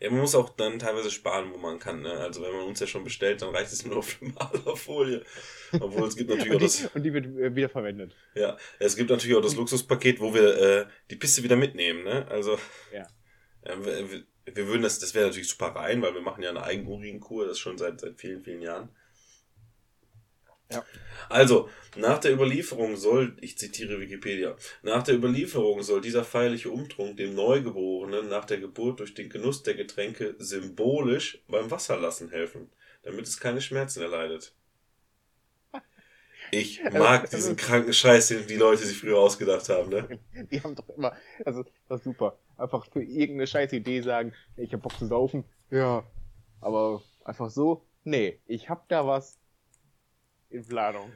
Ja, 0.00 0.10
man 0.10 0.20
muss 0.20 0.34
auch 0.34 0.50
dann 0.50 0.78
teilweise 0.78 1.10
sparen, 1.10 1.52
wo 1.52 1.56
man 1.58 1.78
kann. 1.78 2.02
Ne? 2.02 2.12
Also 2.12 2.42
wenn 2.42 2.52
man 2.52 2.64
uns 2.66 2.80
ja 2.80 2.86
schon 2.86 3.04
bestellt, 3.04 3.40
dann 3.42 3.54
reicht 3.54 3.72
es 3.72 3.84
nur 3.86 3.96
auf 3.98 4.20
Malerfolie. 4.20 5.24
Obwohl 5.72 6.06
es 6.08 6.16
gibt 6.16 6.30
natürlich 6.30 6.50
auch 6.52 6.54
Und 6.56 6.62
das, 6.62 6.76
die, 6.76 6.88
und 6.94 7.02
die 7.02 7.12
wird 7.12 7.26
äh, 7.26 7.54
wiederverwendet. 7.56 8.14
ja, 8.34 8.56
es 8.78 8.96
gibt 8.96 9.10
natürlich 9.10 9.36
auch 9.36 9.42
das 9.42 9.56
Luxuspaket, 9.56 10.20
wo 10.20 10.34
wir 10.34 10.56
äh, 10.58 10.86
die 11.10 11.16
Piste 11.16 11.42
wieder 11.42 11.56
mitnehmen. 11.56 12.04
Ne? 12.04 12.26
Also 12.28 12.58
Ja. 12.92 13.06
ja, 13.64 13.84
wir, 13.84 14.10
wir- 14.10 14.24
wir 14.48 14.68
würden 14.68 14.82
das, 14.82 15.00
das 15.00 15.12
wäre 15.12 15.26
natürlich 15.26 15.48
super 15.48 15.74
rein, 15.74 16.00
weil 16.02 16.14
wir 16.14 16.20
machen 16.20 16.40
ja 16.40 16.50
eine 16.50 16.62
Eigenurinkur, 16.62 17.46
das 17.48 17.58
schon 17.58 17.78
seit 17.78 18.00
seit 18.00 18.20
vielen 18.20 18.44
vielen 18.44 18.62
Jahren. 18.62 18.90
Ja. 20.70 20.84
Also, 21.28 21.68
nach 21.96 22.18
der 22.18 22.32
Überlieferung 22.32 22.96
soll, 22.96 23.36
ich 23.40 23.56
zitiere 23.56 24.00
Wikipedia, 24.00 24.56
nach 24.82 25.02
der 25.02 25.14
Überlieferung 25.14 25.82
soll 25.82 26.00
dieser 26.00 26.24
feierliche 26.24 26.70
Umtrunk 26.70 27.16
dem 27.16 27.34
Neugeborenen 27.34 28.28
nach 28.28 28.44
der 28.44 28.58
Geburt 28.58 29.00
durch 29.00 29.14
den 29.14 29.28
Genuss 29.28 29.62
der 29.62 29.74
Getränke 29.74 30.34
symbolisch 30.38 31.42
beim 31.48 31.70
Wasserlassen 31.70 32.30
helfen, 32.30 32.70
damit 33.02 33.26
es 33.26 33.40
keine 33.40 33.60
Schmerzen 33.60 34.02
erleidet. 34.02 34.52
Ich 36.50 36.80
mag 36.92 37.28
diesen 37.30 37.56
kranken 37.56 37.92
Scheiß, 37.92 38.28
den 38.28 38.46
die 38.46 38.56
Leute 38.56 38.84
sich 38.84 38.98
früher 38.98 39.18
ausgedacht 39.18 39.68
haben, 39.68 39.90
ne? 39.90 40.20
Die 40.50 40.62
haben 40.62 40.74
doch 40.74 40.88
immer, 40.90 41.12
also 41.44 41.64
das 41.88 42.00
ist 42.00 42.04
super. 42.04 42.38
Einfach 42.56 42.86
für 42.86 43.02
irgendeine 43.02 43.46
scheiß 43.46 43.72
Idee 43.72 44.00
sagen, 44.00 44.32
ich 44.56 44.72
hab 44.72 44.82
Bock 44.82 44.96
zu 44.96 45.06
saufen. 45.06 45.44
Ja. 45.70 46.04
Aber 46.60 47.02
einfach 47.24 47.50
so, 47.50 47.84
nee, 48.04 48.40
ich 48.46 48.68
hab 48.70 48.88
da 48.88 49.06
was 49.06 49.38
in 50.56 50.66
Planung. 50.66 51.12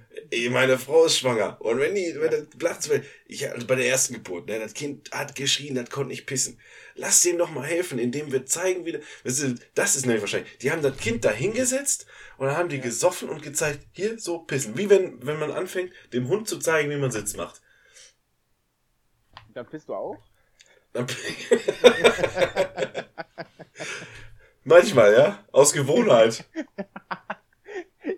Meine 0.50 0.78
Frau 0.78 1.06
ist 1.06 1.18
schwanger. 1.18 1.60
Und 1.60 1.80
wenn 1.80 1.94
die, 1.94 2.14
wenn 2.18 2.30
das 2.30 2.46
Platz 2.58 2.88
will, 2.88 3.04
ich, 3.26 3.50
also 3.50 3.66
bei 3.66 3.74
der 3.74 3.88
ersten 3.88 4.14
Geburt, 4.14 4.46
ne, 4.46 4.58
das 4.58 4.74
Kind 4.74 5.10
hat 5.10 5.34
geschrien, 5.34 5.74
das 5.74 5.90
konnte 5.90 6.10
nicht 6.10 6.26
pissen. 6.26 6.60
Lass 6.94 7.22
dem 7.22 7.38
doch 7.38 7.50
mal 7.50 7.66
helfen, 7.66 7.98
indem 7.98 8.30
wir 8.30 8.46
zeigen, 8.46 8.84
wie, 8.84 9.00
das 9.24 9.40
ist, 9.40 9.62
das 9.74 9.96
ist 9.96 10.06
nämlich 10.06 10.20
wahrscheinlich, 10.22 10.58
die 10.58 10.70
haben 10.70 10.82
das 10.82 10.96
Kind 10.98 11.24
da 11.24 11.30
hingesetzt 11.30 12.06
und 12.36 12.46
dann 12.46 12.56
haben 12.56 12.68
die 12.68 12.80
gesoffen 12.80 13.28
und 13.28 13.42
gezeigt, 13.42 13.86
hier, 13.92 14.18
so 14.18 14.38
pissen. 14.40 14.76
Wie 14.76 14.90
wenn, 14.90 15.24
wenn 15.26 15.38
man 15.38 15.50
anfängt, 15.50 15.92
dem 16.12 16.28
Hund 16.28 16.46
zu 16.48 16.58
zeigen, 16.58 16.90
wie 16.90 16.96
man 16.96 17.10
Sitz 17.10 17.34
macht. 17.36 17.60
Dann 19.54 19.66
bist 19.66 19.88
du 19.88 19.94
auch? 19.94 20.16
Manchmal, 24.64 25.12
ja, 25.14 25.44
aus 25.52 25.72
Gewohnheit. 25.72 26.44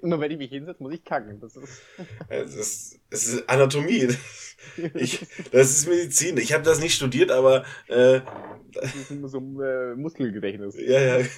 Immer 0.01 0.20
wenn 0.20 0.30
ich 0.30 0.38
mich 0.38 0.51
hinsetze, 0.51 0.82
muss 0.82 0.95
ich 0.95 1.05
kacken. 1.05 1.40
Das 1.40 1.57
ist, 1.57 1.82
Es 2.28 2.55
ist, 2.55 3.01
es 3.11 3.26
ist 3.28 3.49
Anatomie. 3.49 4.09
Ich, 4.95 5.18
das 5.51 5.72
ist 5.72 5.88
Medizin. 5.88 6.36
Ich 6.38 6.53
habe 6.53 6.62
das 6.62 6.78
nicht 6.78 6.95
studiert, 6.95 7.32
aber 7.32 7.64
äh, 7.88 8.20
das 8.72 8.95
ist 8.95 9.09
so 9.09 9.38
ein 9.38 9.61
äh, 9.61 9.97
Muskelgedächtnis. 9.97 10.76
Ja, 10.78 11.18
ja. 11.18 11.26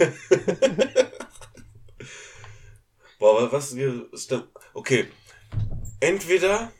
Boah, 3.19 3.51
was 3.51 3.75
wir. 3.77 4.09
ist 4.13 4.31
da- 4.31 4.47
Okay. 4.75 5.07
Entweder 6.01 6.71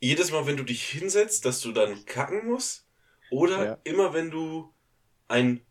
jedes 0.00 0.32
Mal, 0.32 0.46
wenn 0.46 0.56
du 0.56 0.64
dich 0.64 0.82
hinsetzt, 0.84 1.44
dass 1.44 1.60
du 1.60 1.72
dann 1.72 2.04
kacken 2.04 2.46
musst, 2.48 2.86
oder 3.30 3.64
Ja. 3.64 3.78
immer, 3.84 4.12
wenn 4.12 4.30
du 4.30 4.74
ein, 5.28 5.64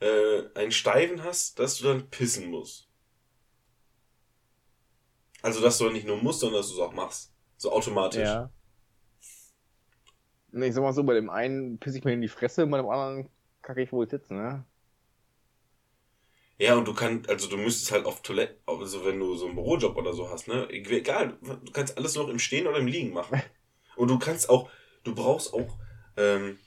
äh, 0.00 0.42
einen 0.54 0.72
Steifen 0.72 1.22
hast, 1.22 1.58
dass 1.58 1.76
du 1.78 1.84
dann 1.84 2.08
pissen 2.08 2.50
musst. 2.50 2.88
Also, 5.44 5.60
dass 5.60 5.76
du 5.76 5.90
nicht 5.90 6.06
nur 6.06 6.16
musst, 6.16 6.40
sondern 6.40 6.60
dass 6.60 6.68
du 6.68 6.74
es 6.74 6.80
auch 6.80 6.94
machst. 6.94 7.30
So 7.58 7.70
automatisch. 7.70 8.22
Ja. 8.22 8.50
Nee, 10.52 10.68
ich 10.68 10.74
sag 10.74 10.80
mal 10.80 10.94
so, 10.94 11.04
bei 11.04 11.12
dem 11.12 11.28
einen 11.28 11.78
pisse 11.78 11.98
ich 11.98 12.04
mir 12.04 12.14
in 12.14 12.22
die 12.22 12.28
Fresse, 12.28 12.66
bei 12.66 12.78
dem 12.78 12.88
anderen 12.88 13.28
kacke 13.60 13.82
ich, 13.82 13.92
wo 13.92 14.02
ich 14.02 14.08
sitze, 14.08 14.32
ne? 14.32 14.64
Ja, 16.56 16.76
und 16.76 16.88
du 16.88 16.94
kannst, 16.94 17.28
also 17.28 17.50
du 17.50 17.58
müsstest 17.58 17.92
halt 17.92 18.06
auf 18.06 18.22
Toilette, 18.22 18.58
also 18.64 19.04
wenn 19.04 19.20
du 19.20 19.36
so 19.36 19.44
einen 19.44 19.54
Bürojob 19.54 19.98
oder 19.98 20.14
so 20.14 20.30
hast, 20.30 20.48
ne? 20.48 20.66
Egal, 20.70 21.36
du 21.42 21.72
kannst 21.72 21.98
alles 21.98 22.14
noch 22.14 22.28
im 22.28 22.38
Stehen 22.38 22.66
oder 22.66 22.78
im 22.78 22.86
Liegen 22.86 23.12
machen. 23.12 23.42
Und 23.96 24.08
du 24.08 24.18
kannst 24.18 24.48
auch, 24.48 24.70
du 25.04 25.14
brauchst 25.14 25.52
auch, 25.52 25.78
ähm, 26.16 26.58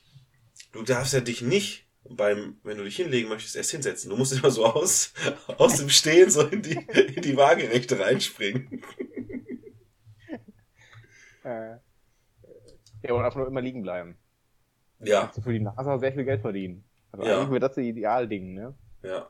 du 0.71 0.83
darfst 0.83 1.13
ja 1.13 1.19
dich 1.19 1.41
nicht 1.41 1.86
beim, 2.09 2.57
wenn 2.63 2.77
du 2.77 2.83
dich 2.83 2.95
hinlegen 2.95 3.29
möchtest, 3.29 3.55
erst 3.55 3.71
hinsetzen. 3.71 4.09
Du 4.09 4.17
musst 4.17 4.33
immer 4.33 4.51
so 4.51 4.65
aus, 4.65 5.13
aus 5.57 5.77
dem 5.77 5.89
Stehen 5.89 6.29
so 6.29 6.41
in 6.41 6.61
die, 6.61 6.73
in 7.15 7.21
die 7.21 7.37
Waagerechte 7.37 7.99
reinspringen. 7.99 8.81
Äh, 11.43 11.77
ja, 13.03 13.13
und 13.13 13.23
einfach 13.23 13.37
nur 13.37 13.47
immer 13.47 13.61
liegen 13.61 13.81
bleiben. 13.81 14.17
Ja, 14.99 15.21
Kannst 15.21 15.37
du 15.37 15.41
für 15.41 15.53
die 15.53 15.59
NASA 15.59 15.97
sehr 15.99 16.11
viel 16.11 16.25
Geld 16.25 16.41
verdienen. 16.41 16.83
Also 17.11 17.25
Ja. 17.25 17.37
eigentlich 17.37 17.51
wäre 17.51 17.59
das 17.61 17.75
das 17.75 17.83
Idealding, 17.83 18.53
ne? 18.53 18.73
ja. 19.03 19.29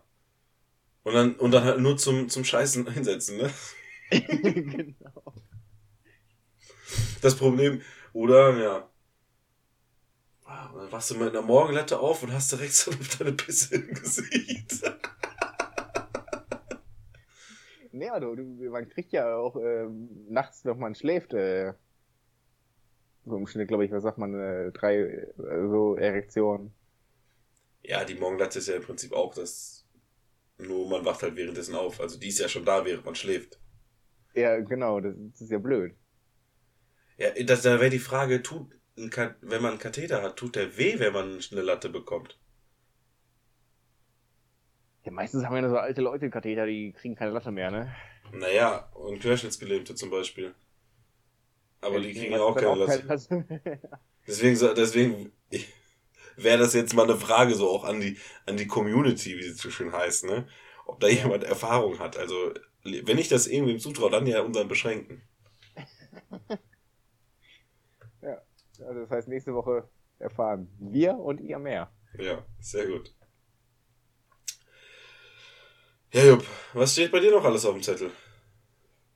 Und 1.04 1.14
dann, 1.14 1.36
und 1.36 1.52
dann 1.52 1.64
halt 1.64 1.80
nur 1.80 1.96
zum, 1.98 2.28
zum 2.28 2.44
Scheißen 2.44 2.90
hinsetzen, 2.92 3.38
ne? 3.38 3.50
genau. 4.12 5.34
Das 7.22 7.36
Problem, 7.36 7.82
oder, 8.14 8.58
ja. 8.58 8.90
Und 10.48 10.80
Dann 10.80 10.92
wachst 10.92 11.12
du 11.12 11.16
mit 11.16 11.30
einer 11.30 11.42
Morgenlatte 11.42 12.00
auf 12.00 12.24
und 12.24 12.32
hast 12.32 12.52
direkt 12.52 12.74
so 12.74 12.92
deine 13.20 13.34
Pisse 13.34 13.76
im 13.76 13.94
Gesicht. 13.94 14.82
Nee, 17.92 18.10
du, 18.20 18.36
man 18.70 18.88
kriegt 18.90 19.12
ja 19.12 19.36
auch 19.36 19.56
ähm, 19.56 20.10
nachts, 20.30 20.64
wenn 20.64 20.78
man 20.78 20.94
schläft, 20.94 21.34
äh, 21.34 21.74
so 23.26 23.38
im 23.38 23.48
Schnitt, 23.48 23.68
glaube 23.68 23.86
ich, 23.86 23.92
was 23.92 24.04
sagt 24.04 24.20
man, 24.20 24.40
äh, 24.40 24.72
drei 24.72 24.98
äh, 25.00 25.34
so 25.38 25.96
Erektionen. 25.96 26.74
Ja, 27.84 28.06
die 28.06 28.16
Morgenlatte 28.16 28.60
ist 28.60 28.68
ja 28.68 28.76
im 28.76 28.84
Prinzip 28.84 29.14
auch 29.14 29.34
das. 29.34 29.86
Nur 30.60 30.88
man 30.90 31.06
wacht 31.06 31.24
halt 31.24 31.36
währenddessen 31.36 31.76
auf. 31.76 32.00
Also 32.00 32.20
die 32.20 32.30
ist 32.30 32.40
ja 32.40 32.48
schon 32.48 32.66
da, 32.66 32.86
während 32.86 33.06
man 33.06 33.16
schläft. 33.16 33.60
Ja, 34.34 34.60
genau, 34.60 35.00
das, 35.00 35.16
das 35.32 35.42
ist 35.42 35.52
ja 35.52 35.58
blöd. 35.58 35.96
Ja, 37.18 37.32
das, 37.32 37.64
da 37.64 37.80
wäre 37.80 37.90
die 37.90 38.00
Frage, 38.00 38.44
tut 38.44 38.77
wenn 38.98 39.62
man 39.62 39.72
einen 39.72 39.80
Katheter 39.80 40.22
hat, 40.22 40.36
tut 40.36 40.58
der 40.58 40.78
weh, 40.78 41.00
wenn 41.00 41.14
man 41.14 41.40
eine 41.52 41.62
Latte 41.62 41.88
bekommt? 41.90 42.38
Ja, 45.04 45.12
meistens 45.12 45.44
haben 45.46 45.56
ja 45.56 45.70
so 45.70 45.78
alte 45.78 46.02
Leute 46.02 46.30
Katheter, 46.30 46.66
die 46.66 46.92
kriegen 46.94 47.16
keine 47.16 47.32
Latte 47.32 47.52
mehr, 47.52 47.72
ne? 47.72 47.96
Naja, 48.32 48.90
und 48.94 49.20
Querschnittsgelähmte 49.20 49.96
zum 49.96 50.10
Beispiel. 50.10 50.54
Aber 51.82 52.00
die 52.00 52.14
kriegen 52.14 52.34
ja 52.34 52.42
auch 52.42 52.56
keine 52.56 52.76
Latte. 52.76 53.02
Latte. 53.08 53.46
Deswegen, 54.28 54.56
so- 54.56 54.74
deswegen 54.74 55.32
wäre 56.38 56.58
das 56.60 56.74
jetzt 56.74 56.94
mal 56.94 57.04
eine 57.04 57.18
Frage 57.18 57.56
so 57.56 57.70
auch 57.70 57.84
an 57.86 58.00
die, 58.02 58.18
an 58.46 58.58
die 58.58 58.68
Community, 58.68 59.38
wie 59.38 59.44
sie 59.44 59.54
so 59.54 59.70
schön 59.72 59.92
heißt, 59.94 60.26
ne? 60.26 60.48
Ob 60.86 61.00
da 61.00 61.08
jemand 61.08 61.44
Erfahrung 61.44 62.00
hat. 62.00 62.18
Also, 62.18 62.54
wenn 62.84 63.18
ich 63.18 63.28
das 63.30 63.48
irgendwem 63.48 63.80
zutraue, 63.80 64.12
dann 64.12 64.28
ja 64.28 64.42
unseren 64.42 64.68
Beschränkten. 64.68 65.24
also 68.82 69.02
das 69.02 69.10
heißt, 69.10 69.28
nächste 69.28 69.54
Woche 69.54 69.90
erfahren 70.20 70.70
wir 70.80 71.16
und 71.16 71.40
ihr 71.42 71.60
mehr. 71.60 71.92
Ja, 72.18 72.46
sehr 72.60 72.88
gut. 72.88 73.14
Ja, 76.14 76.24
Jupp, 76.26 76.46
was 76.74 76.94
steht 76.94 77.12
bei 77.12 77.20
dir 77.20 77.32
noch 77.32 77.44
alles 77.44 77.66
auf 77.66 77.74
dem 77.74 77.84
Zettel? 77.84 78.12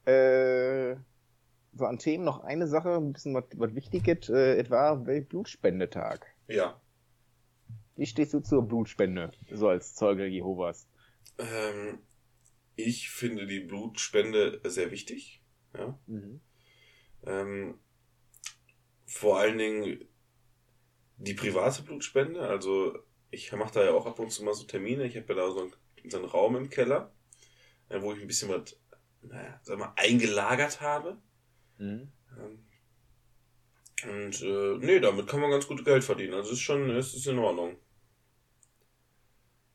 Äh, 0.05 0.97
so 1.73 1.85
an 1.85 1.97
Themen 1.97 2.25
noch 2.25 2.43
eine 2.43 2.67
Sache, 2.67 2.95
ein 2.95 3.13
bisschen 3.13 3.33
was, 3.33 3.45
was 3.53 3.73
Wichtiges, 3.73 4.29
äh, 4.29 4.57
etwa 4.57 5.05
Weltblutspendetag. 5.05 6.25
Ja. 6.47 6.79
Wie 7.95 8.05
stehst 8.05 8.33
du 8.33 8.39
zur 8.39 8.67
Blutspende, 8.67 9.31
so 9.51 9.69
als 9.69 9.95
Zeuge 9.95 10.25
Jehovas? 10.25 10.87
Ähm, 11.37 11.99
ich 12.75 13.09
finde 13.09 13.47
die 13.47 13.61
Blutspende 13.61 14.59
sehr 14.65 14.91
wichtig. 14.91 15.41
Ja. 15.77 15.97
Mhm. 16.07 16.41
Ähm, 17.23 17.79
vor 19.11 19.39
allen 19.39 19.57
Dingen 19.57 20.07
die 21.17 21.33
private 21.33 21.83
Blutspende. 21.83 22.41
Also 22.41 22.97
ich 23.29 23.51
mache 23.51 23.73
da 23.73 23.83
ja 23.83 23.91
auch 23.91 24.05
ab 24.05 24.19
und 24.19 24.31
zu 24.31 24.43
mal 24.43 24.53
so 24.53 24.63
Termine. 24.63 25.05
Ich 25.05 25.17
habe 25.17 25.27
ja 25.29 25.35
da 25.35 25.51
so 25.51 25.61
einen, 25.61 25.73
so 26.09 26.17
einen 26.17 26.25
Raum 26.25 26.55
im 26.55 26.69
Keller, 26.69 27.13
äh, 27.89 28.01
wo 28.01 28.13
ich 28.13 28.21
ein 28.21 28.27
bisschen 28.27 28.49
was, 28.49 28.79
naja, 29.21 29.59
sag 29.63 29.77
mal, 29.77 29.93
eingelagert 29.97 30.79
habe. 30.79 31.21
Mhm. 31.77 32.11
Ähm, 32.37 32.65
Und 34.09 34.41
äh, 34.41 34.77
nee, 34.79 34.99
damit 34.99 35.27
kann 35.27 35.41
man 35.41 35.51
ganz 35.51 35.67
gut 35.67 35.83
Geld 35.83 36.03
verdienen. 36.03 36.33
Also 36.33 36.51
es 36.51 36.57
ist 36.57 36.63
schon, 36.63 36.89
es 36.89 37.13
ist 37.13 37.27
in 37.27 37.37
Ordnung. 37.37 37.77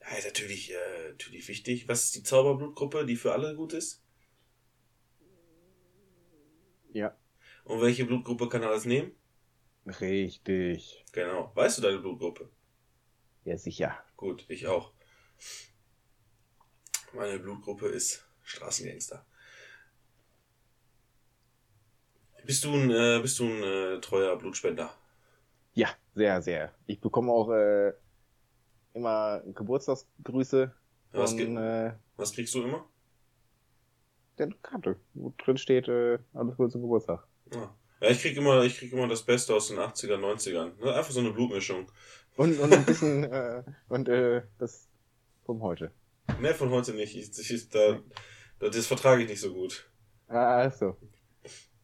Ja, 0.01 0.16
ist 0.16 0.26
natürlich, 0.26 0.72
äh, 0.72 1.11
natürlich 1.11 1.47
wichtig. 1.47 1.89
Was 1.89 2.05
ist 2.05 2.14
die 2.16 2.22
Zauberblutgruppe, 2.22 3.05
die 3.05 3.16
für 3.16 3.32
alle 3.32 3.55
gut 3.55 3.74
ist? 3.74 4.03
Ja. 6.93 7.16
Und 7.64 7.82
welche 7.82 8.07
Blutgruppe 8.07 8.49
kann 8.49 8.64
alles 8.64 8.87
nehmen? 8.87 9.12
Richtig. 9.87 11.05
Genau. 11.12 11.53
Weißt 11.55 11.78
du 11.78 11.82
deine 11.82 11.99
Blutgruppe? 11.99 12.51
Ja, 13.45 13.57
sicher. 13.57 13.97
Gut, 14.16 14.45
ich 14.49 14.66
auch. 14.66 14.93
Meine 17.12 17.39
Blutgruppe 17.39 17.87
ist 17.89 18.26
Straßengangster. 18.43 19.24
Bist 22.45 22.64
du 22.64 22.74
ein, 22.74 22.91
äh, 22.91 23.20
bist 23.20 23.39
du 23.39 23.45
ein 23.45 23.62
äh, 23.62 24.01
treuer 24.01 24.37
Blutspender? 24.37 24.93
Ja, 25.74 25.89
sehr, 26.14 26.43
sehr. 26.43 26.74
Ich 26.87 27.01
bekomme 27.01 27.32
auch 27.32 27.51
äh, 27.51 27.93
immer 28.95 29.43
Geburtstagsgrüße 29.47 30.72
Was, 31.12 31.30
von 31.30 31.39
gibt, 31.39 31.57
äh, 31.57 31.93
was 32.16 32.32
kriegst 32.32 32.55
du 32.55 32.62
immer? 32.62 32.89
der 34.39 34.51
Karte, 34.62 34.97
wo 35.14 35.32
drin 35.39 35.57
steht, 35.57 35.89
äh, 35.89 36.18
alles 36.34 36.57
Gute 36.57 36.70
zum 36.72 36.82
Geburtstag. 36.82 37.26
Ja. 37.53 37.74
Ja, 38.01 38.11
ich 38.11 38.20
krieg 38.20 38.36
immer, 38.36 38.62
ich 38.64 38.78
krieg 38.78 38.92
immer 38.92 39.09
das 39.09 39.22
Beste 39.22 39.55
aus 39.55 39.68
den 39.68 39.78
80er, 39.78 40.16
90ern. 40.18 40.72
Ne, 40.82 40.94
Einfach 40.94 41.11
so 41.12 41.20
eine 41.20 41.30
Blutmischung. 41.32 41.90
Und, 42.36 42.59
und 42.61 42.72
ein 42.72 42.84
bisschen, 42.84 43.24
äh, 43.32 43.62
und 43.88 44.09
äh, 44.09 44.42
das 44.59 44.88
vom 45.44 45.62
heute. 45.62 45.90
Mehr 46.40 46.55
von 46.55 46.70
heute 46.70 46.92
nicht. 46.92 47.16
Ich, 47.16 47.51
ich, 47.51 47.68
da, 47.70 48.01
da, 48.59 48.68
das 48.68 48.86
vertrage 48.86 49.22
ich 49.22 49.28
nicht 49.28 49.40
so 49.40 49.53
gut. 49.55 49.88
Ah, 50.28 50.57
also. 50.57 50.97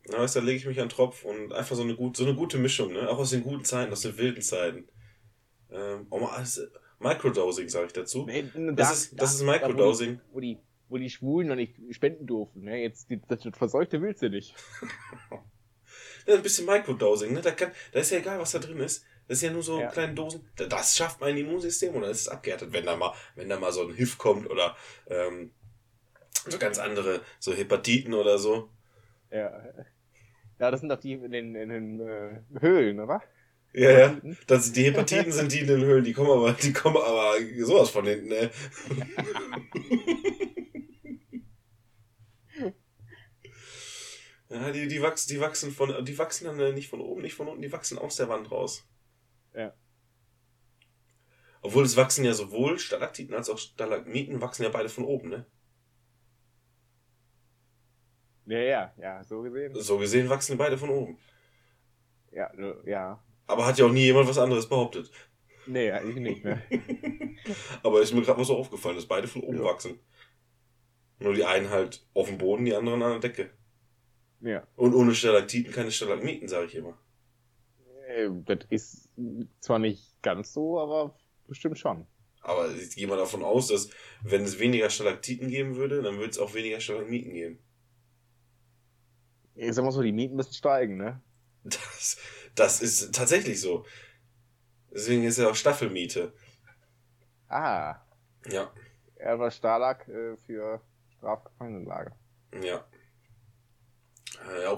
Na, 0.09 0.19
weißt, 0.19 0.35
da 0.37 0.41
lege 0.41 0.57
ich 0.59 0.67
mich 0.67 0.81
an 0.81 0.89
den 0.89 0.95
Tropf 0.95 1.25
und 1.25 1.53
einfach 1.53 1.77
so 1.77 1.83
eine, 1.83 1.95
gut, 1.95 2.17
so 2.17 2.25
eine 2.25 2.35
gute 2.35 2.59
Mischung, 2.59 2.93
ne? 2.93 3.09
Auch 3.09 3.19
aus 3.19 3.31
den 3.31 3.43
guten 3.45 3.65
Zeiten, 3.65 3.93
aus 3.93 4.01
den 4.03 4.19
wilden 4.19 4.43
Zeiten. 4.43 4.89
Ähm, 5.71 6.07
alles, 6.11 6.61
Microdosing, 6.99 7.69
sage 7.69 7.87
ich 7.87 7.93
dazu. 7.93 8.27
Nee, 8.27 8.45
Das 8.75 8.93
ist- 8.93 9.21
das 9.21 9.35
ist 9.35 9.43
Microdosing. 9.45 10.21
Wo 10.33 10.41
die, 10.41 10.59
wo 10.89 10.99
die 10.99 11.09
Schwulen 11.09 11.49
noch 11.49 11.55
nicht 11.57 11.77
spenden 11.91 12.27
durften. 12.27 12.63
Ne? 12.63 12.83
Jetzt 12.83 13.09
die, 13.11 13.21
das, 13.29 13.41
das 13.43 13.57
Verseuchte 13.57 14.03
willst 14.03 14.23
du 14.23 14.29
nicht. 14.29 14.55
Ja, 16.27 16.35
ein 16.35 16.43
bisschen 16.43 16.67
Microdosing, 16.67 17.33
ne? 17.33 17.41
Da, 17.41 17.51
kann, 17.53 17.73
da 17.93 18.01
ist 18.01 18.11
ja 18.11 18.19
egal, 18.19 18.39
was 18.39 18.53
da 18.53 18.59
drin 18.59 18.79
ist. 18.79 19.05
Das 19.29 19.39
ist 19.39 19.43
ja 19.43 19.51
nur 19.51 19.63
so 19.63 19.81
Ja. 19.81 19.89
kleine 19.89 20.15
Dosen. 20.15 20.47
Da- 20.57 20.67
Das 20.67 20.97
schafft 20.97 21.21
mein 21.21 21.37
Immunsystem 21.37 21.95
und 21.95 22.03
dann 22.03 22.11
ist 22.11 22.23
es 22.23 22.29
abgehärtet, 22.29 22.73
wenn 22.73 22.85
da 22.87 22.97
mal, 22.97 23.13
wenn 23.37 23.49
da 23.49 23.59
mal 23.59 23.73
so 23.73 23.83
ein 23.87 23.95
HIV 23.95 24.19
kommt 24.19 24.49
oder 24.51 24.77
ähm, 25.09 25.53
so 26.49 26.59
ganz 26.59 26.79
andere, 26.79 27.21
so 27.39 27.53
Hepatiten 27.55 28.15
oder 28.15 28.39
so. 28.39 28.69
Ja. 29.31 29.63
Ja, 30.59 30.71
das 30.71 30.81
sind 30.81 30.89
doch 30.91 31.01
die 31.01 31.13
in 31.15 31.31
den, 31.33 31.55
in 31.55 31.69
den 31.69 32.01
äh, 32.01 32.41
Höhlen, 32.61 33.01
oder? 33.01 33.23
Ja, 33.73 33.91
ja. 33.91 34.17
Das, 34.47 34.71
die 34.73 34.85
Hepatiten 34.85 35.33
sind 35.33 35.51
die 35.51 35.61
in 35.61 35.67
den 35.67 35.81
Höhlen, 35.83 36.05
die 36.05 36.13
kommen 36.13 36.31
aber, 36.31 36.53
die 36.53 36.73
kommen 36.73 36.99
aber 36.99 37.37
sowas 37.61 37.91
von 37.91 38.07
hinten, 38.07 38.29
ne? 38.29 38.51
Ja, 44.53 44.71
die, 44.71 44.87
die 44.87 45.01
wachsen, 45.01 45.29
die 45.31 45.41
wachsen 45.41 45.73
von, 45.73 46.05
die 46.05 46.19
wachsen 46.19 46.45
dann 46.45 46.61
äh, 46.61 46.73
nicht 46.73 46.89
von 46.89 47.01
oben, 47.01 47.23
nicht 47.23 47.35
von 47.35 47.49
unten, 47.49 47.63
die 47.63 47.73
wachsen 47.73 47.99
aus 47.99 48.17
der 48.17 48.29
Wand 48.29 48.51
raus. 48.51 48.87
Ja. 49.55 49.73
Obwohl 51.63 51.85
es 51.85 51.97
wachsen 51.97 52.25
ja 52.25 52.35
sowohl 52.35 52.79
Stalaktiten 52.79 53.35
als 53.35 53.49
auch 53.49 53.59
Stalagmiten 53.59 54.41
wachsen 54.43 54.65
ja 54.65 54.69
beide 54.69 54.89
von 54.91 55.05
oben, 55.05 55.31
ne? 55.31 55.47
Ja, 58.47 58.59
ja, 58.59 58.95
ja, 58.99 59.25
so 59.25 59.41
gesehen. 59.43 59.75
So 59.75 59.99
gesehen 59.99 60.29
wachsen 60.29 60.59
beide 60.59 60.77
von 60.77 60.91
oben. 60.91 61.19
Ja, 62.33 62.51
ja. 62.85 63.23
Aber 63.47 63.67
hat 63.67 63.79
ja 63.79 63.87
auch 63.87 63.93
nie 63.93 64.05
jemand 64.05 64.29
was 64.29 64.39
anderes 64.39 64.69
behauptet. 64.69 65.11
Nee, 65.67 65.93
eigentlich 65.93 66.17
nicht, 66.17 66.45
ne? 66.45 66.61
Aber 67.83 68.03
ist 68.03 68.13
mir 68.13 68.23
gerade 68.23 68.39
mal 68.39 68.45
so 68.45 68.57
aufgefallen, 68.57 68.97
dass 68.97 69.07
beide 69.07 69.29
von 69.29 69.43
oben 69.43 69.59
Ja. 69.59 69.65
wachsen. 69.65 70.01
Nur 71.21 71.35
die 71.35 71.45
einen 71.45 71.71
halt 71.71 72.05
auf 72.15 72.27
dem 72.29 72.39
Boden, 72.39 72.65
die 72.65 72.75
anderen 72.75 73.03
an 73.03 73.21
der 73.21 73.31
Decke. 73.31 73.51
Ja. 74.43 74.67
Und 74.77 74.95
ohne 74.95 75.15
Stalaktiten 75.15 75.73
keine 75.73 75.91
Stalagmiten, 75.91 76.49
sage 76.49 76.67
ich 76.67 76.75
immer. 76.75 76.99
Das 78.47 78.59
ist 78.71 79.09
zwar 79.61 79.79
nicht 79.79 80.21
ganz 80.23 80.53
so, 80.53 80.79
aber 80.81 81.15
bestimmt 81.47 81.79
schon. 81.79 82.07
Aber 82.43 82.71
ich 82.75 82.95
gehe 82.97 83.07
mal 83.07 83.17
davon 83.17 83.43
aus, 83.43 83.69
dass 83.69 83.89
wenn 84.23 84.43
es 84.43 84.59
weniger 84.59 84.91
Stalaktiten 84.91 85.49
geben 85.49 85.77
würde, 85.77 86.03
dann 86.03 86.19
würde 86.19 86.31
es 86.31 86.39
auch 86.39 86.55
weniger 86.55 86.81
Stalagmiten 86.81 87.33
geben. 87.33 87.59
Ich 89.55 89.73
sag 89.75 89.85
mal 89.85 89.93
so, 89.93 90.03
die 90.03 90.13
Mieten 90.13 90.37
müssen 90.37 90.53
steigen, 90.55 90.97
ne? 90.97 91.21
Das, 91.65 92.17
das 92.55 92.81
ist 92.83 93.15
tatsächlich 93.15 93.61
so. 93.61 93.85
Deswegen 94.93 95.25
ist 95.25 95.39
ja 95.39 95.49
auch 95.51 95.55
Staffelmiete. 95.55 96.33
Ah, 97.49 98.01
Ja, 98.51 98.73
er 99.17 99.39
war 99.39 99.51
Stalag 99.51 100.07
äh, 100.09 100.37
für 100.37 100.81
Strafgefangenenlager. 101.17 102.13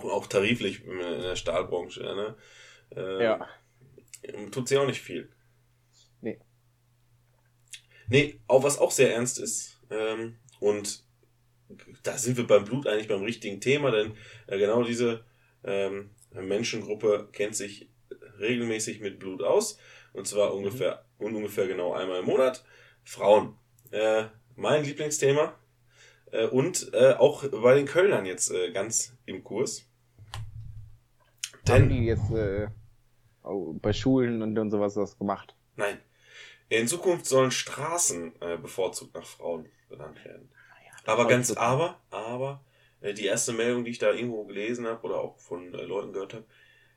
Äh, 0.04 0.08
auch, 0.08 0.12
auch 0.12 0.26
tariflich 0.26 0.84
in 0.84 0.98
der 0.98 1.36
Stahlbranche, 1.36 2.02
ne? 2.02 2.36
Ähm, 2.96 3.20
Ja. 3.20 3.48
Tut 4.50 4.68
sie 4.68 4.78
auch 4.78 4.86
nicht 4.86 5.02
viel. 5.02 5.28
Nee. 6.22 6.38
Nee, 8.08 8.40
auch 8.46 8.62
was 8.62 8.78
auch 8.78 8.90
sehr 8.90 9.12
ernst 9.14 9.38
ist, 9.38 9.82
ähm, 9.90 10.38
und 10.60 11.04
da 12.02 12.16
sind 12.16 12.36
wir 12.36 12.46
beim 12.46 12.64
Blut 12.64 12.86
eigentlich 12.86 13.08
beim 13.08 13.22
richtigen 13.22 13.60
Thema, 13.60 13.90
denn 13.90 14.16
äh, 14.46 14.58
genau 14.58 14.82
diese 14.82 15.24
ähm, 15.64 16.10
Menschengruppe 16.32 17.28
kennt 17.32 17.56
sich 17.56 17.90
regelmäßig 18.38 19.00
mit 19.00 19.18
Blut 19.18 19.42
aus. 19.42 19.78
Und 20.12 20.26
zwar 20.26 20.54
ungefähr, 20.54 21.04
und 21.18 21.34
ungefähr 21.34 21.66
genau 21.66 21.92
einmal 21.92 22.20
im 22.20 22.26
Monat. 22.26 22.64
Frauen. 23.02 23.58
Äh, 23.90 24.24
mein 24.56 24.84
Lieblingsthema. 24.84 25.58
Äh, 26.30 26.46
und 26.46 26.92
äh, 26.92 27.14
auch 27.14 27.44
bei 27.48 27.74
den 27.74 27.86
Kölnern 27.86 28.26
jetzt 28.26 28.50
äh, 28.50 28.70
ganz 28.72 29.16
im 29.26 29.42
Kurs. 29.42 29.88
Haben 31.68 31.88
Denn, 31.88 31.90
die 31.90 32.04
jetzt 32.06 32.30
äh, 32.30 32.68
bei 33.42 33.92
Schulen 33.92 34.42
und, 34.42 34.58
und 34.58 34.70
sowas 34.70 34.96
was 34.96 35.18
gemacht? 35.18 35.54
nein, 35.76 35.98
in 36.68 36.88
Zukunft 36.88 37.26
sollen 37.26 37.50
Straßen 37.50 38.40
äh, 38.40 38.56
bevorzugt 38.56 39.14
nach 39.14 39.26
Frauen 39.26 39.68
benannt 39.88 40.24
werden. 40.24 40.50
Aber 41.04 41.26
ganz, 41.28 41.50
Heutzutage. 41.50 41.66
aber, 41.66 42.00
aber, 42.10 42.64
äh, 43.00 43.12
die 43.12 43.26
erste 43.26 43.52
Meldung, 43.52 43.84
die 43.84 43.90
ich 43.90 43.98
da 43.98 44.12
irgendwo 44.12 44.44
gelesen 44.44 44.86
habe 44.86 45.02
oder 45.02 45.20
auch 45.20 45.38
von 45.38 45.74
äh, 45.74 45.82
Leuten 45.82 46.12
gehört 46.12 46.34
habe, 46.34 46.46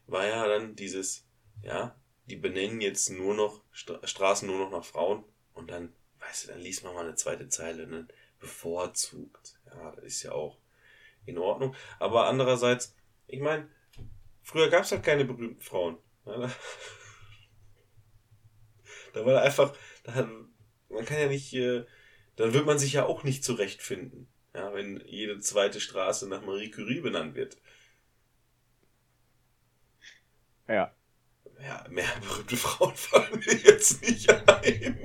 war 0.08 0.26
ja 0.26 0.48
dann 0.48 0.76
dieses, 0.76 1.26
ja, 1.64 1.96
die 2.26 2.38
benennen 2.38 2.80
jetzt 2.82 3.10
nur 3.10 3.34
noch 3.34 3.62
Stra 3.72 4.06
Straßen 4.06 4.48
nur 4.48 4.60
noch 4.60 4.72
nach 4.72 4.86
Frauen 4.86 5.24
und 5.54 5.70
dann, 5.70 5.94
weißt 6.20 6.46
du, 6.46 6.48
dann 6.52 6.62
liest 6.62 6.84
man 6.84 6.94
mal 6.94 7.06
eine 7.06 7.16
zweite 7.16 7.50
Zeile, 7.50 7.88
ne? 7.88 8.08
bevorzugt. 8.40 9.60
Ja, 9.66 9.92
das 9.92 10.06
ist 10.06 10.24
ja 10.24 10.32
auch 10.32 10.58
in 11.26 11.38
Ordnung. 11.38 11.76
Aber 12.00 12.28
andererseits, 12.28 12.96
ich 13.28 13.40
meine, 13.40 13.68
früher 14.48 14.70
gab 14.70 14.84
es 14.84 14.92
halt 14.92 15.04
keine 15.04 15.26
berühmten 15.26 15.62
Frauen. 15.62 15.98
Da, 19.14 19.26
war 19.26 19.34
da 19.34 19.42
einfach, 19.42 19.76
da 20.04 20.14
hat, 20.14 20.28
man 20.90 21.06
kann 21.06 21.20
ja 21.20 21.28
nicht, 21.28 21.52
äh, 21.54 21.86
dann 22.36 22.54
wird 22.54 22.66
man 22.66 22.78
sich 22.78 22.94
ja 22.94 23.06
auch 23.06 23.24
nicht 23.24 23.44
zurechtfinden. 23.44 24.28
Ja, 24.54 24.74
wenn 24.74 25.02
jede 25.08 25.40
zweite 25.40 25.80
Straße 25.82 26.28
nach 26.30 26.44
Marie 26.46 26.70
Curie 26.70 27.00
benannt 27.02 27.34
wird. 27.36 27.58
Ja. 30.68 30.94
Ja, 31.62 31.86
mehr 31.90 32.06
berühmte 32.22 32.58
Frauen 32.58 32.96
fallen 32.96 33.40
mir 33.40 33.56
jetzt 33.56 34.02
nicht 34.04 34.30
ein. 34.30 35.00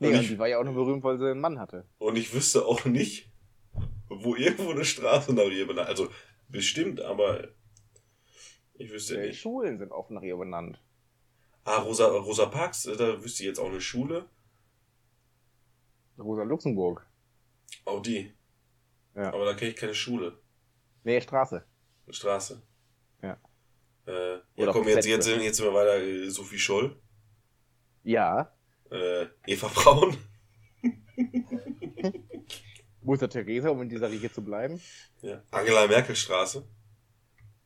Nee, 0.00 0.08
Und 0.08 0.14
und 0.14 0.20
ich- 0.20 0.28
die 0.28 0.38
war 0.38 0.48
ja 0.48 0.58
auch 0.58 0.64
nur 0.64 0.74
berühmt, 0.74 1.02
weil 1.02 1.18
sie 1.18 1.30
einen 1.30 1.40
Mann 1.40 1.58
hatte. 1.58 1.86
Und 1.98 2.16
ich 2.16 2.32
wüsste 2.34 2.66
auch 2.66 2.84
nicht, 2.84 3.30
wo 4.22 4.34
irgendwo 4.34 4.70
eine 4.70 4.84
Straße 4.84 5.32
nach 5.34 5.44
ihr 5.44 5.66
benannt. 5.66 5.88
Also 5.88 6.08
bestimmt, 6.48 7.00
aber 7.00 7.48
ich 8.74 8.90
wüsste 8.90 9.20
Äh, 9.20 9.28
nicht. 9.28 9.40
Schulen 9.40 9.78
sind 9.78 9.92
oft 9.92 10.10
nach 10.10 10.22
ihr 10.22 10.36
benannt. 10.36 10.80
Ah, 11.64 11.78
Rosa, 11.78 12.06
Rosa 12.06 12.46
Parks, 12.46 12.84
da 12.84 13.22
wüsste 13.22 13.42
ich 13.42 13.48
jetzt 13.48 13.58
auch 13.58 13.68
eine 13.68 13.80
Schule. 13.80 14.28
Rosa 16.18 16.42
Luxemburg. 16.42 17.06
Auch 17.84 18.00
die. 18.00 18.32
Ja. 19.14 19.32
Aber 19.32 19.44
da 19.44 19.54
kenne 19.54 19.70
ich 19.72 19.76
keine 19.76 19.94
Schule. 19.94 20.38
Nee, 21.04 21.20
Straße. 21.20 21.64
Eine 22.06 22.14
Straße. 22.14 22.62
Ja. 23.22 23.36
Äh, 24.06 24.38
ja, 24.56 24.72
komm, 24.72 24.88
jetzt, 24.88 25.06
jetzt, 25.06 25.26
jetzt 25.28 25.56
sind 25.56 25.66
wir 25.66 25.74
weiter. 25.74 25.98
äh, 25.98 26.28
Sophie 26.30 26.58
Scholl. 26.58 26.96
Ja. 28.04 28.52
Äh, 28.90 29.26
Eva 29.46 29.68
Braun. 29.68 30.16
Mutter 33.08 33.28
Theresa, 33.28 33.70
um 33.70 33.80
in 33.80 33.88
dieser 33.88 34.10
Riege 34.10 34.30
zu 34.30 34.44
bleiben. 34.44 34.80
Ja. 35.22 35.42
Angela 35.50 35.86
Merkel 35.86 36.14
Straße. 36.14 36.62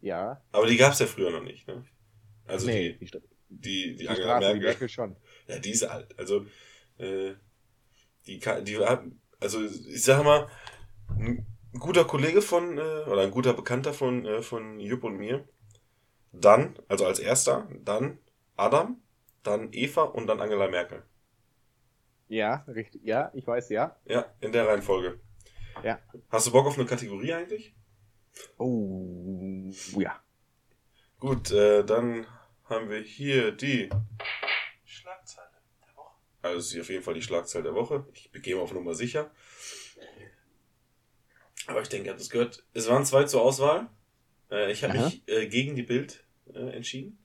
Ja. 0.01 0.40
Aber 0.53 0.66
die 0.66 0.76
gab 0.76 0.93
es 0.93 1.01
ja 1.01 1.07
früher 1.07 1.32
noch 1.32 1.43
nicht, 1.43 1.66
ne? 1.66 1.84
Also 2.47 2.66
nee, 2.66 2.93
die, 2.93 3.07
die, 3.07 3.20
die, 3.49 3.97
die, 3.97 4.09
Angela 4.09 4.36
Straße, 4.36 4.38
die 4.38 4.47
Merkel. 4.47 4.68
Merkel 4.68 4.88
schon. 4.88 5.16
Ja, 5.49 5.59
die 5.59 5.70
ist 5.70 5.82
alt. 5.82 6.16
Also, 6.16 6.47
äh, 6.99 7.32
die, 8.26 8.38
die 8.38 8.78
also 9.40 9.64
ich 9.64 10.03
sag 10.03 10.22
mal, 10.22 10.49
ein 11.09 11.45
guter 11.72 12.05
Kollege 12.05 12.40
von, 12.40 12.78
äh, 12.78 12.80
oder 12.80 13.22
ein 13.22 13.32
guter 13.32 13.53
Bekannter 13.53 13.93
von, 13.93 14.24
äh, 14.24 14.43
von 14.43 14.78
Jupp 14.78 15.03
und 15.03 15.16
mir. 15.16 15.45
Dann, 16.32 16.76
also 16.86 17.05
als 17.05 17.18
erster, 17.18 17.68
dann 17.84 18.18
Adam, 18.57 19.03
dann 19.43 19.72
Eva 19.72 20.03
und 20.03 20.28
dann 20.28 20.40
Angela 20.40 20.68
Merkel. 20.68 21.03
Ja, 22.28 22.64
richtig. 22.68 23.03
Ja, 23.05 23.30
ich 23.34 23.47
weiß, 23.47 23.70
ja. 23.70 23.97
Ja, 24.07 24.24
in 24.40 24.53
der 24.53 24.68
Reihenfolge. 24.68 25.20
Ja. 25.82 26.00
Hast 26.30 26.46
du 26.46 26.52
Bock 26.52 26.66
auf 26.66 26.78
eine 26.78 26.86
Kategorie 26.86 27.32
eigentlich? 27.32 27.74
Oh, 28.58 29.70
ja. 29.98 30.22
Gut, 31.18 31.50
äh, 31.50 31.84
dann 31.84 32.26
haben 32.64 32.88
wir 32.88 33.00
hier 33.00 33.52
die 33.52 33.90
Schlagzeile 34.84 35.48
der 35.86 35.96
Woche. 35.96 36.16
Also 36.42 36.58
es 36.58 36.74
ist 36.74 36.80
auf 36.80 36.90
jeden 36.90 37.02
Fall 37.02 37.14
die 37.14 37.22
Schlagzeile 37.22 37.64
der 37.64 37.74
Woche. 37.74 38.06
Ich 38.14 38.30
begebe 38.32 38.60
auf 38.60 38.72
Nummer 38.72 38.94
sicher. 38.94 39.30
Aber 41.66 41.82
ich 41.82 41.88
denke, 41.88 42.06
ihr 42.06 42.12
habt 42.12 42.20
es 42.20 42.30
gehört. 42.30 42.64
Es 42.74 42.88
waren 42.88 43.04
zwei 43.04 43.24
zur 43.24 43.42
Auswahl. 43.42 43.88
Äh, 44.50 44.72
ich 44.72 44.82
habe 44.84 44.98
mich 44.98 45.22
äh, 45.28 45.46
gegen 45.46 45.76
die 45.76 45.82
Bild 45.82 46.24
äh, 46.52 46.70
entschieden. 46.74 47.18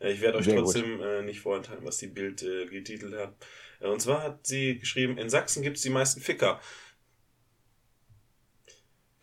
Äh, 0.00 0.12
ich 0.12 0.20
werde 0.20 0.38
euch 0.38 0.44
Sehr 0.44 0.56
trotzdem 0.56 1.00
äh, 1.00 1.22
nicht 1.22 1.40
vorenthalten, 1.40 1.86
was 1.86 1.98
die 1.98 2.08
Bild 2.08 2.42
äh, 2.42 2.66
getitelt 2.66 3.14
hat. 3.14 3.34
Äh, 3.80 3.88
und 3.88 4.00
zwar 4.00 4.22
hat 4.22 4.46
sie 4.46 4.78
geschrieben, 4.78 5.18
in 5.18 5.30
Sachsen 5.30 5.62
gibt 5.62 5.76
es 5.76 5.82
die 5.82 5.90
meisten 5.90 6.20
Ficker. 6.20 6.60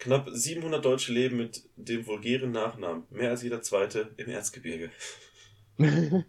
Knapp 0.08 0.30
700 0.32 0.86
Deutsche 0.86 1.12
leben 1.12 1.36
mit 1.36 1.70
dem 1.76 2.08
vulgären 2.08 2.52
Nachnamen. 2.52 3.04
Mehr 3.10 3.32
als 3.32 3.44
jeder 3.44 3.62
zweite 3.62 4.14
im 4.16 4.30
Erzgebirge. 4.30 4.90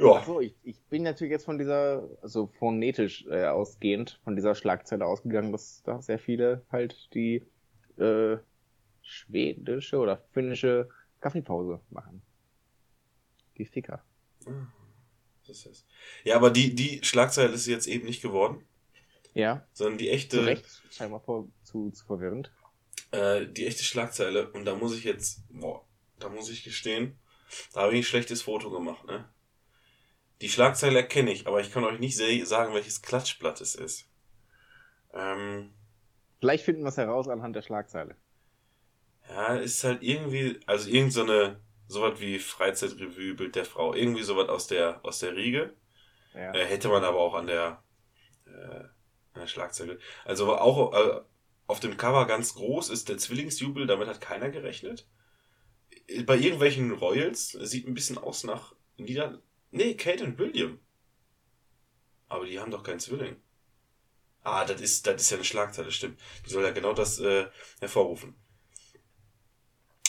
Ja, 0.00 0.12
Achso, 0.12 0.38
ich, 0.40 0.54
ich 0.62 0.80
bin 0.84 1.02
natürlich 1.02 1.32
jetzt 1.32 1.44
von 1.44 1.58
dieser, 1.58 2.08
also 2.22 2.46
phonetisch 2.46 3.26
äh, 3.26 3.46
ausgehend, 3.46 4.20
von 4.22 4.36
dieser 4.36 4.54
Schlagzeile 4.54 5.04
ausgegangen, 5.04 5.50
dass 5.50 5.82
da 5.82 6.00
sehr 6.00 6.20
viele 6.20 6.64
halt 6.70 7.12
die 7.14 7.44
äh, 7.96 8.36
schwedische 9.02 9.98
oder 9.98 10.22
finnische 10.30 10.88
Kaffeepause 11.20 11.80
machen. 11.90 12.22
Die 13.56 13.64
Ficker. 13.64 14.04
das 15.44 15.66
ist. 15.66 15.84
Ja, 16.22 16.36
aber 16.36 16.52
die, 16.52 16.76
die 16.76 17.00
Schlagzeile 17.02 17.54
ist 17.54 17.66
jetzt 17.66 17.88
eben 17.88 18.06
nicht 18.06 18.22
geworden, 18.22 18.67
Ja, 19.38 19.64
sondern 19.72 19.98
die 19.98 20.06
zu 20.06 20.12
echte, 20.12 20.46
Recht, 20.46 20.66
scheinbar 20.90 21.20
vor, 21.20 21.48
zu, 21.62 21.90
zu 21.92 22.04
verwirrend. 22.04 22.50
äh, 23.12 23.46
die 23.46 23.66
echte 23.66 23.84
Schlagzeile. 23.84 24.50
Und 24.50 24.64
da 24.64 24.74
muss 24.74 24.96
ich 24.96 25.04
jetzt, 25.04 25.44
boah, 25.48 25.86
da 26.18 26.28
muss 26.28 26.50
ich 26.50 26.64
gestehen, 26.64 27.16
da 27.72 27.82
habe 27.82 27.92
ich 27.92 28.00
ein 28.00 28.02
schlechtes 28.02 28.42
Foto 28.42 28.70
gemacht, 28.70 29.04
ne? 29.06 29.28
Die 30.40 30.48
Schlagzeile 30.48 30.98
erkenne 30.98 31.32
ich, 31.32 31.46
aber 31.46 31.60
ich 31.60 31.70
kann 31.72 31.84
euch 31.84 32.00
nicht 32.00 32.16
sagen, 32.16 32.74
welches 32.74 33.00
Klatschblatt 33.00 33.60
es 33.60 33.74
ist. 33.76 34.08
Ähm, 35.12 35.72
Vielleicht 36.40 36.64
finden 36.64 36.82
wir 36.82 36.88
es 36.88 36.96
heraus 36.96 37.28
anhand 37.28 37.54
der 37.56 37.62
Schlagzeile. 37.62 38.16
ja, 39.28 39.54
ist 39.56 39.84
halt 39.84 40.02
irgendwie, 40.02 40.58
also 40.66 40.90
irgend 40.90 41.12
so 41.12 41.22
eine, 41.22 41.60
sowas 41.86 42.20
wie 42.20 42.38
Freizeitrevue, 42.40 43.34
Bild 43.34 43.54
der 43.54 43.64
Frau, 43.64 43.94
irgendwie 43.94 44.22
sowas 44.24 44.48
aus 44.48 44.66
der, 44.66 45.04
aus 45.04 45.20
der 45.20 45.36
Riege. 45.36 45.74
Ja. 46.34 46.52
Äh, 46.54 46.66
hätte 46.66 46.88
man 46.88 47.04
aber 47.04 47.18
auch 47.18 47.34
an 47.34 47.46
der, 47.46 47.82
äh, 48.46 48.84
an 49.38 49.44
der 49.44 49.48
Schlagzeile. 49.48 49.98
Also 50.24 50.56
auch 50.56 50.92
äh, 50.92 51.20
auf 51.66 51.80
dem 51.80 51.96
Cover 51.96 52.26
ganz 52.26 52.54
groß 52.54 52.90
ist 52.90 53.08
der 53.08 53.18
Zwillingsjubel, 53.18 53.86
damit 53.86 54.08
hat 54.08 54.20
keiner 54.20 54.50
gerechnet. 54.50 55.06
Bei 56.24 56.36
irgendwelchen 56.36 56.92
Royals 56.92 57.50
sieht 57.50 57.86
ein 57.86 57.94
bisschen 57.94 58.18
aus 58.18 58.44
nach 58.44 58.74
Nieder... 58.96 59.40
Nee, 59.70 59.94
Kate 59.94 60.24
und 60.24 60.38
William. 60.38 60.80
Aber 62.28 62.46
die 62.46 62.58
haben 62.58 62.70
doch 62.70 62.82
keinen 62.82 63.00
Zwilling. 63.00 63.36
Ah, 64.42 64.64
das 64.64 64.80
ist, 64.80 65.06
das 65.06 65.22
ist 65.22 65.30
ja 65.30 65.36
eine 65.36 65.44
Schlagzeile, 65.44 65.92
stimmt. 65.92 66.18
Die 66.46 66.50
soll 66.50 66.64
ja 66.64 66.70
genau 66.70 66.94
das 66.94 67.18
äh, 67.20 67.46
hervorrufen. 67.80 68.34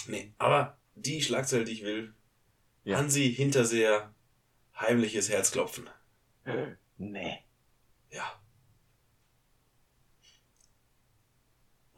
Nee, 0.07 0.33
aber 0.37 0.79
die 0.95 1.21
Schlagzeile, 1.21 1.65
die 1.65 1.73
ich 1.73 1.83
will, 1.83 2.13
Ja. 2.83 2.97
Hansi 2.97 3.33
Hinterseher, 3.33 4.13
heimliches 4.79 5.29
Herzklopfen. 5.29 5.89
Nee. 6.97 7.39
Ja. 8.09 8.41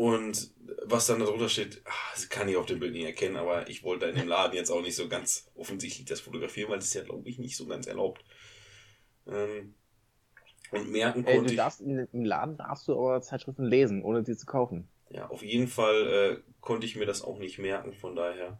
Und 0.01 0.49
was 0.83 1.05
dann 1.05 1.19
darunter 1.19 1.47
steht, 1.47 1.83
ah, 1.85 1.91
das 2.15 2.27
kann 2.27 2.49
ich 2.49 2.57
auf 2.57 2.65
dem 2.65 2.79
Bild 2.79 2.93
nicht 2.93 3.05
erkennen, 3.05 3.35
aber 3.35 3.69
ich 3.69 3.83
wollte 3.83 4.07
in 4.07 4.15
dem 4.15 4.27
Laden 4.27 4.55
jetzt 4.55 4.71
auch 4.71 4.81
nicht 4.81 4.95
so 4.95 5.07
ganz 5.07 5.51
offensichtlich 5.53 6.07
das 6.07 6.21
fotografieren, 6.21 6.71
weil 6.71 6.79
das 6.79 6.87
ist 6.87 6.95
ja, 6.95 7.03
glaube 7.03 7.29
ich, 7.29 7.37
nicht 7.37 7.55
so 7.55 7.67
ganz 7.67 7.85
erlaubt. 7.85 8.25
Ähm, 9.27 9.75
und 10.71 10.89
merken 10.91 11.23
konnte 11.23 11.43
du 11.43 11.49
ich, 11.51 11.55
darfst 11.55 11.81
in, 11.81 12.07
im 12.11 12.25
Laden 12.25 12.57
darfst 12.57 12.87
du 12.87 12.93
aber 12.93 13.21
Zeitschriften 13.21 13.65
lesen, 13.65 14.03
ohne 14.03 14.25
sie 14.25 14.35
zu 14.35 14.47
kaufen. 14.47 14.89
ja, 15.11 15.29
auf 15.29 15.43
jeden 15.43 15.67
Fall 15.67 16.07
äh, 16.07 16.51
konnte 16.61 16.87
ich 16.87 16.95
mir 16.95 17.05
das 17.05 17.21
auch 17.21 17.37
nicht 17.37 17.59
merken, 17.59 17.93
von 17.93 18.15
daher, 18.15 18.59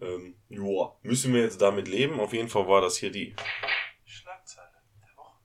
ähm, 0.00 0.34
joa, 0.48 0.96
müssen 1.02 1.32
wir 1.32 1.42
jetzt 1.42 1.62
damit 1.62 1.86
leben. 1.86 2.18
Auf 2.18 2.32
jeden 2.32 2.48
Fall 2.48 2.66
war 2.66 2.80
das 2.80 2.96
hier 2.96 3.12
die 3.12 3.36
Schlagzeile 4.04 4.66
der 5.00 5.16
Woche. 5.16 5.36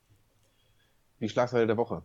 Die 1.19 1.29
Schlagzeile 1.29 1.67
der 1.67 1.77
Woche. 1.77 2.03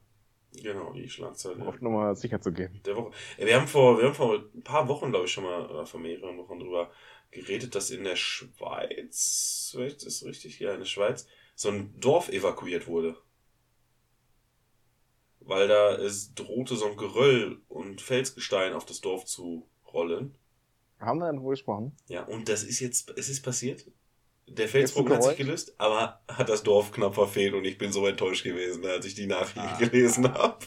Genau, 0.54 0.92
die 0.92 1.08
Schlagzeile. 1.08 1.56
Um 1.56 1.68
auf 1.68 1.80
Nummer 1.80 2.14
sicher 2.14 2.40
zu 2.40 2.52
gehen. 2.52 2.80
der 2.84 2.96
Woche. 2.96 3.12
Wir 3.38 3.56
haben 3.58 3.66
vor, 3.66 3.98
wir 3.98 4.06
haben 4.06 4.14
vor 4.14 4.44
ein 4.54 4.62
paar 4.62 4.86
Wochen, 4.88 5.10
glaube 5.10 5.26
ich, 5.26 5.32
schon 5.32 5.44
mal, 5.44 5.66
oder 5.66 5.86
vor 5.86 6.00
mehreren 6.00 6.36
Wochen 6.38 6.58
drüber 6.58 6.90
geredet, 7.30 7.74
dass 7.74 7.90
in 7.90 8.04
der 8.04 8.16
Schweiz, 8.16 9.74
ist 9.74 10.04
das 10.04 10.24
richtig? 10.24 10.60
Ja, 10.60 10.72
in 10.74 10.80
der 10.80 10.86
Schweiz, 10.86 11.26
so 11.54 11.70
ein 11.70 11.98
Dorf 11.98 12.28
evakuiert 12.28 12.86
wurde. 12.86 13.16
Weil 15.40 15.66
da 15.68 15.96
es 15.96 16.34
drohte 16.34 16.76
so 16.76 16.86
ein 16.86 16.96
Geröll 16.96 17.60
und 17.68 18.00
Felsgestein 18.00 18.74
auf 18.74 18.84
das 18.84 19.00
Dorf 19.00 19.24
zu 19.24 19.66
rollen. 19.92 20.34
Haben 21.00 21.18
wir 21.18 21.32
darüber 21.32 21.50
gesprochen? 21.50 21.96
Ja, 22.06 22.24
und 22.24 22.48
das 22.48 22.62
ist 22.62 22.78
jetzt, 22.80 23.12
es 23.16 23.28
ist 23.28 23.42
passiert. 23.42 23.90
Der 24.48 24.68
Felsbrocken 24.68 25.14
hat 25.14 25.22
sich 25.22 25.36
gelöst, 25.36 25.74
aber 25.78 26.20
hat 26.28 26.48
das 26.48 26.62
Dorf 26.62 26.92
knapp 26.92 27.14
verfehlt 27.14 27.54
und 27.54 27.64
ich 27.64 27.78
bin 27.78 27.90
so 27.92 28.06
enttäuscht 28.06 28.44
gewesen, 28.44 28.84
als 28.84 29.06
ich 29.06 29.14
die 29.14 29.26
Nachricht 29.26 29.56
Ah. 29.58 29.78
gelesen 29.78 30.32
habe. 30.34 30.58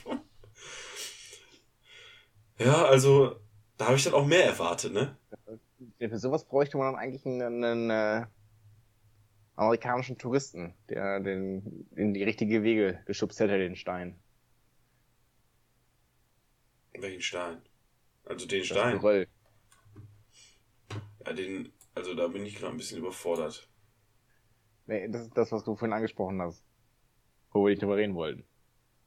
Ja, 2.58 2.86
also, 2.86 3.36
da 3.78 3.86
habe 3.88 3.96
ich 3.98 4.04
dann 4.04 4.14
auch 4.14 4.26
mehr 4.26 4.46
erwartet, 4.46 4.94
ne? 4.94 5.18
Für 6.00 6.18
sowas 6.18 6.46
bräuchte 6.46 6.78
man 6.78 6.94
dann 6.94 7.02
eigentlich 7.02 7.26
einen, 7.26 7.64
einen 7.64 7.90
äh, 7.90 8.26
amerikanischen 9.56 10.18
Touristen, 10.18 10.74
der 10.90 11.20
den 11.20 11.88
in 11.96 12.14
die 12.14 12.24
richtige 12.24 12.64
Wege 12.64 13.02
geschubst 13.06 13.40
hätte, 13.40 13.58
den 13.58 13.76
Stein. 13.76 14.20
Welchen 16.94 17.22
Stein? 17.22 17.62
Also 18.24 18.48
den 18.48 18.60
Das 18.60 18.68
Stein. 18.68 18.94
Geröll. 18.98 19.28
Ja, 21.26 21.34
den, 21.34 21.72
also 21.96 22.14
da 22.14 22.28
bin 22.28 22.46
ich 22.46 22.56
gerade 22.56 22.74
ein 22.74 22.78
bisschen 22.78 23.00
überfordert. 23.00 23.68
Nee, 24.88 25.08
das 25.10 25.24
ist 25.24 25.36
das, 25.38 25.52
was 25.52 25.64
du 25.64 25.76
vorhin 25.76 25.94
angesprochen 25.94 26.42
hast. 26.42 26.64
Wo 27.52 27.64
wir 27.66 27.72
nicht 27.72 27.82
drüber 27.82 27.98
reden 27.98 28.16
wollten. 28.16 28.46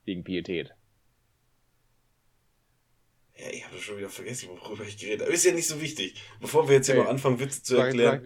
Wegen 0.05 0.25
Pietät. 0.25 0.75
Ja, 3.37 3.51
ich 3.51 3.65
habe 3.65 3.79
schon 3.79 3.99
wieder 3.99 4.09
vergessen, 4.09 4.49
worüber 4.49 4.83
ich 4.85 4.99
geredet 4.99 5.23
habe. 5.23 5.33
Ist 5.33 5.45
ja 5.45 5.53
nicht 5.53 5.69
so 5.69 5.81
wichtig. 5.81 6.21
Bevor 6.41 6.67
wir 6.69 6.75
jetzt 6.77 6.87
hier 6.87 6.97
Okay. 6.97 7.05
mal 7.05 7.11
anfangen, 7.11 7.39
Witze 7.39 7.63
zu 7.63 7.77
erklären. 7.77 8.25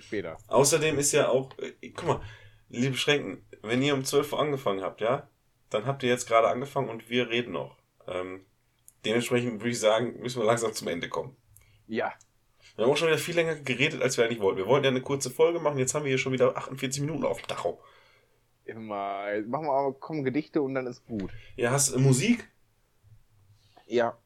später. 0.00 0.38
Außerdem 0.46 0.98
ist 0.98 1.12
ja 1.12 1.28
auch, 1.28 1.56
äh, 1.58 1.72
guck 1.90 2.06
mal, 2.06 2.22
liebe 2.68 2.96
Schrenken, 2.96 3.44
wenn 3.62 3.82
ihr 3.82 3.94
um 3.94 4.04
12 4.04 4.32
Uhr 4.32 4.38
angefangen 4.40 4.82
habt, 4.82 5.00
ja, 5.00 5.28
dann 5.70 5.86
habt 5.86 6.02
ihr 6.04 6.10
jetzt 6.10 6.28
gerade 6.28 6.48
angefangen 6.48 6.88
und 6.88 7.10
wir 7.10 7.28
reden 7.30 7.52
noch. 7.52 7.76
Ähm, 8.06 8.46
dementsprechend 9.04 9.60
würde 9.60 9.70
ich 9.70 9.80
sagen, 9.80 10.20
müssen 10.20 10.40
wir 10.40 10.46
langsam 10.46 10.72
zum 10.72 10.86
Ende 10.88 11.08
kommen. 11.08 11.36
Ja. 11.88 12.12
Wir 12.76 12.84
haben 12.84 12.92
auch 12.92 12.96
schon 12.96 13.08
wieder 13.08 13.18
viel 13.18 13.34
länger 13.34 13.56
geredet, 13.56 14.00
als 14.02 14.16
wir 14.16 14.24
eigentlich 14.24 14.40
wollten. 14.40 14.58
Wir 14.58 14.66
wollten 14.66 14.84
ja 14.84 14.90
eine 14.90 15.02
kurze 15.02 15.30
Folge 15.30 15.60
machen, 15.60 15.78
jetzt 15.78 15.94
haben 15.94 16.04
wir 16.04 16.08
hier 16.10 16.18
schon 16.18 16.32
wieder 16.32 16.56
48 16.56 17.02
Minuten 17.02 17.24
auf 17.24 17.38
dem 17.40 17.46
Tacho. 17.46 17.80
Immer, 18.64 19.32
jetzt 19.34 19.48
machen 19.48 19.66
wir 19.66 19.72
aber, 19.72 19.92
kommen 19.94 20.24
Gedichte 20.24 20.62
und 20.62 20.74
dann 20.74 20.86
ist 20.86 21.04
gut. 21.06 21.30
Ja, 21.56 21.70
hast 21.70 21.94
du 21.94 21.98
Musik? 21.98 22.48
Ja. 23.86 24.16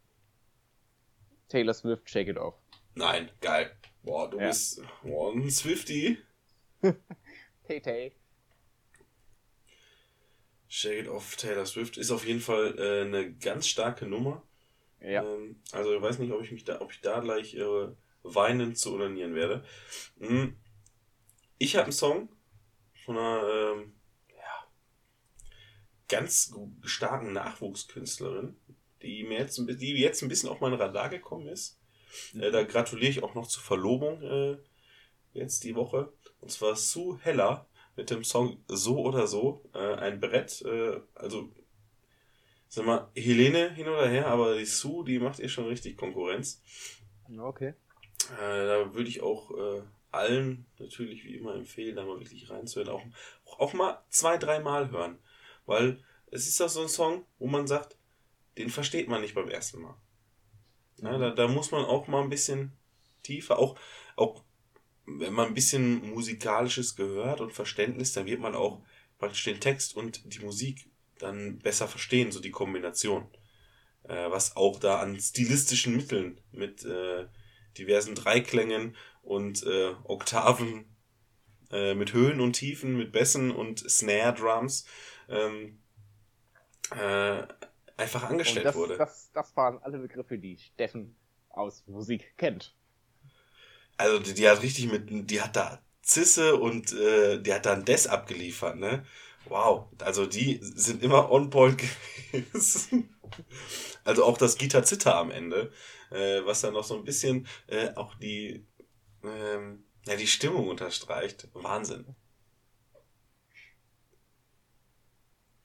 Taylor 1.49 1.75
Swift, 1.75 2.09
Shake 2.09 2.29
It 2.29 2.39
Off. 2.39 2.55
Nein, 2.95 3.31
geil. 3.41 3.71
Boah, 4.03 4.31
du 4.31 4.39
Ja. 4.39 4.49
bist 4.49 4.81
boah, 5.03 5.33
ein 5.33 5.51
Swifty. 5.51 6.19
Tay 7.67 7.81
Tay. 7.81 8.13
Shake 10.69 11.01
It 11.05 11.09
Off 11.09 11.37
Taylor 11.37 11.67
Swift 11.67 11.97
ist 11.97 12.11
auf 12.11 12.27
jeden 12.27 12.41
Fall 12.41 12.79
äh, 12.79 13.03
eine 13.07 13.33
ganz 13.33 13.67
starke 13.67 14.07
Nummer. 14.07 14.43
Ja. 15.01 15.25
Ähm, 15.25 15.61
also 15.73 15.95
ich 15.95 16.03
weiß 16.03 16.19
nicht, 16.19 16.33
ob 16.33 16.43
ich 16.43 16.53
mich 16.53 16.65
da, 16.65 16.81
ob 16.81 16.93
ich 16.93 17.01
da 17.01 17.21
gleich 17.21 17.55
äh, 17.55 17.89
weinend 18.35 18.79
zu 18.79 18.95
unanieren 18.95 19.35
werde. 19.35 19.65
Hm. 20.19 20.57
Ich 21.59 21.77
habe 21.77 21.85
einen 21.85 21.93
Song 21.93 22.29
von 23.05 23.17
einer 23.17 23.49
ähm, 23.49 23.93
ja, 24.29 24.67
ganz 26.09 26.55
starken 26.83 27.33
Nachwuchskünstlerin, 27.33 28.57
die 29.03 29.25
mir 29.25 29.39
jetzt, 29.39 29.59
die 29.59 29.93
jetzt 29.95 30.23
ein 30.23 30.29
bisschen 30.29 30.49
auf 30.49 30.61
mein 30.61 30.75
Radar 30.75 31.09
gekommen 31.09 31.49
ist. 31.49 31.81
Äh, 32.35 32.51
da 32.51 32.65
gratuliere 32.65 33.11
ich 33.11 33.23
auch 33.23 33.35
noch 33.35 33.47
zur 33.47 33.63
Verlobung 33.63 34.23
äh, 34.23 34.59
jetzt 35.33 35.65
die 35.65 35.75
Woche. 35.75 36.13
Und 36.41 36.51
zwar 36.51 36.77
Sue 36.77 37.19
Heller 37.23 37.69
mit 37.97 38.11
dem 38.11 38.25
Song 38.25 38.63
So 38.69 38.99
oder 39.01 39.27
So. 39.27 39.65
Äh, 39.75 39.95
ein 39.95 40.21
Brett, 40.21 40.63
äh, 40.63 41.01
also 41.15 41.51
sag 42.69 42.87
mal, 42.87 43.11
Helene 43.15 43.73
hin 43.75 43.89
oder 43.89 44.09
her, 44.09 44.27
aber 44.27 44.57
die 44.57 44.67
Sue, 44.67 45.05
die 45.05 45.19
macht 45.19 45.39
ihr 45.39 45.49
schon 45.49 45.67
richtig 45.67 45.97
Konkurrenz. 45.97 46.63
Okay. 47.39 47.75
Äh, 48.39 48.67
da 48.67 48.95
würde 48.95 49.09
ich 49.09 49.23
auch 49.23 49.51
äh, 49.51 49.83
allen 50.11 50.67
natürlich 50.79 51.25
wie 51.25 51.37
immer 51.37 51.55
empfehlen, 51.55 51.97
da 51.97 52.05
mal 52.05 52.19
wirklich 52.19 52.49
reinzuhören. 52.51 52.91
Auch, 53.45 53.59
auch 53.59 53.73
mal 53.73 54.03
zwei, 54.11 54.37
dreimal 54.37 54.91
hören. 54.91 55.19
Weil 55.67 56.03
es 56.31 56.47
ist 56.47 56.61
doch 56.61 56.69
so 56.69 56.83
ein 56.83 56.89
Song, 56.89 57.25
wo 57.39 57.47
man 57.47 57.67
sagt, 57.67 57.97
den 58.59 58.71
versteht 58.71 59.09
man 59.09 59.21
nicht 59.21 59.35
beim 59.35 59.49
ersten 59.49 59.81
Mal. 59.83 59.97
Na, 60.99 61.19
da, 61.19 61.31
da 61.31 61.49
muss 61.49 61.71
man 61.71 61.85
auch 61.85 62.09
mal 62.09 62.23
ein 62.23 62.31
bisschen 62.31 62.73
tiefer, 63.23 63.59
auch, 63.59 63.79
auch 64.17 64.43
wenn 65.05 65.35
man 65.35 65.49
ein 65.49 65.55
bisschen 65.55 66.11
Musikalisches 66.11 66.97
gehört 66.97 67.41
und 67.41 67.53
Verständnis, 67.53 68.13
dann 68.13 68.27
wird 68.27 68.41
man 68.41 68.55
auch 68.55 68.83
praktisch 69.19 69.45
den 69.45 69.61
Text 69.61 69.97
und 69.97 70.33
die 70.33 70.45
Musik 70.45 70.89
dann 71.19 71.59
besser 71.59 71.87
verstehen, 71.87 72.33
so 72.33 72.41
die 72.41 72.51
Kombination. 72.51 73.29
Äh, 74.05 74.31
was 74.31 74.57
auch 74.57 74.79
da 74.79 75.01
an 75.01 75.19
stilistischen 75.19 75.97
Mitteln 75.97 76.41
mit 76.53 76.85
äh, 76.85 77.27
diversen 77.79 78.15
Dreiklängen 78.15 78.97
und 79.23 79.65
äh, 79.65 79.95
Oktaven, 80.05 80.85
äh, 81.71 81.95
mit 81.95 82.13
Höhen 82.13 82.41
und 82.41 82.55
Tiefen, 82.55 82.97
mit 82.97 83.13
Bässen 83.13 83.51
und 83.51 83.79
Snare 83.91 84.35
Drums 84.35 84.87
ähm, 85.29 85.79
äh, 86.91 87.43
einfach 87.97 88.25
angestellt 88.25 88.67
das, 88.67 88.75
wurde. 88.75 88.97
das, 88.97 89.31
das 89.33 89.57
waren 89.57 89.79
alle 89.83 89.99
Begriffe, 89.99 90.39
die 90.39 90.59
Steffen 90.59 91.17
aus 91.49 91.85
Musik 91.87 92.35
kennt. 92.37 92.75
Also 93.97 94.19
die, 94.19 94.35
die 94.35 94.49
hat 94.49 94.63
richtig 94.63 94.91
mit, 94.91 95.31
die 95.31 95.41
hat 95.41 95.57
da 95.57 95.81
Zisse 96.03 96.57
und 96.57 96.93
äh, 96.93 97.41
die 97.41 97.53
hat 97.53 97.67
da 97.67 97.73
ein 97.73 97.85
Des 97.85 98.07
abgeliefert, 98.07 98.77
ne? 98.77 99.05
Wow, 99.49 99.87
also 99.99 100.27
die 100.27 100.59
sind 100.61 101.03
immer 101.03 101.31
on 101.31 101.51
point 101.51 101.79
gewesen. 102.33 103.17
Also 104.05 104.25
auch 104.25 104.39
das 104.39 104.59
Gitter 104.59 104.85
Zitter 104.85 105.17
am 105.17 105.31
Ende, 105.31 105.73
äh, 106.11 106.45
was 106.45 106.61
dann 106.61 106.75
noch 106.75 106.85
so 106.85 106.97
ein 106.97 107.05
bisschen 107.05 107.47
äh, 107.67 107.95
auch 107.95 108.15
die, 108.17 108.67
ähm, 109.23 109.85
ja, 110.07 110.17
die 110.17 110.27
Stimmung 110.27 110.69
unterstreicht. 110.69 111.49
Wahnsinn. 111.53 112.15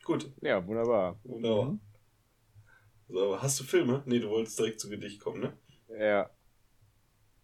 Gut, 0.04 0.32
Ja, 0.42 0.66
wunderbar. 0.66 1.20
wunderbar. 1.24 1.78
So, 3.08 3.42
hast 3.42 3.60
du 3.60 3.64
Filme? 3.64 4.04
Nee, 4.06 4.20
du 4.20 4.30
wolltest 4.30 4.58
direkt 4.58 4.80
zu 4.80 4.90
Gedicht 4.90 5.20
kommen, 5.20 5.42
ne? 5.42 5.58
Ja. 5.90 6.30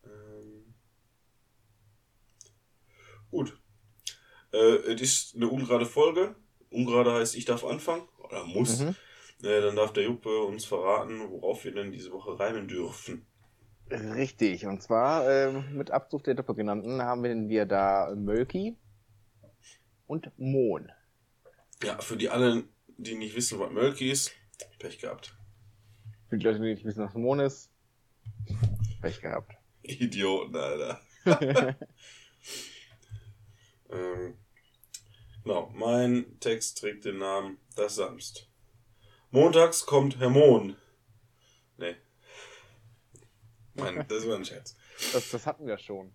Ähm, 0.05 0.73
gut. 3.29 3.59
Äh, 4.53 4.93
es 4.93 5.01
ist 5.01 5.35
eine 5.35 5.49
ungerade 5.49 5.85
Folge. 5.85 6.35
Ungerade 6.69 7.13
heißt, 7.13 7.35
ich 7.35 7.45
darf 7.45 7.63
anfangen. 7.65 8.07
Oder 8.19 8.45
muss. 8.45 8.79
Mhm. 8.79 8.95
Äh, 9.43 9.61
dann 9.61 9.75
darf 9.75 9.93
der 9.93 10.03
Juppe 10.03 10.41
uns 10.43 10.65
verraten, 10.65 11.29
worauf 11.29 11.63
wir 11.63 11.73
denn 11.73 11.91
diese 11.91 12.11
Woche 12.11 12.39
reimen 12.39 12.67
dürfen. 12.67 13.25
Richtig, 13.89 14.65
und 14.65 14.81
zwar 14.81 15.29
ähm, 15.29 15.77
mit 15.77 15.91
Abzug 15.91 16.23
der 16.23 16.33
Doppelgenannten 16.33 17.01
haben 17.01 17.47
wir 17.47 17.65
da 17.65 18.13
Mölki 18.15 18.75
und 20.07 20.31
Mohn. 20.37 20.91
Ja, 21.83 21.97
für 21.99 22.17
die 22.17 22.29
alle, 22.29 22.63
die 22.97 23.15
nicht 23.15 23.35
wissen, 23.35 23.59
was 23.59 23.71
Mölki 23.71 24.11
ist, 24.11 24.33
Pech 24.79 24.99
gehabt. 24.99 25.37
Für 26.29 26.37
die 26.37 26.45
Leute, 26.45 26.59
die 26.59 26.65
nicht 26.65 26.83
wissen, 26.83 27.05
was 27.05 27.13
Mohn 27.13 27.39
ist, 27.41 27.71
Pech 29.01 29.21
gehabt. 29.21 29.53
Idioten, 29.83 30.55
Alter. 30.55 30.99
ähm, 33.89 34.35
genau, 35.43 35.71
mein 35.73 36.37
Text 36.41 36.79
trägt 36.79 37.05
den 37.05 37.19
Namen 37.19 37.57
Das 37.75 37.95
Samst. 37.95 38.49
Montags 39.31 39.85
kommt 39.85 40.19
Herr 40.19 40.29
Mohn. 40.29 40.77
Nee. 41.77 41.95
Mein, 43.73 44.07
das 44.07 44.25
war 44.25 44.35
ein 44.35 44.45
Scherz. 44.45 44.77
Das, 45.11 45.29
das 45.31 45.45
hatten 45.45 45.67
wir 45.67 45.77
schon. 45.77 46.13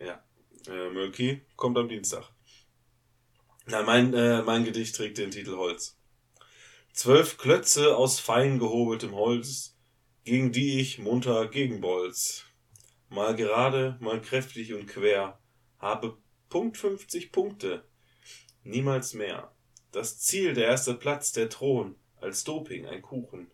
Ja. 0.00 0.24
Äh, 0.66 0.90
Mölki 0.90 1.42
kommt 1.56 1.78
am 1.78 1.88
Dienstag. 1.88 2.28
Na, 3.66 3.82
mein, 3.82 4.12
äh, 4.12 4.42
mein 4.42 4.64
Gedicht 4.64 4.96
trägt 4.96 5.18
den 5.18 5.30
Titel 5.30 5.56
Holz. 5.56 5.96
Zwölf 6.92 7.38
Klötze 7.38 7.96
aus 7.96 8.18
fein 8.18 8.58
gehobeltem 8.58 9.14
Holz, 9.14 9.78
gegen 10.24 10.50
die 10.50 10.80
ich 10.80 10.98
munter 10.98 11.46
gegenbolz. 11.48 12.44
Mal 13.08 13.36
gerade, 13.36 13.96
mal 14.00 14.20
kräftig 14.20 14.74
und 14.74 14.86
quer, 14.86 15.38
habe 15.78 16.18
Punkt 16.48 16.76
50 16.76 17.30
Punkte. 17.30 17.84
Niemals 18.64 19.14
mehr. 19.14 19.54
Das 19.92 20.18
Ziel, 20.18 20.54
der 20.54 20.66
erste 20.66 20.94
Platz, 20.94 21.32
der 21.32 21.48
Thron, 21.48 21.96
als 22.22 22.44
Doping 22.44 22.86
ein 22.86 23.02
Kuchen. 23.02 23.50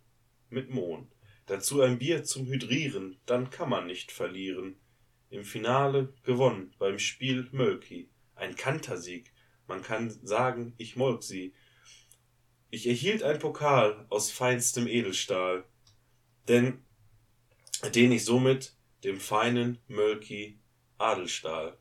Mit 0.51 0.71
Mohn. 0.71 1.11
Dazu 1.47 1.81
ein 1.81 1.99
Bier 1.99 2.25
zum 2.25 2.47
Hydrieren, 2.47 3.21
dann 3.27 3.51
kann 3.51 3.71
man 3.71 3.87
nicht 3.87 4.13
verlieren. 4.13 4.77
Im 5.31 5.45
Finale 5.45 6.13
gewonnen 6.23 6.75
beim 6.79 6.99
Spiel 6.99 7.49
Mölki. 7.53 8.11
Ein 8.35 8.55
Kantersieg. 8.57 9.33
Man 9.67 9.83
kann 9.83 10.11
sagen, 10.11 10.75
ich 10.79 10.97
molk 10.97 11.23
sie. 11.23 11.55
Ich 12.71 12.87
erhielt 12.87 13.23
ein 13.23 13.39
Pokal 13.39 14.07
aus 14.11 14.31
feinstem 14.31 14.87
Edelstahl, 14.87 15.65
denn 16.49 16.85
den 17.95 18.13
ich 18.13 18.25
somit 18.25 18.77
dem 19.05 19.21
feinen 19.21 19.79
Mölki 19.87 20.59
Adelstahl. 20.99 21.79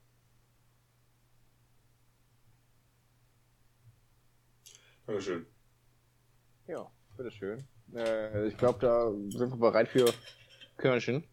Dankeschön. 5.06 5.46
Ja, 6.68 6.92
bitteschön. 7.16 7.66
Äh, 7.96 8.48
ich 8.48 8.58
glaube, 8.58 8.80
da 8.80 9.10
sind 9.30 9.52
wir 9.52 9.58
bereit 9.58 9.88
für 9.88 10.14
Körnchen. 10.76 11.24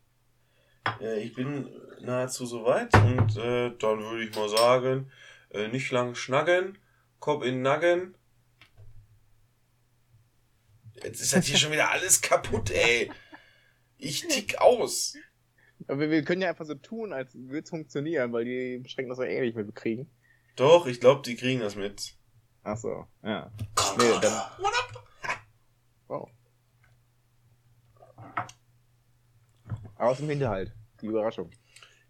Ja, 1.01 1.15
ich 1.15 1.35
bin 1.35 1.69
nahezu 2.01 2.47
soweit 2.47 2.95
und 2.95 3.37
äh, 3.37 3.71
dann 3.79 4.01
würde 4.01 4.25
ich 4.25 4.37
mal 4.37 4.49
sagen, 4.49 5.11
äh, 5.51 5.69
nicht 5.69 5.91
lang 5.91 6.15
schnacken, 6.15 6.79
Kopf 7.19 7.45
in 7.45 7.63
Nacken. 7.63 8.15
Jetzt 11.03 11.21
ist 11.21 11.35
halt 11.35 11.45
hier 11.45 11.57
schon 11.57 11.73
wieder 11.73 11.91
alles 11.91 12.21
kaputt, 12.21 12.71
ey. 12.71 13.11
Ich 13.99 14.27
tick 14.29 14.59
aus. 14.61 15.17
Aber 15.89 16.09
wir, 16.11 16.23
können 16.23 16.43
ja 16.43 16.51
einfach 16.51 16.67
so 16.67 16.75
tun, 16.75 17.13
als 17.13 17.35
würde 17.35 17.65
es 17.65 17.71
funktionieren, 17.71 18.33
weil 18.33 18.45
die 18.45 18.79
beschränken 18.79 19.11
das 19.11 19.19
ja 19.19 19.25
eh 19.25 19.41
nicht 19.41 19.57
mitkriegen. 19.57 20.09
Doch, 20.57 20.87
ich 20.87 21.01
glaube, 21.01 21.23
die 21.23 21.35
kriegen 21.35 21.61
das 21.61 21.75
mit. 21.75 22.15
Ach 22.63 22.77
so, 22.77 23.07
ja. 23.23 23.51
Nee, 23.99 24.13
dann. 24.23 24.43
Wow. 26.09 26.29
Aus 29.97 30.19
dem 30.19 30.29
Hinterhalt. 30.29 30.73
Die 31.01 31.07
Überraschung. 31.07 31.51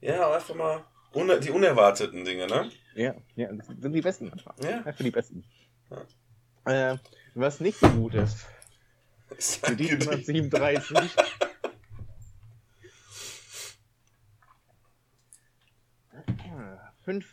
Ja, 0.01 0.35
einfach 0.35 0.55
mal 0.55 0.85
uner 1.13 1.39
die 1.39 1.51
unerwarteten 1.51 2.25
Dinge, 2.25 2.47
ne? 2.47 2.71
Ja, 2.95 3.15
ja, 3.37 3.53
das 3.53 3.67
sind 3.67 3.93
die 3.93 4.01
besten 4.01 4.29
manchmal. 4.29 4.55
Ja. 4.63 4.79
Einfach 4.79 5.05
die 5.05 5.11
besten. 5.11 5.45
Ja. 5.91 6.93
Äh, 6.93 6.99
was 7.35 7.61
nicht 7.61 7.79
so 7.79 7.89
gut 7.89 8.15
ist, 8.15 8.47
Ist 9.37 9.65
für 9.67 9.77
die 9.77 9.89
Gedicht. 9.89 10.11
137. 10.11 11.17
Fünf 17.05 17.27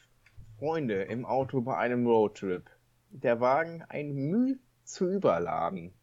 Freunde 0.59 1.03
im 1.03 1.25
Auto 1.25 1.61
bei 1.61 1.77
einem 1.77 2.05
Roadtrip. 2.05 2.69
Der 3.09 3.39
Wagen 3.39 3.83
ein 3.87 4.13
Müh 4.13 4.57
zu 4.83 5.09
überladen. 5.09 5.93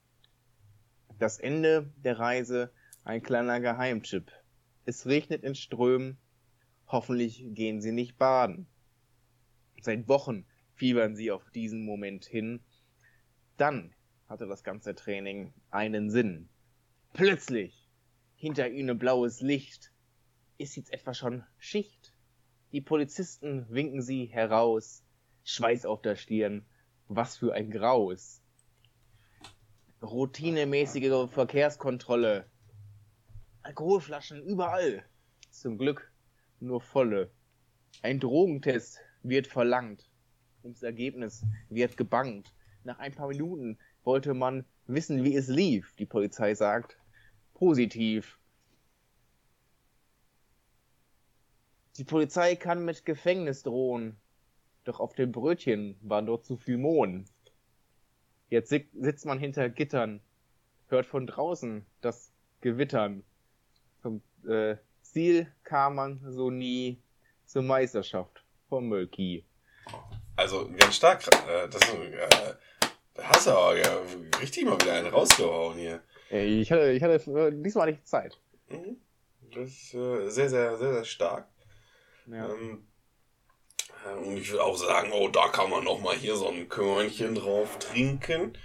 Das 1.19 1.41
Ende 1.41 1.93
der 1.97 2.21
Reise 2.21 2.71
ein 3.03 3.21
kleiner 3.23 3.59
Geheimtipp. 3.59 4.31
Es 4.85 5.05
regnet 5.05 5.43
in 5.43 5.57
Strömen. 5.57 6.17
Hoffentlich 6.87 7.45
gehen 7.49 7.81
sie 7.81 7.91
nicht 7.91 8.19
baden. 8.19 8.69
Seit 9.81 10.07
Wochen 10.07 10.47
fiebern 10.75 11.17
sie 11.17 11.33
auf 11.33 11.51
diesen 11.51 11.85
Moment 11.85 12.25
hin. 12.25 12.61
Dann 13.57 13.93
hatte 14.29 14.47
das 14.47 14.63
ganze 14.63 14.95
Training 14.95 15.53
einen 15.73 16.09
Sinn. 16.09 16.49
Plötzlich, 17.15 17.89
hinter 18.37 18.69
ihnen 18.69 18.97
blaues 18.97 19.41
Licht. 19.41 19.91
Ist 20.57 20.77
jetzt 20.77 20.93
etwa 20.93 21.15
schon 21.15 21.43
Schicht? 21.59 22.13
Die 22.71 22.81
Polizisten 22.81 23.67
winken 23.69 24.03
sie 24.03 24.27
heraus. 24.27 25.03
Schweiß 25.43 25.85
auf 25.85 26.01
der 26.01 26.15
Stirn. 26.15 26.65
Was 27.09 27.37
für 27.37 27.55
ein 27.55 27.73
Graus. 27.73 28.41
Routinemäßige 30.01 31.29
Verkehrskontrolle. 31.29 32.47
Alkoholflaschen 33.63 34.41
überall. 34.45 35.03
Zum 35.51 35.77
Glück 35.77 36.13
nur 36.61 36.81
volle. 36.81 37.33
Ein 38.03 38.21
Drogentest 38.21 39.01
wird 39.25 39.49
verlangt. 39.49 40.09
Ums 40.63 40.85
Ergebnis 40.85 41.45
wird 41.69 41.97
gebangt. 41.97 42.55
Nach 42.85 43.01
ein 43.01 43.13
paar 43.13 43.27
Minuten 43.27 43.77
wollte 44.05 44.35
man 44.35 44.65
wissen, 44.87 45.25
wie 45.25 45.35
es 45.35 45.49
lief. 45.49 45.93
Die 45.97 46.07
Polizei 46.07 46.55
sagt, 46.55 46.97
positiv. 47.55 48.39
Die 51.97 52.05
Polizei 52.05 52.55
kann 52.55 52.85
mit 52.85 53.05
Gefängnis 53.05 53.65
drohen. 53.65 54.17
Doch 54.85 55.01
auf 55.01 55.15
dem 55.15 55.33
Brötchen 55.33 55.99
war 56.03 56.23
dort 56.23 56.45
zu 56.45 56.57
viel 56.57 56.79
Mohn. 56.79 57.25
Jetzt 58.51 58.71
si- 58.71 58.89
sitzt 58.99 59.27
man 59.27 59.39
hinter 59.39 59.69
Gittern, 59.69 60.21
hört 60.89 61.07
von 61.07 61.27
draußen 61.27 61.85
das 62.01 62.33
Gewittern. 62.61 63.23
Zum 64.03 64.23
äh, 64.47 64.77
Ziel 65.03 65.47
kam 65.65 65.97
man 65.97 66.21
so 66.33 66.51
nie 66.51 67.03
zur 67.45 67.63
Meisterschaft 67.63 68.45
vom 68.69 68.89
Mölki. 68.89 69.45
Also 70.37 70.69
ganz 70.77 70.97
stark. 70.97 71.25
Äh, 71.49 71.69
das, 71.69 71.83
äh, 71.95 72.55
da 73.15 73.23
hast 73.25 73.47
du 73.47 73.51
aber 73.51 73.77
ja, 73.77 73.99
richtig 74.41 74.65
mal 74.65 74.81
wieder 74.81 74.95
einen 74.95 75.09
rausgehauen 75.09 75.77
hier. 75.79 76.03
Ich 76.31 76.71
hatte, 76.71 76.93
ich 76.93 77.03
hatte 77.03 77.15
äh, 77.33 77.53
diesmal 77.63 77.91
nicht 77.91 78.07
Zeit. 78.07 78.39
Mhm. 78.69 78.97
Das 79.55 79.69
ist 79.71 79.95
äh, 79.95 80.29
sehr, 80.29 80.49
sehr, 80.51 80.77
sehr, 80.77 80.93
sehr 80.93 81.05
stark. 81.05 81.49
Ja. 82.27 82.53
Ähm, 82.53 82.85
äh, 82.85 82.98
und 84.25 84.37
ich 84.37 84.51
würde 84.51 84.65
auch 84.65 84.77
sagen, 84.77 85.11
oh, 85.13 85.29
da 85.29 85.49
kann 85.49 85.71
man 85.71 85.85
noch 85.85 86.01
mal 86.01 86.17
hier 86.17 86.37
so 86.37 86.49
ein 86.49 86.69
Körnchen 86.69 87.35
drauf 87.35 87.79
trinken. 87.79 88.57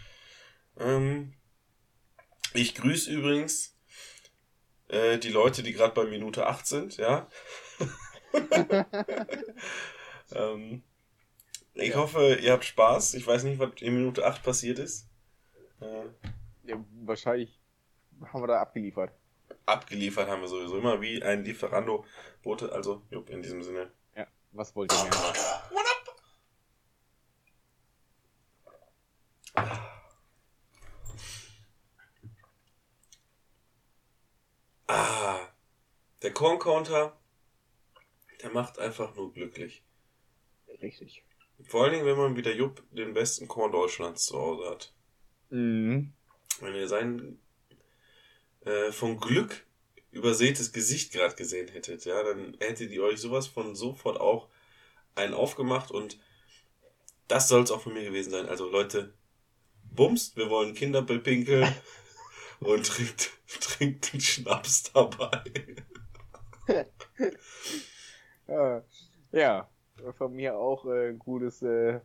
Ähm, 0.79 1.33
ich 2.53 2.75
grüße 2.75 3.11
übrigens 3.11 3.75
äh, 4.89 5.17
die 5.19 5.29
Leute, 5.29 5.63
die 5.63 5.73
gerade 5.73 5.93
bei 5.93 6.05
Minute 6.05 6.47
8 6.47 6.65
sind, 6.67 6.97
ja. 6.97 7.27
ähm, 10.31 10.83
ich 11.73 11.95
Ja. 11.95 11.95
hoffe, 11.95 12.35
ihr 12.41 12.51
habt 12.53 12.65
Spaß. 12.65 13.13
Ich 13.15 13.25
weiß 13.27 13.43
nicht, 13.43 13.59
was 13.59 13.71
in 13.81 13.95
Minute 13.95 14.25
8 14.25 14.43
passiert 14.43 14.79
ist. 14.79 15.07
Äh, 15.81 16.05
ja, 16.63 16.83
wahrscheinlich 17.03 17.59
haben 18.25 18.41
wir 18.43 18.47
da 18.47 18.61
abgeliefert. 18.61 19.11
abgeliefert 19.65 20.27
haben 20.29 20.41
wir 20.41 20.47
sowieso 20.47 20.77
immer 20.77 21.01
wie 21.01 21.21
ein 21.23 21.43
Lieferando-Bote. 21.43 22.71
Also, 22.71 23.01
jupp, 23.11 23.29
in 23.29 23.41
diesem 23.41 23.63
Sinne. 23.63 23.91
Was 24.53 24.75
wollt 24.75 24.93
ihr 24.93 25.03
mehr? 25.03 25.33
Ah, 34.87 35.39
der 36.21 36.33
Korn-Counter, 36.33 37.17
der 38.43 38.51
macht 38.51 38.77
einfach 38.77 39.15
nur 39.15 39.33
glücklich. 39.33 39.83
Richtig. 40.81 41.23
Vor 41.63 41.83
allen 41.83 41.93
Dingen, 41.93 42.05
wenn 42.05 42.17
man 42.17 42.35
wie 42.35 42.43
der 42.43 42.55
Jupp 42.55 42.83
den 42.91 43.13
besten 43.13 43.47
Korn 43.47 43.71
Deutschlands 43.71 44.25
zu 44.25 44.37
Hause 44.37 44.69
hat. 44.69 44.93
Mhm. 45.49 46.13
Wenn 46.59 46.75
ihr 46.75 46.87
sein 46.87 47.39
äh, 48.61 48.91
von 48.91 49.19
Glück 49.19 49.65
übersätes 50.13 50.71
Gesicht 50.71 51.11
gerade 51.11 51.35
gesehen 51.35 51.67
hättet, 51.67 52.05
ja, 52.05 52.23
dann 52.23 52.55
hättet 52.59 52.91
ihr 52.91 53.03
euch 53.03 53.19
sowas 53.19 53.47
von 53.47 53.75
sofort 53.75 54.19
auch 54.19 54.47
einen 55.15 55.33
aufgemacht 55.33 55.91
und 55.91 56.19
das 57.27 57.47
soll 57.47 57.63
es 57.63 57.71
auch 57.71 57.81
von 57.81 57.93
mir 57.93 58.03
gewesen 58.03 58.31
sein. 58.31 58.47
Also 58.47 58.69
Leute, 58.69 59.13
bumst, 59.91 60.37
wir 60.37 60.49
wollen 60.49 60.73
Kinder 60.73 61.01
bepinkeln 61.01 61.73
und 62.59 62.85
trinkt, 62.85 63.31
trinkt 63.59 64.13
einen 64.13 64.21
Schnaps 64.21 64.91
dabei. 64.93 65.43
Ja, 68.45 68.83
ja, 69.31 69.69
von 70.17 70.33
mir 70.33 70.57
auch 70.57 70.85
äh, 70.85 71.13
gutes 71.13 71.61
äh, 71.61 72.01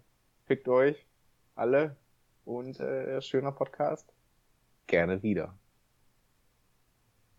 Fickt 0.47 0.69
euch 0.69 1.05
alle 1.57 1.97
und 2.47 2.81
äh, 2.81 3.21
schöner 3.21 3.53
Podcast. 3.53 4.15
Gerne 4.87 5.23
wieder. 5.23 5.58